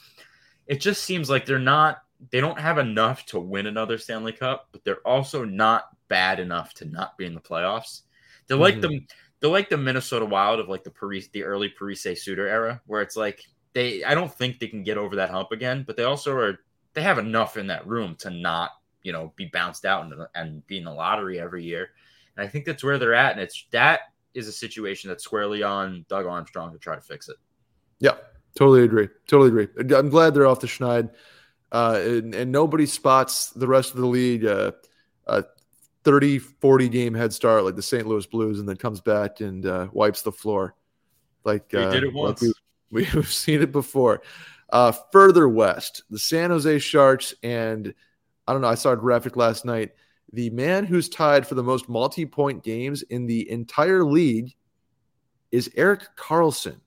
it 0.67 0.81
just 0.81 1.05
seems 1.05 1.31
like 1.31 1.47
they're 1.47 1.59
not 1.59 1.99
they 2.31 2.41
don't 2.41 2.59
have 2.59 2.79
enough 2.79 3.27
to 3.27 3.39
win 3.39 3.67
another 3.67 3.99
Stanley 3.99 4.33
Cup, 4.33 4.69
but 4.73 4.83
they're 4.85 5.07
also 5.07 5.45
not 5.45 5.91
bad 6.09 6.41
enough 6.41 6.73
to 6.75 6.85
not 6.87 7.17
be 7.19 7.27
in 7.27 7.35
the 7.35 7.41
playoffs. 7.41 8.03
They're 8.47 8.57
like 8.57 8.77
mm-hmm. 8.77 8.93
the 8.93 9.07
they're 9.41 9.51
like 9.51 9.69
the 9.69 9.77
Minnesota 9.77 10.25
Wild 10.25 10.61
of 10.61 10.69
like 10.69 10.85
the 10.85 10.91
Paris 10.91 11.29
the 11.29 11.45
early 11.45 11.73
Parise 11.79 12.19
Suter 12.19 12.49
era, 12.49 12.81
where 12.87 13.03
it's 13.03 13.17
like 13.17 13.45
they 13.75 14.03
I 14.05 14.15
don't 14.15 14.33
think 14.33 14.59
they 14.59 14.69
can 14.69 14.83
get 14.83 14.99
over 14.99 15.17
that 15.17 15.31
hump 15.31 15.53
again, 15.53 15.85
but 15.87 15.97
they 15.97 16.05
also 16.05 16.35
are 16.35 16.61
they 16.95 17.03
have 17.03 17.19
enough 17.19 17.57
in 17.57 17.67
that 17.67 17.87
room 17.87 18.17
to 18.21 18.31
not 18.31 18.71
you 19.07 19.13
know 19.13 19.33
be 19.37 19.45
bounced 19.47 19.85
out 19.85 20.05
and, 20.05 20.15
and 20.35 20.67
be 20.67 20.79
in 20.79 20.85
the 20.85 20.93
lottery 20.93 21.39
every 21.39 21.63
year. 21.63 21.91
And 22.37 22.45
I 22.45 22.49
think 22.49 22.65
that's 22.65 22.83
where 22.83 22.99
they're 22.99 23.15
at, 23.15 23.33
and 23.33 23.41
it's 23.41 23.67
that 23.71 24.01
is 24.35 24.49
a 24.49 24.53
situation 24.53 25.09
that's 25.09 25.23
squarely 25.23 25.63
on 25.63 26.05
Doug 26.09 26.27
Armstrong 26.27 26.73
to 26.73 26.79
try 26.79 26.97
to 26.97 27.01
fix 27.01 27.29
it. 27.29 27.37
Yeah, 28.01 28.17
totally 28.59 28.83
agree. 28.83 29.09
Totally 29.29 29.49
agree. 29.49 29.97
I'm 29.97 30.11
glad 30.11 30.35
they're 30.35 30.47
off 30.47 30.61
the 30.61 30.67
schneid. 30.67 31.11
Uh, 31.73 32.01
and, 32.05 32.35
and, 32.35 32.53
nobody 32.53 32.87
spots 32.87 33.51
the 33.51 33.67
rest 33.67 33.93
of 33.93 34.01
the 34.01 34.07
league 34.07 34.45
uh, 34.45 34.71
a 35.27 35.45
30, 36.05 36.39
40 36.39 36.89
game 36.89 37.13
head 37.13 37.33
start 37.33 37.65
like 37.65 37.75
the 37.75 37.83
St. 37.83 38.07
Louis 38.07 38.25
Blues 38.27 38.61
and 38.61 38.69
then 38.69 38.77
comes 38.77 39.01
back 39.01 39.41
and 39.41 39.67
uh, 39.67 39.89
wipes 39.91 40.23
the 40.23 40.31
floor. 40.31 40.77
Like, 41.43 41.71
they 41.71 41.91
did 41.91 42.05
it 42.05 42.11
uh, 42.11 42.19
once. 42.19 42.43
Like 42.43 42.53
we, 42.91 43.05
have 43.05 43.29
seen 43.29 43.63
it 43.63 43.73
before. 43.73 44.23
Uh, 44.71 44.93
further 45.11 45.49
west, 45.49 46.03
the 46.09 46.19
San 46.19 46.51
Jose 46.51 46.79
Sharks 46.79 47.35
and 47.43 47.95
I 48.47 48.53
don't 48.53 48.63
know. 48.63 48.69
I 48.69 48.75
saw 48.75 48.93
a 48.93 48.97
graphic 48.97 49.37
last 49.37 49.65
night. 49.65 49.93
The 50.33 50.51
man 50.51 50.85
who's 50.85 51.09
tied 51.09 51.47
for 51.47 51.55
the 51.55 51.63
most 51.63 51.89
multi 51.89 52.27
point 52.27 52.63
games 52.63 53.03
in 53.03 53.27
the 53.27 53.49
entire 53.51 54.05
league 54.05 54.55
is 55.53 55.71
Erik 55.77 56.03
Karlsson. 56.17 56.81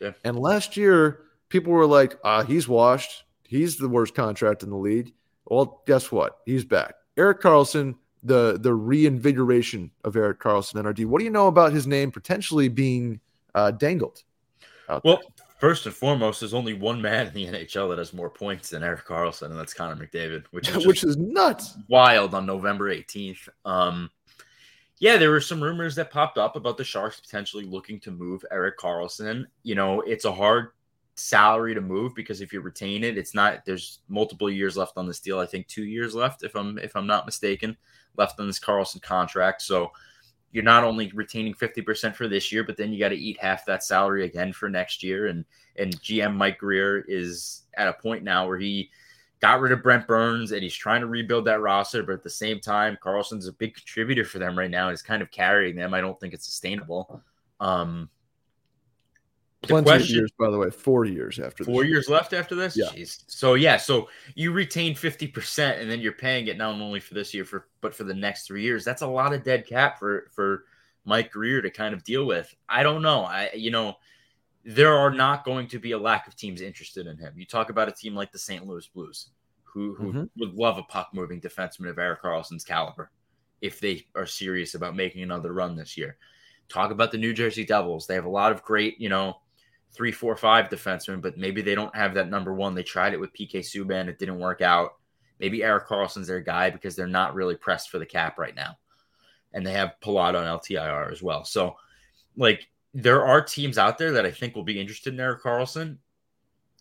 Yeah. 0.00 0.12
And 0.24 0.38
last 0.38 0.76
year, 0.76 1.20
people 1.48 1.72
were 1.72 1.86
like, 1.86 2.18
ah, 2.24 2.42
he's 2.42 2.68
washed. 2.68 3.24
he's 3.46 3.76
the 3.76 3.88
worst 3.88 4.14
contract 4.14 4.62
in 4.62 4.70
the 4.70 4.76
league. 4.76 5.12
Well, 5.46 5.82
guess 5.86 6.10
what? 6.10 6.38
He's 6.44 6.64
back. 6.64 6.94
Erik 7.16 7.40
Karlsson, 7.40 7.94
the 8.22 8.58
the 8.60 8.74
reinvigoration 8.74 9.90
of 10.04 10.16
Erik 10.16 10.40
Karlsson 10.40 10.82
NRD. 10.82 11.06
What 11.06 11.18
do 11.20 11.24
you 11.24 11.30
know 11.30 11.46
about 11.46 11.72
his 11.72 11.86
name 11.86 12.10
potentially 12.10 12.68
being 12.68 13.20
uh, 13.54 13.70
dangled? 13.70 14.22
well, 14.88 15.00
there? 15.04 15.16
First 15.58 15.86
and 15.86 15.94
foremost, 15.94 16.40
there's 16.40 16.52
only 16.52 16.74
one 16.74 17.00
man 17.00 17.28
in 17.28 17.32
the 17.32 17.46
NHL 17.46 17.88
that 17.88 17.98
has 17.98 18.12
more 18.12 18.28
points 18.28 18.70
than 18.70 18.82
Erik 18.82 19.06
Karlsson, 19.06 19.46
and 19.46 19.58
that's 19.58 19.72
Connor 19.72 19.96
McDavid, 19.96 20.44
which 20.50 20.68
is 20.68 20.86
which 20.86 21.02
is 21.02 21.16
nuts, 21.16 21.78
wild 21.88 22.34
on 22.34 22.44
November 22.44 22.94
18th. 22.94 23.48
Um, 23.64 24.10
yeah, 24.98 25.16
there 25.16 25.30
were 25.30 25.40
some 25.40 25.62
rumors 25.62 25.94
that 25.96 26.10
popped 26.10 26.36
up 26.36 26.56
about 26.56 26.76
the 26.76 26.84
Sharks 26.84 27.20
potentially 27.20 27.64
looking 27.64 28.00
to 28.00 28.10
move 28.10 28.44
Erik 28.50 28.78
Karlsson. 28.78 29.46
You 29.62 29.74
know, 29.74 30.02
it's 30.02 30.26
a 30.26 30.32
hard 30.32 30.68
salary 31.14 31.74
to 31.74 31.80
move 31.80 32.14
because 32.14 32.42
if 32.42 32.52
you 32.52 32.60
retain 32.60 33.02
it, 33.02 33.16
it's 33.16 33.34
not 33.34 33.64
there's 33.64 34.00
multiple 34.08 34.50
years 34.50 34.76
left 34.76 34.98
on 34.98 35.06
this 35.06 35.20
deal. 35.20 35.38
I 35.38 35.46
think 35.46 35.66
two 35.66 35.84
years 35.84 36.14
left, 36.14 36.42
if 36.42 36.54
I'm 36.54 36.78
if 36.78 36.94
I'm 36.94 37.06
not 37.06 37.24
mistaken, 37.24 37.76
left 38.16 38.38
on 38.38 38.46
this 38.46 38.60
Karlsson 38.60 39.00
contract. 39.00 39.62
So 39.62 39.90
you're 40.56 40.64
not 40.64 40.84
only 40.84 41.12
retaining 41.14 41.52
50% 41.52 42.14
for 42.14 42.28
this 42.28 42.50
year, 42.50 42.64
but 42.64 42.78
then 42.78 42.90
you 42.90 42.98
got 42.98 43.10
to 43.10 43.14
eat 43.14 43.38
half 43.38 43.66
that 43.66 43.84
salary 43.84 44.24
again 44.24 44.54
for 44.54 44.70
next 44.70 45.02
year. 45.02 45.26
And 45.26 45.44
and 45.76 46.00
GM 46.00 46.34
Mike 46.34 46.56
Grier 46.56 47.04
is 47.06 47.64
at 47.76 47.88
a 47.88 47.92
point 47.92 48.24
now 48.24 48.48
where 48.48 48.56
he 48.56 48.88
got 49.40 49.60
rid 49.60 49.72
of 49.72 49.82
Brent 49.82 50.06
Burns 50.06 50.52
and 50.52 50.62
he's 50.62 50.74
trying 50.74 51.02
to 51.02 51.08
rebuild 51.08 51.44
that 51.44 51.60
roster, 51.60 52.02
but 52.02 52.14
at 52.14 52.22
the 52.22 52.30
same 52.30 52.58
time, 52.58 52.96
Karlsson's 53.04 53.48
a 53.48 53.52
big 53.52 53.74
contributor 53.74 54.24
for 54.24 54.38
them 54.38 54.58
right 54.58 54.70
now. 54.70 54.88
He's 54.88 55.02
kind 55.02 55.20
of 55.20 55.30
carrying 55.30 55.76
them. 55.76 55.92
I 55.92 56.00
don't 56.00 56.18
think 56.18 56.32
it's 56.32 56.46
sustainable. 56.46 57.22
Um, 57.60 58.08
Plenty 59.66 59.84
question, 59.84 60.16
of 60.16 60.16
years, 60.16 60.30
by 60.38 60.50
the 60.50 60.58
way. 60.58 60.70
Four 60.70 61.04
years 61.04 61.38
after 61.38 61.64
four 61.64 61.84
years 61.84 62.08
left 62.08 62.32
after 62.32 62.54
this. 62.54 62.76
Yeah. 62.76 62.86
Jeez. 62.86 63.24
So 63.26 63.54
yeah, 63.54 63.76
so 63.76 64.08
you 64.34 64.52
retain 64.52 64.94
fifty 64.94 65.26
percent, 65.26 65.80
and 65.80 65.90
then 65.90 66.00
you're 66.00 66.12
paying 66.12 66.46
it 66.48 66.56
not 66.56 66.74
only 66.80 67.00
for 67.00 67.14
this 67.14 67.32
year, 67.34 67.44
for 67.44 67.68
but 67.80 67.94
for 67.94 68.04
the 68.04 68.14
next 68.14 68.46
three 68.46 68.62
years. 68.62 68.84
That's 68.84 69.02
a 69.02 69.06
lot 69.06 69.32
of 69.32 69.44
dead 69.44 69.66
cap 69.66 69.98
for 69.98 70.28
for 70.34 70.64
Mike 71.04 71.32
Grier 71.32 71.62
to 71.62 71.70
kind 71.70 71.94
of 71.94 72.04
deal 72.04 72.26
with. 72.26 72.54
I 72.68 72.82
don't 72.82 73.02
know. 73.02 73.24
I 73.24 73.50
you 73.54 73.70
know 73.70 73.96
there 74.64 74.94
are 74.94 75.12
not 75.12 75.44
going 75.44 75.68
to 75.68 75.78
be 75.78 75.92
a 75.92 75.98
lack 75.98 76.26
of 76.26 76.34
teams 76.34 76.60
interested 76.60 77.06
in 77.06 77.16
him. 77.16 77.34
You 77.36 77.46
talk 77.46 77.70
about 77.70 77.88
a 77.88 77.92
team 77.92 78.14
like 78.14 78.32
the 78.32 78.38
St. 78.38 78.66
Louis 78.66 78.86
Blues, 78.88 79.30
who 79.62 79.94
who 79.94 80.12
mm-hmm. 80.12 80.24
would 80.38 80.54
love 80.54 80.78
a 80.78 80.82
puck 80.82 81.10
moving 81.12 81.40
defenseman 81.40 81.88
of 81.88 81.98
Erik 81.98 82.22
Karlsson's 82.22 82.64
caliber 82.64 83.10
if 83.60 83.80
they 83.80 84.04
are 84.14 84.26
serious 84.26 84.74
about 84.74 84.96
making 84.96 85.22
another 85.22 85.52
run 85.52 85.76
this 85.76 85.96
year. 85.96 86.16
Talk 86.68 86.90
about 86.90 87.12
the 87.12 87.18
New 87.18 87.32
Jersey 87.32 87.64
Devils. 87.64 88.06
They 88.06 88.14
have 88.14 88.24
a 88.24 88.30
lot 88.30 88.52
of 88.52 88.62
great, 88.62 89.00
you 89.00 89.08
know, 89.08 89.40
three, 89.92 90.12
four, 90.12 90.36
five 90.36 90.68
defensemen, 90.68 91.22
but 91.22 91.38
maybe 91.38 91.62
they 91.62 91.74
don't 91.74 91.94
have 91.96 92.14
that 92.14 92.28
number 92.28 92.52
one. 92.52 92.74
They 92.74 92.82
tried 92.82 93.14
it 93.14 93.20
with 93.20 93.32
PK 93.32 93.60
Subban, 93.60 94.08
it 94.08 94.18
didn't 94.18 94.38
work 94.38 94.60
out. 94.60 94.96
Maybe 95.38 95.62
Erik 95.62 95.86
Karlsson's 95.86 96.26
their 96.26 96.40
guy 96.40 96.70
because 96.70 96.96
they're 96.96 97.06
not 97.06 97.34
really 97.34 97.56
pressed 97.56 97.90
for 97.90 97.98
the 97.98 98.06
cap 98.06 98.38
right 98.38 98.54
now. 98.54 98.78
And 99.52 99.66
they 99.66 99.72
have 99.72 99.94
Palat 100.02 100.34
on 100.34 100.60
LTIR 100.60 101.10
as 101.12 101.22
well. 101.22 101.44
So, 101.44 101.76
like, 102.36 102.68
there 102.94 103.24
are 103.24 103.42
teams 103.42 103.78
out 103.78 103.98
there 103.98 104.12
that 104.12 104.26
I 104.26 104.30
think 104.30 104.54
will 104.54 104.64
be 104.64 104.80
interested 104.80 105.12
in 105.12 105.20
Erik 105.20 105.42
Karlsson. 105.42 105.98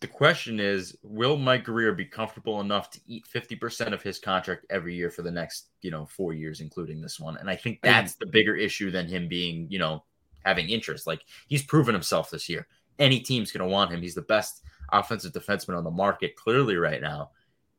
The 0.02 0.08
question 0.08 0.60
is, 0.60 0.98
will 1.04 1.38
Mike 1.38 1.64
Grier 1.64 1.94
be 1.94 2.06
comfortable 2.06 2.60
enough 2.62 2.90
to 2.92 3.00
eat 3.08 3.26
50% 3.34 3.94
of 3.94 4.02
his 4.02 4.20
contract 4.20 4.66
every 4.70 4.96
year 4.96 5.10
for 5.10 5.22
the 5.22 5.32
next, 5.32 5.70
you 5.82 5.92
know, 5.92 6.06
four 6.06 6.34
years, 6.34 6.60
including 6.60 7.02
this 7.02 7.20
one? 7.20 7.38
And 7.38 7.50
I 7.50 7.56
think 7.56 7.80
that's 7.82 8.16
the 8.16 8.26
bigger 8.26 8.56
issue 8.56 8.92
than 8.92 9.08
him 9.08 9.28
being, 9.28 9.68
you 9.70 9.80
know, 9.80 10.04
having 10.44 10.70
interest. 10.70 11.08
Like 11.08 11.24
he's 11.48 11.64
proven 11.64 11.94
himself 11.94 12.30
this 12.30 12.50
year 12.50 12.68
any 13.00 13.20
team's 13.20 13.52
going 13.52 13.68
to 13.68 13.72
want 13.72 13.92
him. 13.92 14.02
He's 14.02 14.16
the 14.16 14.22
best 14.22 14.62
offensive 14.92 15.34
defenseman 15.34 15.78
on 15.78 15.84
the 15.84 15.92
market 15.92 16.36
clearly 16.36 16.78
right 16.78 17.02
now. 17.02 17.32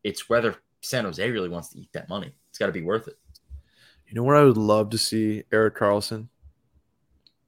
It's 0.04 0.28
whether 0.28 0.56
San 0.80 1.04
Jose 1.04 1.30
really 1.30 1.48
wants 1.48 1.68
to 1.70 1.78
eat 1.78 1.92
that 1.92 2.08
money. 2.08 2.32
It's 2.48 2.58
got 2.58 2.66
to 2.66 2.72
be 2.72 2.82
worth 2.82 3.08
it. 3.08 3.18
You 4.06 4.14
know 4.14 4.22
where 4.22 4.36
I 4.36 4.44
would 4.44 4.56
love 4.56 4.90
to 4.90 4.98
see 4.98 5.42
Erik 5.52 5.76
Karlsson 5.76 6.28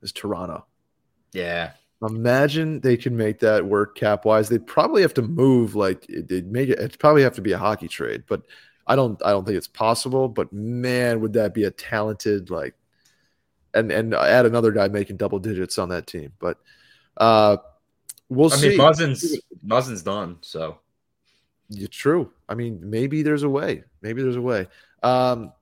is 0.03 0.13
Toronto. 0.13 0.67
Yeah. 1.33 1.73
Imagine 2.03 2.81
they 2.81 2.97
can 2.97 3.17
make 3.17 3.41
that 3.41 3.65
work 3.65 3.97
cap 3.97 4.25
wise. 4.25 4.49
They'd 4.49 4.67
probably 4.67 5.03
have 5.03 5.15
to 5.15 5.23
move 5.23 5.75
like 5.75 6.07
they'd 6.09 6.51
make 6.51 6.69
it. 6.69 6.79
It'd 6.79 6.99
probably 6.99 7.23
have 7.23 7.35
to 7.35 7.43
be 7.43 7.53
a 7.53 7.59
hockey 7.59 7.89
trade, 7.89 8.25
but 8.29 8.43
I 8.87 8.95
don't. 8.95 9.21
I 9.25 9.31
don't 9.31 9.45
think 9.45 9.57
it's 9.57 9.67
possible. 9.67 10.29
But 10.29 10.53
man, 10.53 11.21
would 11.21 11.33
that 11.33 11.55
be 11.55 11.65
a 11.65 11.73
talented 11.73 12.51
like, 12.51 12.75
and 13.75 13.91
and 13.91 14.15
add 14.15 14.47
another 14.47 14.71
guy 14.71 14.87
making 14.87 15.17
double 15.17 15.41
digits 15.41 15.77
on 15.77 15.89
that 15.89 16.07
team. 16.07 16.33
But 16.39 16.59
uh, 17.19 17.59
we'll 18.29 18.53
I 18.53 18.57
see. 18.57 18.69
Mean, 18.71 18.79
Muzzin's 18.79 19.41
Muzzin's 19.63 20.03
done, 20.03 20.39
so 20.41 20.79
yeah, 21.69 21.89
true. 21.91 22.33
I 22.49 22.55
mean, 22.55 22.79
maybe 22.83 23.23
there's 23.23 23.43
a 23.43 23.49
way. 23.49 23.85
Maybe 24.01 24.23
there's 24.23 24.37
a 24.37 24.43
way. 24.43 24.69
Um, 25.03 25.53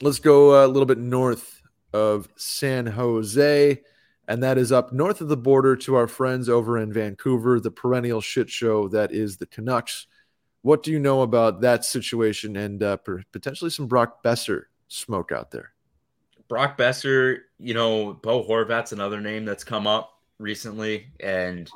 let's 0.00 0.20
go 0.20 0.64
a 0.64 0.66
little 0.66 0.86
bit 0.86 0.98
north 0.98 1.62
of 1.92 2.28
San 2.36 2.86
Jose, 2.86 3.82
and 4.28 4.42
that 4.42 4.58
is 4.58 4.72
up 4.72 4.92
north 4.92 5.20
of 5.20 5.28
the 5.28 5.36
border 5.36 5.76
to 5.76 5.96
our 5.96 6.06
friends 6.06 6.48
over 6.48 6.78
in 6.78 6.92
Vancouver, 6.92 7.60
the 7.60 7.70
perennial 7.70 8.20
shit 8.20 8.48
show 8.48 8.88
that 8.88 9.12
is 9.12 9.36
the 9.36 9.46
Canucks. 9.46 10.06
What 10.62 10.82
do 10.82 10.90
you 10.90 10.98
know 10.98 11.22
about 11.22 11.60
that 11.60 11.84
situation 11.84 12.56
and 12.56 12.82
uh, 12.82 12.96
potentially 13.32 13.70
some 13.70 13.86
Brock 13.86 14.22
Boeser 14.24 14.64
smoke 14.88 15.30
out 15.30 15.50
there? 15.50 15.72
Brock 16.48 16.78
Boeser, 16.78 17.38
you 17.58 17.74
know, 17.74 18.14
Bo 18.14 18.44
Horvat's 18.44 18.92
another 18.92 19.20
name 19.20 19.44
that's 19.44 19.64
come 19.64 19.86
up 19.86 20.15
recently, 20.38 21.06
and 21.20 21.70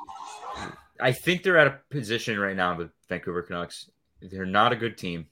I 0.99 1.11
think 1.11 1.43
they're 1.43 1.57
at 1.57 1.67
a 1.67 1.79
position 1.89 2.39
right 2.39 2.55
now. 2.55 2.75
The 2.75 2.89
Vancouver 3.09 3.41
Canucks, 3.41 3.89
they're 4.21 4.45
not 4.45 4.71
a 4.71 4.75
good 4.75 4.97
team. 4.97 5.27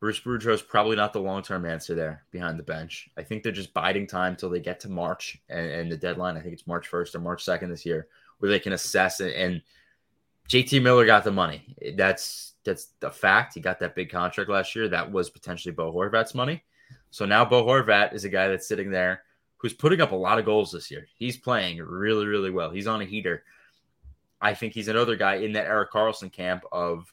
Bruce 0.00 0.20
Boudreau's 0.20 0.60
probably 0.60 0.96
not 0.96 1.14
the 1.14 1.20
long 1.20 1.42
term 1.42 1.64
answer 1.64 1.94
there 1.94 2.24
behind 2.30 2.58
the 2.58 2.62
bench. 2.62 3.08
I 3.16 3.22
think 3.22 3.42
they're 3.42 3.52
just 3.52 3.72
biding 3.72 4.06
time 4.06 4.36
till 4.36 4.50
they 4.50 4.60
get 4.60 4.78
to 4.80 4.90
March 4.90 5.40
and, 5.48 5.66
and 5.66 5.90
the 5.90 5.96
deadline. 5.96 6.36
I 6.36 6.40
think 6.40 6.52
it's 6.52 6.66
March 6.66 6.90
1st 6.90 7.14
or 7.14 7.20
March 7.20 7.44
2nd 7.44 7.68
this 7.70 7.86
year, 7.86 8.08
where 8.38 8.50
they 8.50 8.58
can 8.58 8.74
assess 8.74 9.20
it. 9.20 9.34
And 9.34 9.62
JT 10.50 10.82
Miller 10.82 11.06
got 11.06 11.24
the 11.24 11.32
money. 11.32 11.74
That's 11.96 12.52
that's 12.64 12.88
the 13.00 13.10
fact. 13.10 13.54
He 13.54 13.60
got 13.60 13.78
that 13.80 13.94
big 13.94 14.10
contract 14.10 14.50
last 14.50 14.76
year. 14.76 14.88
That 14.88 15.10
was 15.10 15.30
potentially 15.30 15.72
Bo 15.72 15.92
Horvat's 15.92 16.34
money. 16.34 16.62
So 17.10 17.24
now 17.24 17.44
Bo 17.44 17.64
Horvat 17.64 18.12
is 18.12 18.24
a 18.24 18.28
guy 18.28 18.48
that's 18.48 18.68
sitting 18.68 18.90
there 18.90 19.22
who's 19.64 19.72
putting 19.72 20.02
up 20.02 20.12
a 20.12 20.14
lot 20.14 20.38
of 20.38 20.44
goals 20.44 20.70
this 20.70 20.90
year. 20.90 21.06
He's 21.16 21.38
playing 21.38 21.78
really, 21.78 22.26
really 22.26 22.50
well. 22.50 22.68
He's 22.68 22.86
on 22.86 23.00
a 23.00 23.06
heater. 23.06 23.44
I 24.38 24.52
think 24.52 24.74
he's 24.74 24.88
another 24.88 25.16
guy 25.16 25.36
in 25.36 25.52
that 25.52 25.64
Erik 25.64 25.90
Karlsson 25.90 26.30
camp 26.30 26.64
of 26.70 27.10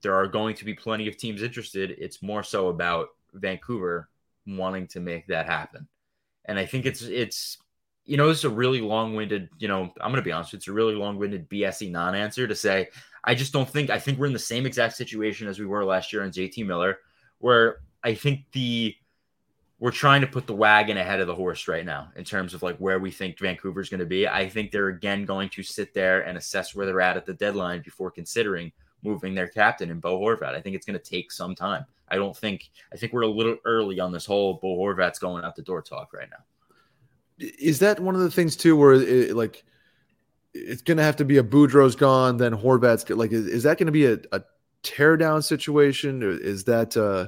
there 0.00 0.12
are 0.12 0.26
going 0.26 0.56
to 0.56 0.64
be 0.64 0.74
plenty 0.74 1.06
of 1.06 1.16
teams 1.16 1.44
interested. 1.44 1.94
It's 2.00 2.20
more 2.20 2.42
so 2.42 2.70
about 2.70 3.10
Vancouver 3.34 4.08
wanting 4.48 4.88
to 4.88 4.98
make 4.98 5.28
that 5.28 5.46
happen. 5.46 5.86
And 6.46 6.58
I 6.58 6.66
think 6.66 6.86
it's 6.86 7.02
it's 7.02 7.58
you 8.04 8.16
know, 8.16 8.30
it's 8.30 8.42
a 8.42 8.50
really 8.50 8.80
long-winded, 8.80 9.50
you 9.60 9.68
know, 9.68 9.82
I'm 10.00 10.10
gonna 10.10 10.22
be 10.22 10.32
honest, 10.32 10.54
it's 10.54 10.66
a 10.66 10.72
really 10.72 10.96
long-winded 10.96 11.48
BSE 11.48 11.88
non-answer 11.88 12.48
to 12.48 12.56
say 12.56 12.88
I 13.22 13.36
just 13.36 13.52
don't 13.52 13.70
think 13.70 13.90
I 13.90 14.00
think 14.00 14.18
we're 14.18 14.26
in 14.26 14.32
the 14.32 14.40
same 14.40 14.66
exact 14.66 14.96
situation 14.96 15.46
as 15.46 15.60
we 15.60 15.66
were 15.66 15.84
last 15.84 16.12
year 16.12 16.24
on 16.24 16.32
JT 16.32 16.66
Miller, 16.66 16.98
where 17.38 17.76
I 18.02 18.14
think 18.14 18.40
the 18.50 18.96
we're 19.82 19.90
trying 19.90 20.20
to 20.20 20.28
put 20.28 20.46
the 20.46 20.54
wagon 20.54 20.96
ahead 20.96 21.18
of 21.18 21.26
the 21.26 21.34
horse 21.34 21.66
right 21.66 21.84
now 21.84 22.08
in 22.14 22.22
terms 22.22 22.54
of 22.54 22.62
like 22.62 22.76
where 22.76 23.00
we 23.00 23.10
think 23.10 23.36
Vancouver's 23.36 23.88
going 23.88 23.98
to 23.98 24.06
be. 24.06 24.28
I 24.28 24.48
think 24.48 24.70
they're 24.70 24.90
again 24.90 25.24
going 25.24 25.48
to 25.48 25.62
sit 25.64 25.92
there 25.92 26.20
and 26.20 26.38
assess 26.38 26.72
where 26.72 26.86
they're 26.86 27.00
at 27.00 27.16
at 27.16 27.26
the 27.26 27.34
deadline 27.34 27.82
before 27.82 28.12
considering 28.12 28.70
moving 29.02 29.34
their 29.34 29.48
captain 29.48 29.90
and 29.90 30.00
Bo 30.00 30.20
Horvat. 30.20 30.54
I 30.54 30.60
think 30.60 30.76
it's 30.76 30.86
going 30.86 30.96
to 30.96 31.04
take 31.04 31.32
some 31.32 31.56
time. 31.56 31.84
I 32.06 32.14
don't 32.14 32.36
think 32.36 32.70
I 32.92 32.96
think 32.96 33.12
we're 33.12 33.22
a 33.22 33.26
little 33.26 33.56
early 33.64 33.98
on 33.98 34.12
this 34.12 34.24
whole 34.24 34.60
Bo 34.62 34.76
Horvat's 34.76 35.18
going 35.18 35.42
out 35.44 35.56
the 35.56 35.62
door 35.62 35.82
talk 35.82 36.12
right 36.12 36.28
now. 36.30 36.44
Is 37.58 37.80
that 37.80 37.98
one 37.98 38.14
of 38.14 38.20
the 38.20 38.30
things 38.30 38.54
too, 38.54 38.76
where 38.76 38.92
it, 38.92 39.34
like 39.34 39.64
it's 40.54 40.82
going 40.82 40.98
to 40.98 41.02
have 41.02 41.16
to 41.16 41.24
be 41.24 41.38
a 41.38 41.42
Boudreau's 41.42 41.96
gone, 41.96 42.36
then 42.36 42.52
Horvat's 42.52 43.10
like 43.10 43.32
is, 43.32 43.48
is 43.48 43.64
that 43.64 43.78
going 43.78 43.86
to 43.86 43.92
be 43.92 44.06
a, 44.06 44.18
a 44.30 44.42
tear 44.84 45.16
down 45.16 45.42
situation? 45.42 46.22
Is 46.22 46.62
that 46.64 46.96
uh 46.96 47.26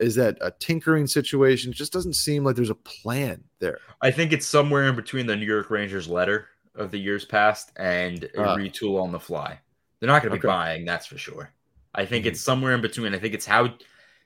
is 0.00 0.14
that 0.16 0.38
a 0.40 0.50
tinkering 0.50 1.06
situation? 1.06 1.70
It 1.70 1.76
just 1.76 1.92
doesn't 1.92 2.14
seem 2.14 2.44
like 2.44 2.56
there's 2.56 2.70
a 2.70 2.74
plan 2.74 3.42
there. 3.60 3.78
I 4.00 4.10
think 4.10 4.32
it's 4.32 4.46
somewhere 4.46 4.88
in 4.88 4.96
between 4.96 5.26
the 5.26 5.36
New 5.36 5.46
York 5.46 5.70
Rangers 5.70 6.08
letter 6.08 6.48
of 6.74 6.90
the 6.90 6.98
years 6.98 7.24
past 7.24 7.72
and 7.76 8.24
a 8.36 8.42
uh, 8.42 8.56
retool 8.56 9.00
on 9.00 9.12
the 9.12 9.20
fly. 9.20 9.58
They're 10.00 10.08
not 10.08 10.22
going 10.22 10.32
to 10.32 10.40
be 10.40 10.46
okay. 10.46 10.54
buying, 10.54 10.84
that's 10.84 11.06
for 11.06 11.18
sure. 11.18 11.50
I 11.94 12.04
think 12.04 12.24
mm-hmm. 12.24 12.32
it's 12.32 12.40
somewhere 12.40 12.74
in 12.74 12.80
between. 12.80 13.14
I 13.14 13.18
think 13.18 13.34
it's 13.34 13.46
how 13.46 13.74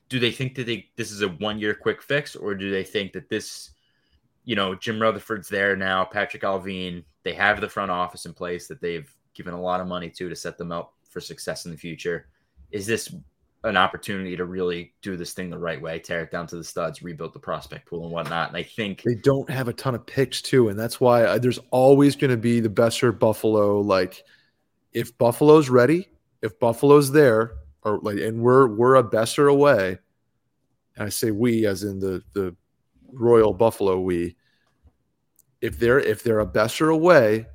do 0.09 0.19
they 0.19 0.31
think 0.31 0.55
that 0.55 0.67
they 0.67 0.89
this 0.97 1.11
is 1.11 1.21
a 1.23 1.29
one 1.29 1.59
year 1.59 1.75
quick 1.75 2.03
fix, 2.03 2.35
or 2.35 2.55
do 2.55 2.71
they 2.71 2.85
think 2.85 3.13
that 3.13 3.29
this, 3.29 3.71
you 4.45 4.57
know, 4.57 4.75
Jim 4.75 5.01
Rutherford's 5.01 5.49
there 5.49 5.77
now, 5.77 6.05
Patrick 6.05 6.43
Allvin, 6.43 7.05
they 7.23 7.35
have 7.35 7.61
the 7.61 7.69
front 7.69 7.91
office 7.91 8.25
in 8.25 8.33
place 8.33 8.67
that 8.69 8.81
they've 8.81 9.15
given 9.35 9.53
a 9.53 9.61
lot 9.61 9.81
of 9.81 9.87
money 9.87 10.09
to 10.11 10.29
to 10.29 10.37
set 10.37 10.57
them 10.57 10.73
up 10.73 10.95
for 11.09 11.21
success 11.21 11.67
in 11.67 11.71
the 11.71 11.77
future. 11.77 12.29
Is 12.71 12.87
this 12.87 13.15
an 13.65 13.77
opportunity 13.77 14.37
to 14.37 14.45
really 14.45 14.95
do 15.03 15.17
this 15.17 15.33
thing 15.33 15.51
the 15.51 15.59
right 15.59 15.81
way, 15.81 15.99
tear 15.99 16.23
it 16.23 16.31
down 16.31 16.47
to 16.47 16.57
the 16.57 16.65
studs, 16.65 17.03
rebuild 17.03 17.33
the 17.33 17.39
prospect 17.39 17.89
pool 17.89 18.05
and 18.05 18.13
whatnot. 18.13 18.49
And 18.49 18.57
I 18.57 18.63
think 18.63 19.03
they 19.03 19.17
don't 19.17 19.51
have 19.51 19.69
a 19.69 19.73
ton 19.73 19.95
of 19.95 20.07
picks 20.07 20.41
too, 20.41 20.69
and 20.69 20.79
that's 20.79 21.01
why 21.01 21.27
I, 21.27 21.39
there's 21.39 21.59
always 21.71 22.15
going 22.15 22.31
to 22.31 22.37
be 22.37 22.61
the 22.61 22.69
Boeser 22.69 23.17
Buffalo. 23.17 23.81
Like, 23.81 24.23
if 24.93 25.17
Buffalo's 25.19 25.69
ready, 25.69 26.09
if 26.43 26.59
Buffalo's 26.59 27.11
there, 27.11 27.53
or 27.83 27.99
like, 27.99 28.19
and 28.19 28.41
we're 28.41 28.69
we're 28.69 28.97
a 28.97 29.05
Boeser 29.05 29.51
away, 29.51 29.99
and 30.97 31.07
I 31.07 31.09
say 31.09 31.31
we 31.31 31.67
as 31.67 31.83
in 31.83 31.99
the 31.99 32.23
the 32.33 32.55
Royal 33.13 33.53
Buffalo 33.53 34.01
we. 34.01 34.37
If 35.61 35.81
they're 35.81 35.99
if 35.99 36.23
they're 36.23 36.39
a 36.39 36.47
Boeser 36.47 36.95
away, 36.95 37.47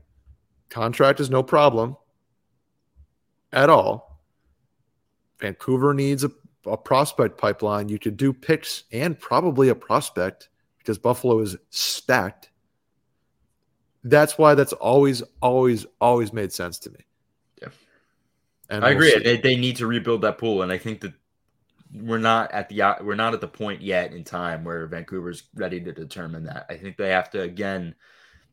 contract 0.69 1.21
is 1.21 1.29
no 1.29 1.41
problem 1.41 1.95
at 3.53 3.69
all. 3.69 4.12
Vancouver 5.43 5.93
needs 5.93 6.23
a, 6.23 6.31
a 6.65 6.77
prospect 6.77 7.37
pipeline. 7.37 7.89
You 7.89 7.99
could 7.99 8.15
do 8.15 8.31
picks 8.31 8.85
and 8.93 9.19
probably 9.19 9.67
a 9.67 9.75
prospect 9.75 10.47
because 10.77 10.97
Buffalo 10.97 11.39
is 11.39 11.57
stacked. 11.69 12.49
That's 14.05 14.37
why 14.37 14.55
that's 14.55 14.71
always, 14.71 15.21
always, 15.41 15.85
always 15.99 16.31
made 16.31 16.53
sense 16.53 16.79
to 16.79 16.91
me. 16.91 16.99
Yeah. 17.61 17.67
And 18.69 18.85
I 18.85 18.93
we'll 18.93 18.97
agree. 18.97 19.21
They, 19.21 19.35
they 19.35 19.57
need 19.57 19.75
to 19.77 19.85
rebuild 19.85 20.21
that 20.21 20.37
pool. 20.37 20.61
And 20.61 20.71
I 20.71 20.77
think 20.77 21.01
that 21.01 21.13
we're 21.93 22.19
not 22.19 22.49
at 22.53 22.69
the 22.69 22.95
we're 23.01 23.15
not 23.15 23.33
at 23.33 23.41
the 23.41 23.47
point 23.49 23.81
yet 23.81 24.13
in 24.13 24.23
time 24.23 24.63
where 24.63 24.87
Vancouver's 24.87 25.43
ready 25.55 25.81
to 25.81 25.91
determine 25.91 26.45
that. 26.45 26.67
I 26.69 26.77
think 26.77 26.95
they 26.95 27.09
have 27.09 27.29
to 27.31 27.41
again, 27.41 27.95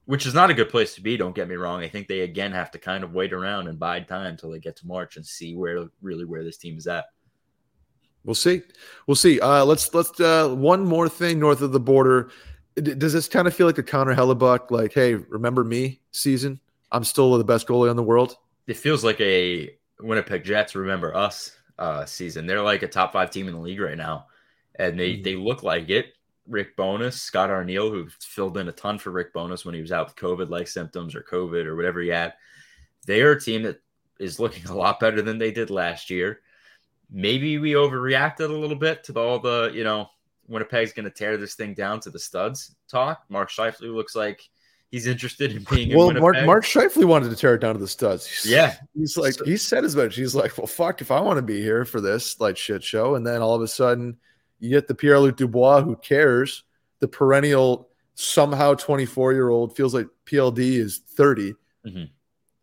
which 0.05 0.27
is 0.27 0.35
not 0.35 0.51
a 0.51 0.55
good 0.55 0.69
place 0.69 0.95
to 0.95 1.01
be. 1.01 1.17
Don't 1.17 1.35
get 1.35 1.49
me 1.49 1.55
wrong. 1.55 1.83
I 1.83 1.89
think 1.89 2.09
they 2.09 2.21
again 2.21 2.53
have 2.53 2.71
to 2.73 2.79
kind 2.79 3.05
of 3.05 3.13
wait 3.13 3.33
around 3.33 3.69
and 3.69 3.79
bide 3.79 4.09
time 4.09 4.27
until 4.27 4.51
they 4.51 4.59
get 4.59 4.77
to 4.77 4.87
March 4.87 5.17
and 5.17 5.25
see 5.25 5.55
where 5.55 5.87
really 6.03 6.25
where 6.25 6.45
this 6.45 6.57
team 6.57 6.77
is 6.77 6.87
at. 6.87 7.07
We'll 8.25 8.35
see. 8.35 8.63
We'll 9.07 9.15
see. 9.15 9.41
Uh, 9.41 9.65
let's 9.65 9.95
let's 9.95 10.19
uh, 10.21 10.49
one 10.49 10.85
more 10.85 11.09
thing 11.09 11.39
north 11.39 11.63
of 11.63 11.73
the 11.73 11.81
border. 11.81 12.31
Does 12.75 13.13
this 13.13 13.29
kind 13.29 13.49
of 13.49 13.55
feel 13.55 13.67
like 13.67 13.79
a 13.79 13.83
Connor 13.83 14.15
Hellebuyck, 14.15 14.71
like, 14.71 14.93
hey, 14.93 15.15
remember 15.15 15.65
me 15.65 16.01
season? 16.13 16.61
I'm 16.93 17.05
still 17.05 17.37
the 17.37 17.45
best 17.45 17.67
goalie 17.67 17.91
in 17.91 17.97
the 17.97 18.03
world. 18.03 18.37
It 18.67 18.77
feels 18.77 19.05
like 19.05 19.21
a 19.21 19.71
Winnipeg 20.01 20.45
Jets 20.45 20.75
remember 20.75 21.15
us 21.15 21.57
uh, 21.79 22.05
season. 22.05 22.47
They're 22.47 22.63
like 22.63 22.83
a 22.83 22.89
top 22.89 23.13
five 23.13 23.31
team 23.31 23.49
in 23.49 23.55
the 23.55 23.61
league 23.61 23.81
right 23.81 23.97
now, 23.97 24.27
and 24.77 24.99
they 24.99 25.15
mm-hmm. 25.15 25.23
they 25.23 25.37
look 25.37 25.63
like 25.63 25.89
it. 25.89 26.15
Rick 26.47 26.77
Bowness, 26.77 27.21
Scott 27.21 27.51
Arniel, 27.51 27.91
who 27.91 28.09
filled 28.21 28.57
in 28.57 28.69
a 28.69 28.73
ton 28.73 28.99
for 28.99 29.11
Rick 29.11 29.33
Bowness 29.33 29.65
when 29.65 29.75
he 29.75 29.81
was 29.81 29.93
out 29.93 30.07
with 30.07 30.17
COVID 30.17 30.51
like 30.51 30.69
symptoms 30.69 31.15
or 31.15 31.23
COVID 31.23 31.65
or 31.67 31.77
whatever 31.77 32.01
he 32.01 32.09
had. 32.09 32.35
They 33.07 33.23
are 33.23 33.33
a 33.33 33.41
team 33.41 33.63
that 33.63 33.81
is 34.19 34.41
looking 34.41 34.67
a 34.67 34.75
lot 34.75 35.01
better 35.01 35.23
than 35.23 35.39
they 35.39 35.53
did 35.53 35.71
last 35.71 36.11
year 36.11 36.41
maybe 37.11 37.59
we 37.59 37.73
overreacted 37.73 38.49
a 38.49 38.53
little 38.53 38.77
bit 38.77 39.05
to 39.05 39.13
the, 39.13 39.21
all 39.21 39.39
the, 39.39 39.71
you 39.75 39.85
know, 39.85 40.09
Winnipeg's 40.49 40.93
going 40.93 41.05
to 41.05 41.11
tear 41.11 41.37
this 41.37 41.55
thing 41.55 41.75
down 41.75 42.01
to 42.01 42.11
the 42.11 42.19
studs 42.19 42.75
talk. 42.89 43.25
Mark 43.29 43.51
Scheifele 43.51 43.95
looks 43.95 44.17
like 44.17 44.43
he's 44.91 45.07
interested 45.07 45.55
in 45.55 45.65
being 45.71 45.97
well, 45.97 46.13
Mark, 46.13 46.37
Mark 46.45 46.65
Scheifele 46.65 47.05
wanted 47.05 47.31
to 47.31 47.37
tear 47.37 47.55
it 47.55 47.61
down 47.61 47.75
to 47.75 47.81
the 47.81 47.89
studs. 47.89 48.27
He's, 48.27 48.51
yeah. 48.51 48.75
He's 48.95 49.17
like, 49.17 49.35
so, 49.35 49.45
he 49.45 49.57
said 49.57 49.85
as 49.85 49.95
much. 49.95 50.17
He's 50.17 50.35
like, 50.35 50.57
well, 50.59 50.67
fuck, 50.67 51.01
if 51.01 51.11
I 51.11 51.21
want 51.21 51.39
to 51.39 51.43
be 51.43 51.61
here 51.61 51.85
for 51.85 52.01
this 52.01 52.41
like 52.41 52.57
shit 52.57 52.83
show. 52.83 53.15
And 53.15 53.27
then 53.27 53.43
all 53.43 53.55
of 53.55 53.63
a 53.63 53.69
sudden 53.69 54.17
you 54.61 54.71
get 54.71 54.87
the 54.87 54.95
Pierre 54.95 55.19
Luc 55.19 55.37
Dubois 55.37 55.83
who 55.83 55.97
cares, 55.97 56.65
the 57.01 57.09
perennial 57.09 57.89
somehow 58.15 58.75
24 58.75 59.33
year 59.33 59.49
old 59.49 59.75
feels 59.75 59.95
like 59.95 60.07
PLD 60.27 60.59
is 60.75 60.99
30. 60.99 61.55
Mm-hmm. 61.87 62.05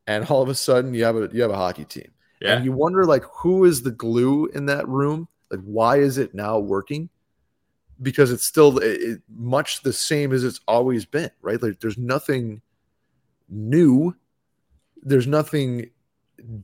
And 0.06 0.26
all 0.30 0.42
of 0.42 0.50
a 0.50 0.56
sudden 0.56 0.94
you 0.94 1.04
have 1.04 1.16
a, 1.16 1.30
you 1.34 1.42
have 1.42 1.52
a 1.52 1.58
hockey 1.58 1.86
team. 1.86 2.12
Yeah. 2.40 2.54
And 2.54 2.66
you 2.66 2.72
wonder 2.72 3.04
like 3.06 3.24
who 3.24 3.66
is 3.66 3.82
the 3.82 3.92
glue 3.92 4.46
in 4.48 4.68
that 4.68 4.88
room? 4.88 5.28
Like 5.50 5.62
why 5.62 5.98
is 5.98 6.18
it 6.18 6.34
now 6.34 6.60
working? 6.60 7.10
Because 8.02 8.32
it's 8.32 8.46
still 8.46 8.78
it, 8.78 9.22
much 9.28 9.82
the 9.82 9.94
same 9.94 10.32
as 10.32 10.44
it's 10.44 10.62
always 10.68 11.06
been, 11.06 11.32
right? 11.42 11.62
Like 11.62 11.80
there's 11.80 11.98
nothing 11.98 12.62
new. 13.50 14.16
There's 15.02 15.26
nothing 15.26 15.90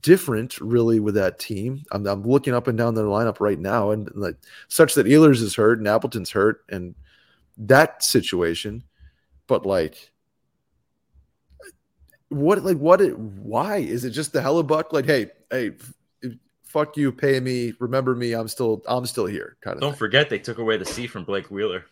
different 0.02 0.60
really 0.60 1.00
with 1.00 1.16
that 1.16 1.40
team. 1.40 1.84
I'm, 1.92 2.06
I'm 2.06 2.24
looking 2.24 2.54
up 2.54 2.68
and 2.68 2.78
down 2.78 2.96
their 2.96 3.06
lineup 3.06 3.40
right 3.40 3.60
now, 3.60 3.92
and 3.92 4.10
like 4.16 4.36
such 4.68 4.96
that 4.96 5.08
Ehlers 5.08 5.42
is 5.42 5.56
hurt 5.56 5.80
and 5.80 5.88
Appleton's 5.88 6.32
hurt, 6.32 6.64
and 6.70 6.96
that 7.58 8.04
situation. 8.04 8.84
But 9.48 9.66
like 9.66 10.12
what 12.34 12.64
like 12.64 12.78
what 12.78 13.02
it 13.02 13.18
why 13.18 13.78
is 13.78 14.06
it 14.06 14.12
just 14.12 14.34
the 14.34 14.40
Hellebuyck 14.40 14.92
like 14.92 15.06
hey 15.06 15.28
hey 15.52 15.72
fuck 16.64 16.98
you 16.98 17.12
pay 17.12 17.40
me 17.40 17.74
remember 17.80 18.16
me 18.16 18.34
i'm 18.34 18.48
still 18.48 18.82
i'm 18.88 19.06
still 19.06 19.28
here 19.28 19.58
kind 19.62 19.76
of 19.76 19.82
don't 19.82 19.92
thing. 19.92 20.00
forget 20.00 20.30
they 20.30 20.40
took 20.40 20.58
away 20.58 20.76
the 20.76 20.86
c 20.86 21.06
from 21.06 21.24
blake 21.24 21.52
wheeler 21.52 21.86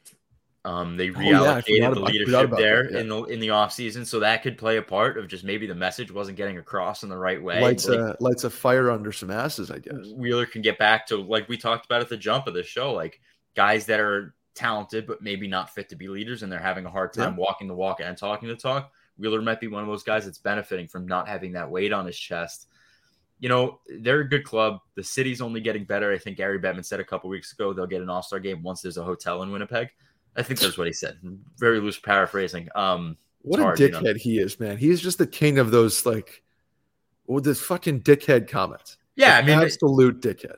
um 0.64 0.96
they 0.96 1.10
reallocated 1.10 1.64
oh, 1.70 1.74
yeah, 1.74 1.90
the 1.90 2.00
leadership 2.00 2.52
there 2.52 2.84
that, 2.84 2.92
yeah. 2.94 3.00
in 3.00 3.10
the 3.10 3.24
in 3.24 3.40
the 3.40 3.50
off 3.50 3.74
season 3.74 4.06
so 4.06 4.20
that 4.20 4.44
could 4.44 4.60
play 4.60 4.78
a 4.78 4.82
part 4.82 5.18
of 5.18 5.28
just 5.28 5.44
maybe 5.44 5.66
the 5.66 5.74
message 5.74 6.12
wasn't 6.12 6.38
getting 6.38 6.60
across 6.60 7.02
in 7.02 7.10
the 7.10 7.18
right 7.18 7.42
way 7.42 7.60
lights 7.60 7.88
a 7.88 8.16
lights 8.20 8.44
a 8.44 8.50
fire 8.50 8.92
under 8.92 9.12
some 9.12 9.32
asses 9.32 9.72
i 9.72 9.80
guess 9.80 10.08
wheeler 10.16 10.46
can 10.46 10.62
get 10.62 10.78
back 10.78 11.08
to 11.08 11.18
like 11.18 11.50
we 11.50 11.58
talked 11.58 11.86
about 11.86 12.02
at 12.02 12.10
the 12.10 12.18
jump 12.18 12.46
of 12.46 12.54
the 12.54 12.62
show 12.62 12.94
like 12.94 13.20
guys 13.56 13.88
that 13.88 14.00
are 14.00 14.36
talented 14.54 15.08
but 15.08 15.22
maybe 15.22 15.48
not 15.48 15.74
fit 15.74 15.90
to 15.90 15.96
be 15.96 16.08
leaders 16.08 16.44
and 16.44 16.52
they're 16.52 16.60
having 16.60 16.86
a 16.86 16.92
hard 16.92 17.12
time 17.12 17.34
yeah. 17.34 17.40
walking 17.40 17.68
the 17.68 17.74
walk 17.74 18.00
and 18.00 18.16
talking 18.16 18.48
the 18.48 18.56
talk 18.56 18.92
Wheeler 19.22 19.42
might 19.42 19.60
be 19.60 19.68
one 19.68 19.84
of 19.84 19.88
those 19.88 20.04
guys 20.04 20.26
that's 20.26 20.40
benefiting 20.40 20.88
from 20.88 21.08
not 21.08 21.28
having 21.28 21.54
that 21.54 21.70
weight 21.70 21.94
on 21.94 22.06
his 22.06 22.18
chest. 22.18 22.68
You 23.40 23.50
know, 23.50 23.80
they're 24.00 24.22
a 24.22 24.30
good 24.30 24.44
club. 24.44 24.80
The 24.96 25.04
city's 25.04 25.42
only 25.42 25.62
getting 25.62 25.86
better. 25.86 26.12
I 26.12 26.18
think 26.18 26.38
Gary 26.38 26.60
Bettman 26.60 26.86
said 26.86 27.00
a 27.00 27.06
couple 27.06 27.30
weeks 27.30 27.54
ago 27.54 27.74
they'll 27.74 27.88
get 27.88 28.02
an 28.02 28.10
All 28.10 28.24
Star 28.24 28.40
game 28.40 28.62
once 28.64 28.82
there's 28.82 28.98
a 28.98 29.04
hotel 29.04 29.44
in 29.44 29.52
Winnipeg. 29.52 29.90
I 30.36 30.44
think 30.44 30.60
that's 30.60 30.78
what 30.78 30.88
he 30.88 30.94
said. 30.94 31.18
Very 31.58 31.80
loose 31.80 32.00
paraphrasing. 32.00 32.70
Um, 32.76 33.18
what 33.42 33.60
a 33.60 33.64
hard, 33.64 33.78
dickhead 33.78 34.02
you 34.02 34.02
know? 34.02 34.14
he 34.16 34.40
is, 34.40 34.60
man. 34.60 34.78
He's 34.78 35.02
just 35.02 35.18
the 35.18 35.28
king 35.28 35.58
of 35.58 35.72
those 35.72 36.06
like, 36.06 36.44
with 37.28 37.44
this 37.44 37.62
fucking 37.62 38.02
dickhead 38.02 38.48
comments. 38.48 38.98
Yeah, 39.16 39.36
like, 39.36 39.44
I 39.44 39.48
mean, 39.48 39.60
absolute 39.60 40.22
dickhead. 40.22 40.58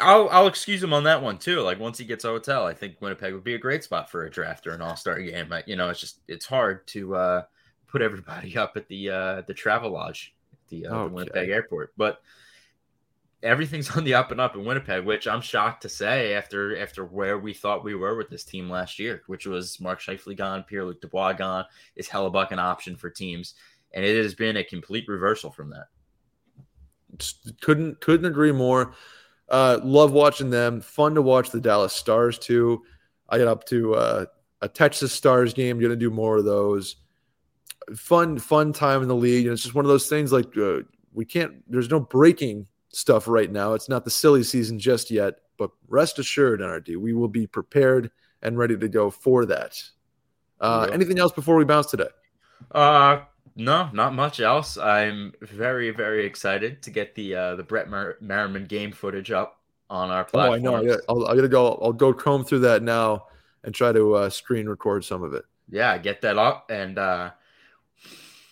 I'll 0.00 0.28
I'll 0.30 0.46
excuse 0.46 0.82
him 0.82 0.92
on 0.92 1.04
that 1.04 1.22
one 1.22 1.38
too. 1.38 1.60
Like 1.60 1.80
once 1.80 1.98
he 1.98 2.04
gets 2.04 2.24
a 2.24 2.28
hotel, 2.28 2.66
I 2.66 2.74
think 2.74 3.00
Winnipeg 3.00 3.32
would 3.32 3.44
be 3.44 3.54
a 3.54 3.58
great 3.58 3.84
spot 3.84 4.10
for 4.10 4.24
a 4.24 4.30
draft 4.30 4.66
or 4.66 4.72
an 4.72 4.82
All 4.82 4.96
Star 4.96 5.20
game. 5.20 5.52
you 5.66 5.76
know, 5.76 5.88
it's 5.88 6.00
just 6.00 6.20
it's 6.28 6.46
hard 6.46 6.86
to 6.88 7.14
uh, 7.14 7.42
put 7.86 8.02
everybody 8.02 8.56
up 8.56 8.76
at 8.76 8.88
the 8.88 9.10
uh, 9.10 9.42
the 9.46 9.54
Travelodge 9.54 10.28
at 10.52 10.68
the, 10.68 10.86
uh, 10.86 10.94
okay. 10.94 11.08
the 11.08 11.14
Winnipeg 11.14 11.48
airport. 11.50 11.92
But 11.96 12.22
everything's 13.42 13.90
on 13.96 14.04
the 14.04 14.14
up 14.14 14.30
and 14.30 14.40
up 14.40 14.54
in 14.54 14.64
Winnipeg, 14.64 15.04
which 15.04 15.26
I'm 15.26 15.40
shocked 15.40 15.82
to 15.82 15.88
say 15.88 16.34
after 16.34 16.80
after 16.80 17.04
where 17.04 17.38
we 17.38 17.54
thought 17.54 17.84
we 17.84 17.94
were 17.94 18.16
with 18.16 18.30
this 18.30 18.44
team 18.44 18.70
last 18.70 18.98
year, 18.98 19.22
which 19.26 19.46
was 19.46 19.80
Mark 19.80 20.00
Scheifele 20.00 20.36
gone, 20.36 20.64
Pierre 20.64 20.84
Luc 20.84 21.00
Dubois 21.00 21.32
gone, 21.32 21.64
is 21.96 22.08
Hellebuyck 22.08 22.50
an 22.50 22.58
option 22.58 22.96
for 22.96 23.10
teams, 23.10 23.54
and 23.92 24.04
it 24.04 24.16
has 24.22 24.34
been 24.34 24.56
a 24.56 24.64
complete 24.64 25.06
reversal 25.08 25.50
from 25.50 25.70
that. 25.70 25.86
Couldn't 27.60 28.00
couldn't 28.00 28.26
agree 28.26 28.52
more. 28.52 28.94
Uh, 29.48 29.78
love 29.82 30.12
watching 30.12 30.50
them. 30.50 30.80
Fun 30.80 31.14
to 31.14 31.22
watch 31.22 31.50
the 31.50 31.60
Dallas 31.60 31.92
Stars 31.92 32.38
too. 32.38 32.82
I 33.28 33.38
got 33.38 33.48
up 33.48 33.64
to 33.64 33.94
uh, 33.94 34.26
a 34.62 34.68
Texas 34.68 35.12
Stars 35.12 35.52
game. 35.52 35.78
Going 35.78 35.90
to 35.90 35.96
do 35.96 36.10
more 36.10 36.38
of 36.38 36.44
those 36.44 36.96
fun, 37.94 38.38
fun 38.38 38.72
time 38.72 39.02
in 39.02 39.08
the 39.08 39.16
league. 39.16 39.46
And 39.46 39.52
it's 39.52 39.62
just 39.62 39.74
one 39.74 39.84
of 39.84 39.88
those 39.88 40.08
things 40.08 40.32
like 40.32 40.56
uh, 40.56 40.80
we 41.12 41.24
can't, 41.24 41.62
there's 41.70 41.90
no 41.90 42.00
breaking 42.00 42.66
stuff 42.92 43.26
right 43.26 43.50
now. 43.50 43.74
It's 43.74 43.88
not 43.88 44.04
the 44.04 44.10
silly 44.10 44.42
season 44.42 44.78
just 44.78 45.10
yet, 45.10 45.34
but 45.58 45.70
rest 45.88 46.18
assured, 46.18 46.60
NRD, 46.60 46.96
we 46.96 47.12
will 47.12 47.28
be 47.28 47.46
prepared 47.46 48.10
and 48.42 48.58
ready 48.58 48.76
to 48.76 48.88
go 48.88 49.10
for 49.10 49.46
that. 49.46 49.82
Uh, 50.60 50.88
anything 50.92 51.18
else 51.18 51.32
before 51.32 51.56
we 51.56 51.64
bounce 51.64 51.86
today? 51.86 52.08
Uh, 52.70 53.20
no, 53.56 53.90
not 53.92 54.14
much 54.14 54.40
else. 54.40 54.78
I'm 54.78 55.32
very, 55.40 55.90
very 55.90 56.24
excited 56.24 56.82
to 56.82 56.90
get 56.90 57.14
the 57.14 57.34
uh, 57.34 57.56
the 57.56 57.62
Brett 57.62 57.88
Mer- 57.88 58.16
Merriman 58.20 58.66
game 58.66 58.92
footage 58.92 59.30
up 59.30 59.60
on 59.90 60.10
our 60.10 60.24
platform. 60.24 60.66
Oh, 60.66 60.76
I 60.76 60.82
know. 60.82 60.98
I'll, 61.08 61.26
i 61.26 61.34
got 61.34 61.42
to 61.42 61.48
go. 61.48 61.78
I'll 61.82 61.92
go 61.92 62.14
comb 62.14 62.44
through 62.44 62.60
that 62.60 62.82
now 62.82 63.26
and 63.64 63.74
try 63.74 63.92
to 63.92 64.14
uh, 64.14 64.30
screen 64.30 64.68
record 64.68 65.04
some 65.04 65.22
of 65.22 65.34
it. 65.34 65.44
Yeah, 65.68 65.98
get 65.98 66.20
that 66.22 66.38
up 66.38 66.70
and 66.70 66.98
uh, 66.98 67.30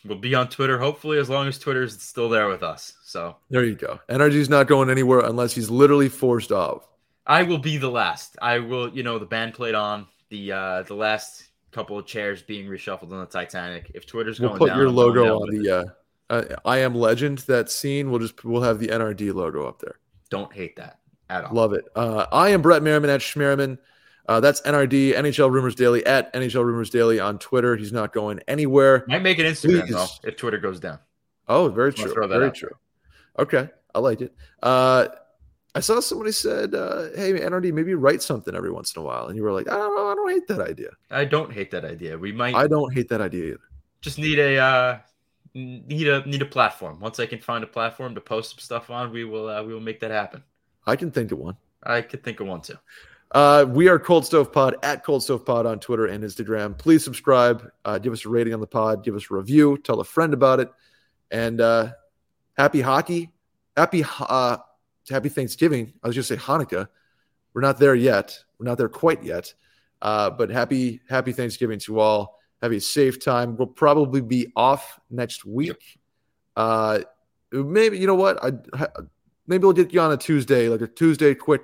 We'll 0.04 0.18
be 0.18 0.34
on 0.34 0.48
Twitter, 0.48 0.78
hopefully, 0.78 1.18
as 1.18 1.28
long 1.28 1.46
as 1.46 1.58
Twitter's 1.58 2.00
still 2.02 2.28
there 2.28 2.48
with 2.48 2.62
us. 2.62 2.94
So 3.04 3.36
there 3.50 3.64
you 3.64 3.74
go. 3.74 4.00
NRD's 4.08 4.48
not 4.48 4.66
going 4.66 4.88
anywhere 4.88 5.20
unless 5.20 5.54
he's 5.54 5.68
literally 5.68 6.08
forced 6.08 6.52
off. 6.52 6.88
I 7.26 7.42
will 7.42 7.58
be 7.58 7.76
the 7.76 7.90
last. 7.90 8.36
I 8.40 8.58
will, 8.58 8.88
you 8.88 9.02
know, 9.02 9.18
the 9.18 9.26
band 9.26 9.54
played 9.54 9.74
on 9.74 10.06
the 10.30 10.52
uh 10.52 10.82
the 10.84 10.94
last 10.94 11.48
couple 11.70 11.98
of 11.98 12.06
chairs 12.06 12.42
being 12.42 12.66
reshuffled 12.66 13.12
on 13.12 13.20
the 13.20 13.26
Titanic. 13.26 13.90
If 13.94 14.06
Twitter's 14.06 14.40
we'll 14.40 14.50
going 14.50 14.58
put 14.58 14.68
down, 14.68 14.78
your 14.78 14.90
logo 14.90 15.40
on 15.40 15.50
the 15.50 15.70
uh, 15.70 15.84
uh, 16.30 16.56
I 16.64 16.78
am 16.78 16.94
Legend. 16.94 17.38
That 17.40 17.70
scene. 17.70 18.10
We'll 18.10 18.20
just 18.20 18.42
we'll 18.44 18.62
have 18.62 18.78
the 18.78 18.88
NRD 18.88 19.34
logo 19.34 19.66
up 19.66 19.80
there. 19.80 19.96
Don't 20.30 20.52
hate 20.52 20.76
that 20.76 21.00
at 21.28 21.44
all. 21.44 21.54
Love 21.54 21.72
it. 21.72 21.84
Uh, 21.94 22.26
I 22.32 22.50
am 22.50 22.62
Brett 22.62 22.82
Merriman 22.82 23.10
at 23.10 23.20
Schmerriman. 23.20 23.78
Uh, 24.30 24.38
that's 24.38 24.60
NRD, 24.60 25.16
NHL 25.16 25.50
Rumors 25.50 25.74
Daily 25.74 26.06
at 26.06 26.32
NHL 26.34 26.64
Rumors 26.64 26.88
Daily 26.88 27.18
on 27.18 27.36
Twitter. 27.40 27.74
He's 27.74 27.92
not 27.92 28.12
going 28.12 28.38
anywhere. 28.46 29.04
Might 29.08 29.22
make 29.22 29.40
an 29.40 29.46
Instagram 29.46 29.80
Please. 29.80 29.92
though 29.92 30.06
if 30.22 30.36
Twitter 30.36 30.58
goes 30.58 30.78
down. 30.78 31.00
Oh, 31.48 31.68
very 31.68 31.92
true. 31.92 32.14
Very 32.28 32.52
true. 32.52 32.70
Okay, 33.40 33.68
I 33.92 33.98
like 33.98 34.20
it. 34.20 34.32
Uh, 34.62 35.08
I 35.74 35.80
saw 35.80 35.98
somebody 35.98 36.30
said, 36.30 36.76
uh, 36.76 37.08
"Hey, 37.16 37.32
NRD, 37.32 37.72
maybe 37.72 37.94
write 37.94 38.22
something 38.22 38.54
every 38.54 38.70
once 38.70 38.94
in 38.94 39.02
a 39.02 39.04
while," 39.04 39.26
and 39.26 39.36
you 39.36 39.42
were 39.42 39.50
like, 39.50 39.68
"I 39.68 39.74
don't 39.74 39.96
know, 39.96 40.12
I 40.12 40.14
don't 40.14 40.30
hate 40.30 40.46
that 40.46 40.60
idea." 40.60 40.90
I 41.10 41.24
don't 41.24 41.52
hate 41.52 41.72
that 41.72 41.84
idea. 41.84 42.16
We 42.16 42.30
might. 42.30 42.54
I 42.54 42.68
don't 42.68 42.94
hate 42.94 43.08
that 43.08 43.20
idea 43.20 43.46
either. 43.46 43.68
Just 44.00 44.16
need 44.20 44.38
a 44.38 44.58
uh, 44.58 44.98
need 45.54 46.06
a 46.06 46.24
need 46.24 46.42
a 46.42 46.46
platform. 46.46 47.00
Once 47.00 47.18
I 47.18 47.26
can 47.26 47.40
find 47.40 47.64
a 47.64 47.66
platform 47.66 48.14
to 48.14 48.20
post 48.20 48.50
some 48.50 48.60
stuff 48.60 48.90
on, 48.90 49.10
we 49.10 49.24
will 49.24 49.48
uh, 49.48 49.64
we 49.64 49.74
will 49.74 49.80
make 49.80 49.98
that 50.00 50.12
happen. 50.12 50.44
I 50.86 50.94
can 50.94 51.10
think 51.10 51.32
of 51.32 51.38
one. 51.38 51.56
I 51.82 52.02
could 52.02 52.22
think 52.22 52.38
of 52.38 52.46
one 52.46 52.60
too. 52.60 52.76
Uh, 53.32 53.64
we 53.68 53.88
are 53.88 53.98
Cold 53.98 54.26
Stove 54.26 54.52
Pod 54.52 54.74
at 54.82 55.04
Cold 55.04 55.22
Stove 55.22 55.46
Pod 55.46 55.64
on 55.64 55.78
Twitter 55.78 56.06
and 56.06 56.24
Instagram. 56.24 56.76
Please 56.76 57.04
subscribe, 57.04 57.70
uh, 57.84 57.96
give 57.98 58.12
us 58.12 58.26
a 58.26 58.28
rating 58.28 58.52
on 58.52 58.60
the 58.60 58.66
pod, 58.66 59.04
give 59.04 59.14
us 59.14 59.30
a 59.30 59.34
review, 59.34 59.78
tell 59.78 60.00
a 60.00 60.04
friend 60.04 60.34
about 60.34 60.58
it, 60.58 60.68
and 61.30 61.60
uh, 61.60 61.92
happy 62.58 62.80
hockey, 62.80 63.30
happy 63.76 64.04
uh, 64.18 64.56
happy 65.08 65.28
Thanksgiving. 65.28 65.92
I 66.02 66.08
was 66.08 66.16
just 66.16 66.28
say 66.28 66.36
Hanukkah. 66.36 66.88
We're 67.54 67.60
not 67.60 67.78
there 67.78 67.94
yet. 67.94 68.36
We're 68.58 68.66
not 68.66 68.78
there 68.78 68.88
quite 68.88 69.22
yet, 69.22 69.54
uh, 70.02 70.30
but 70.30 70.50
happy 70.50 71.00
happy 71.08 71.30
Thanksgiving 71.30 71.78
to 71.80 72.00
all. 72.00 72.40
Have 72.62 72.72
a 72.72 72.80
safe 72.80 73.24
time. 73.24 73.56
We'll 73.56 73.68
probably 73.68 74.22
be 74.22 74.48
off 74.56 74.98
next 75.08 75.44
week. 75.44 76.00
Uh, 76.56 77.00
maybe 77.52 77.96
you 77.96 78.08
know 78.08 78.16
what? 78.16 78.44
I 78.44 78.88
maybe 79.46 79.62
we'll 79.62 79.72
get 79.72 79.94
you 79.94 80.00
on 80.00 80.10
a 80.10 80.16
Tuesday, 80.16 80.68
like 80.68 80.80
a 80.80 80.88
Tuesday 80.88 81.36
quick 81.36 81.62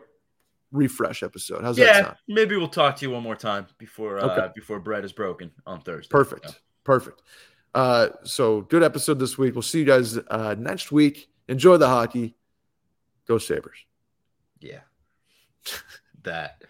refresh 0.72 1.22
episode. 1.22 1.62
How's 1.62 1.78
yeah, 1.78 1.84
that 1.84 2.04
sound? 2.04 2.16
Maybe 2.28 2.56
we'll 2.56 2.68
talk 2.68 2.96
to 2.96 3.06
you 3.06 3.10
one 3.12 3.22
more 3.22 3.36
time 3.36 3.66
before 3.78 4.18
uh, 4.18 4.28
okay. 4.30 4.52
before 4.54 4.80
bread 4.80 5.04
is 5.04 5.12
broken 5.12 5.50
on 5.66 5.80
Thursday. 5.80 6.10
Perfect. 6.10 6.46
Yeah. 6.46 6.52
Perfect. 6.84 7.22
Uh, 7.74 8.08
so 8.24 8.62
good 8.62 8.82
episode 8.82 9.18
this 9.18 9.36
week. 9.36 9.54
We'll 9.54 9.62
see 9.62 9.80
you 9.80 9.84
guys 9.84 10.16
uh, 10.16 10.54
next 10.58 10.92
week. 10.92 11.28
Enjoy 11.48 11.76
the 11.76 11.88
hockey. 11.88 12.34
Go 13.26 13.38
Sabres. 13.38 13.78
Yeah. 14.60 14.80
that 16.22 16.62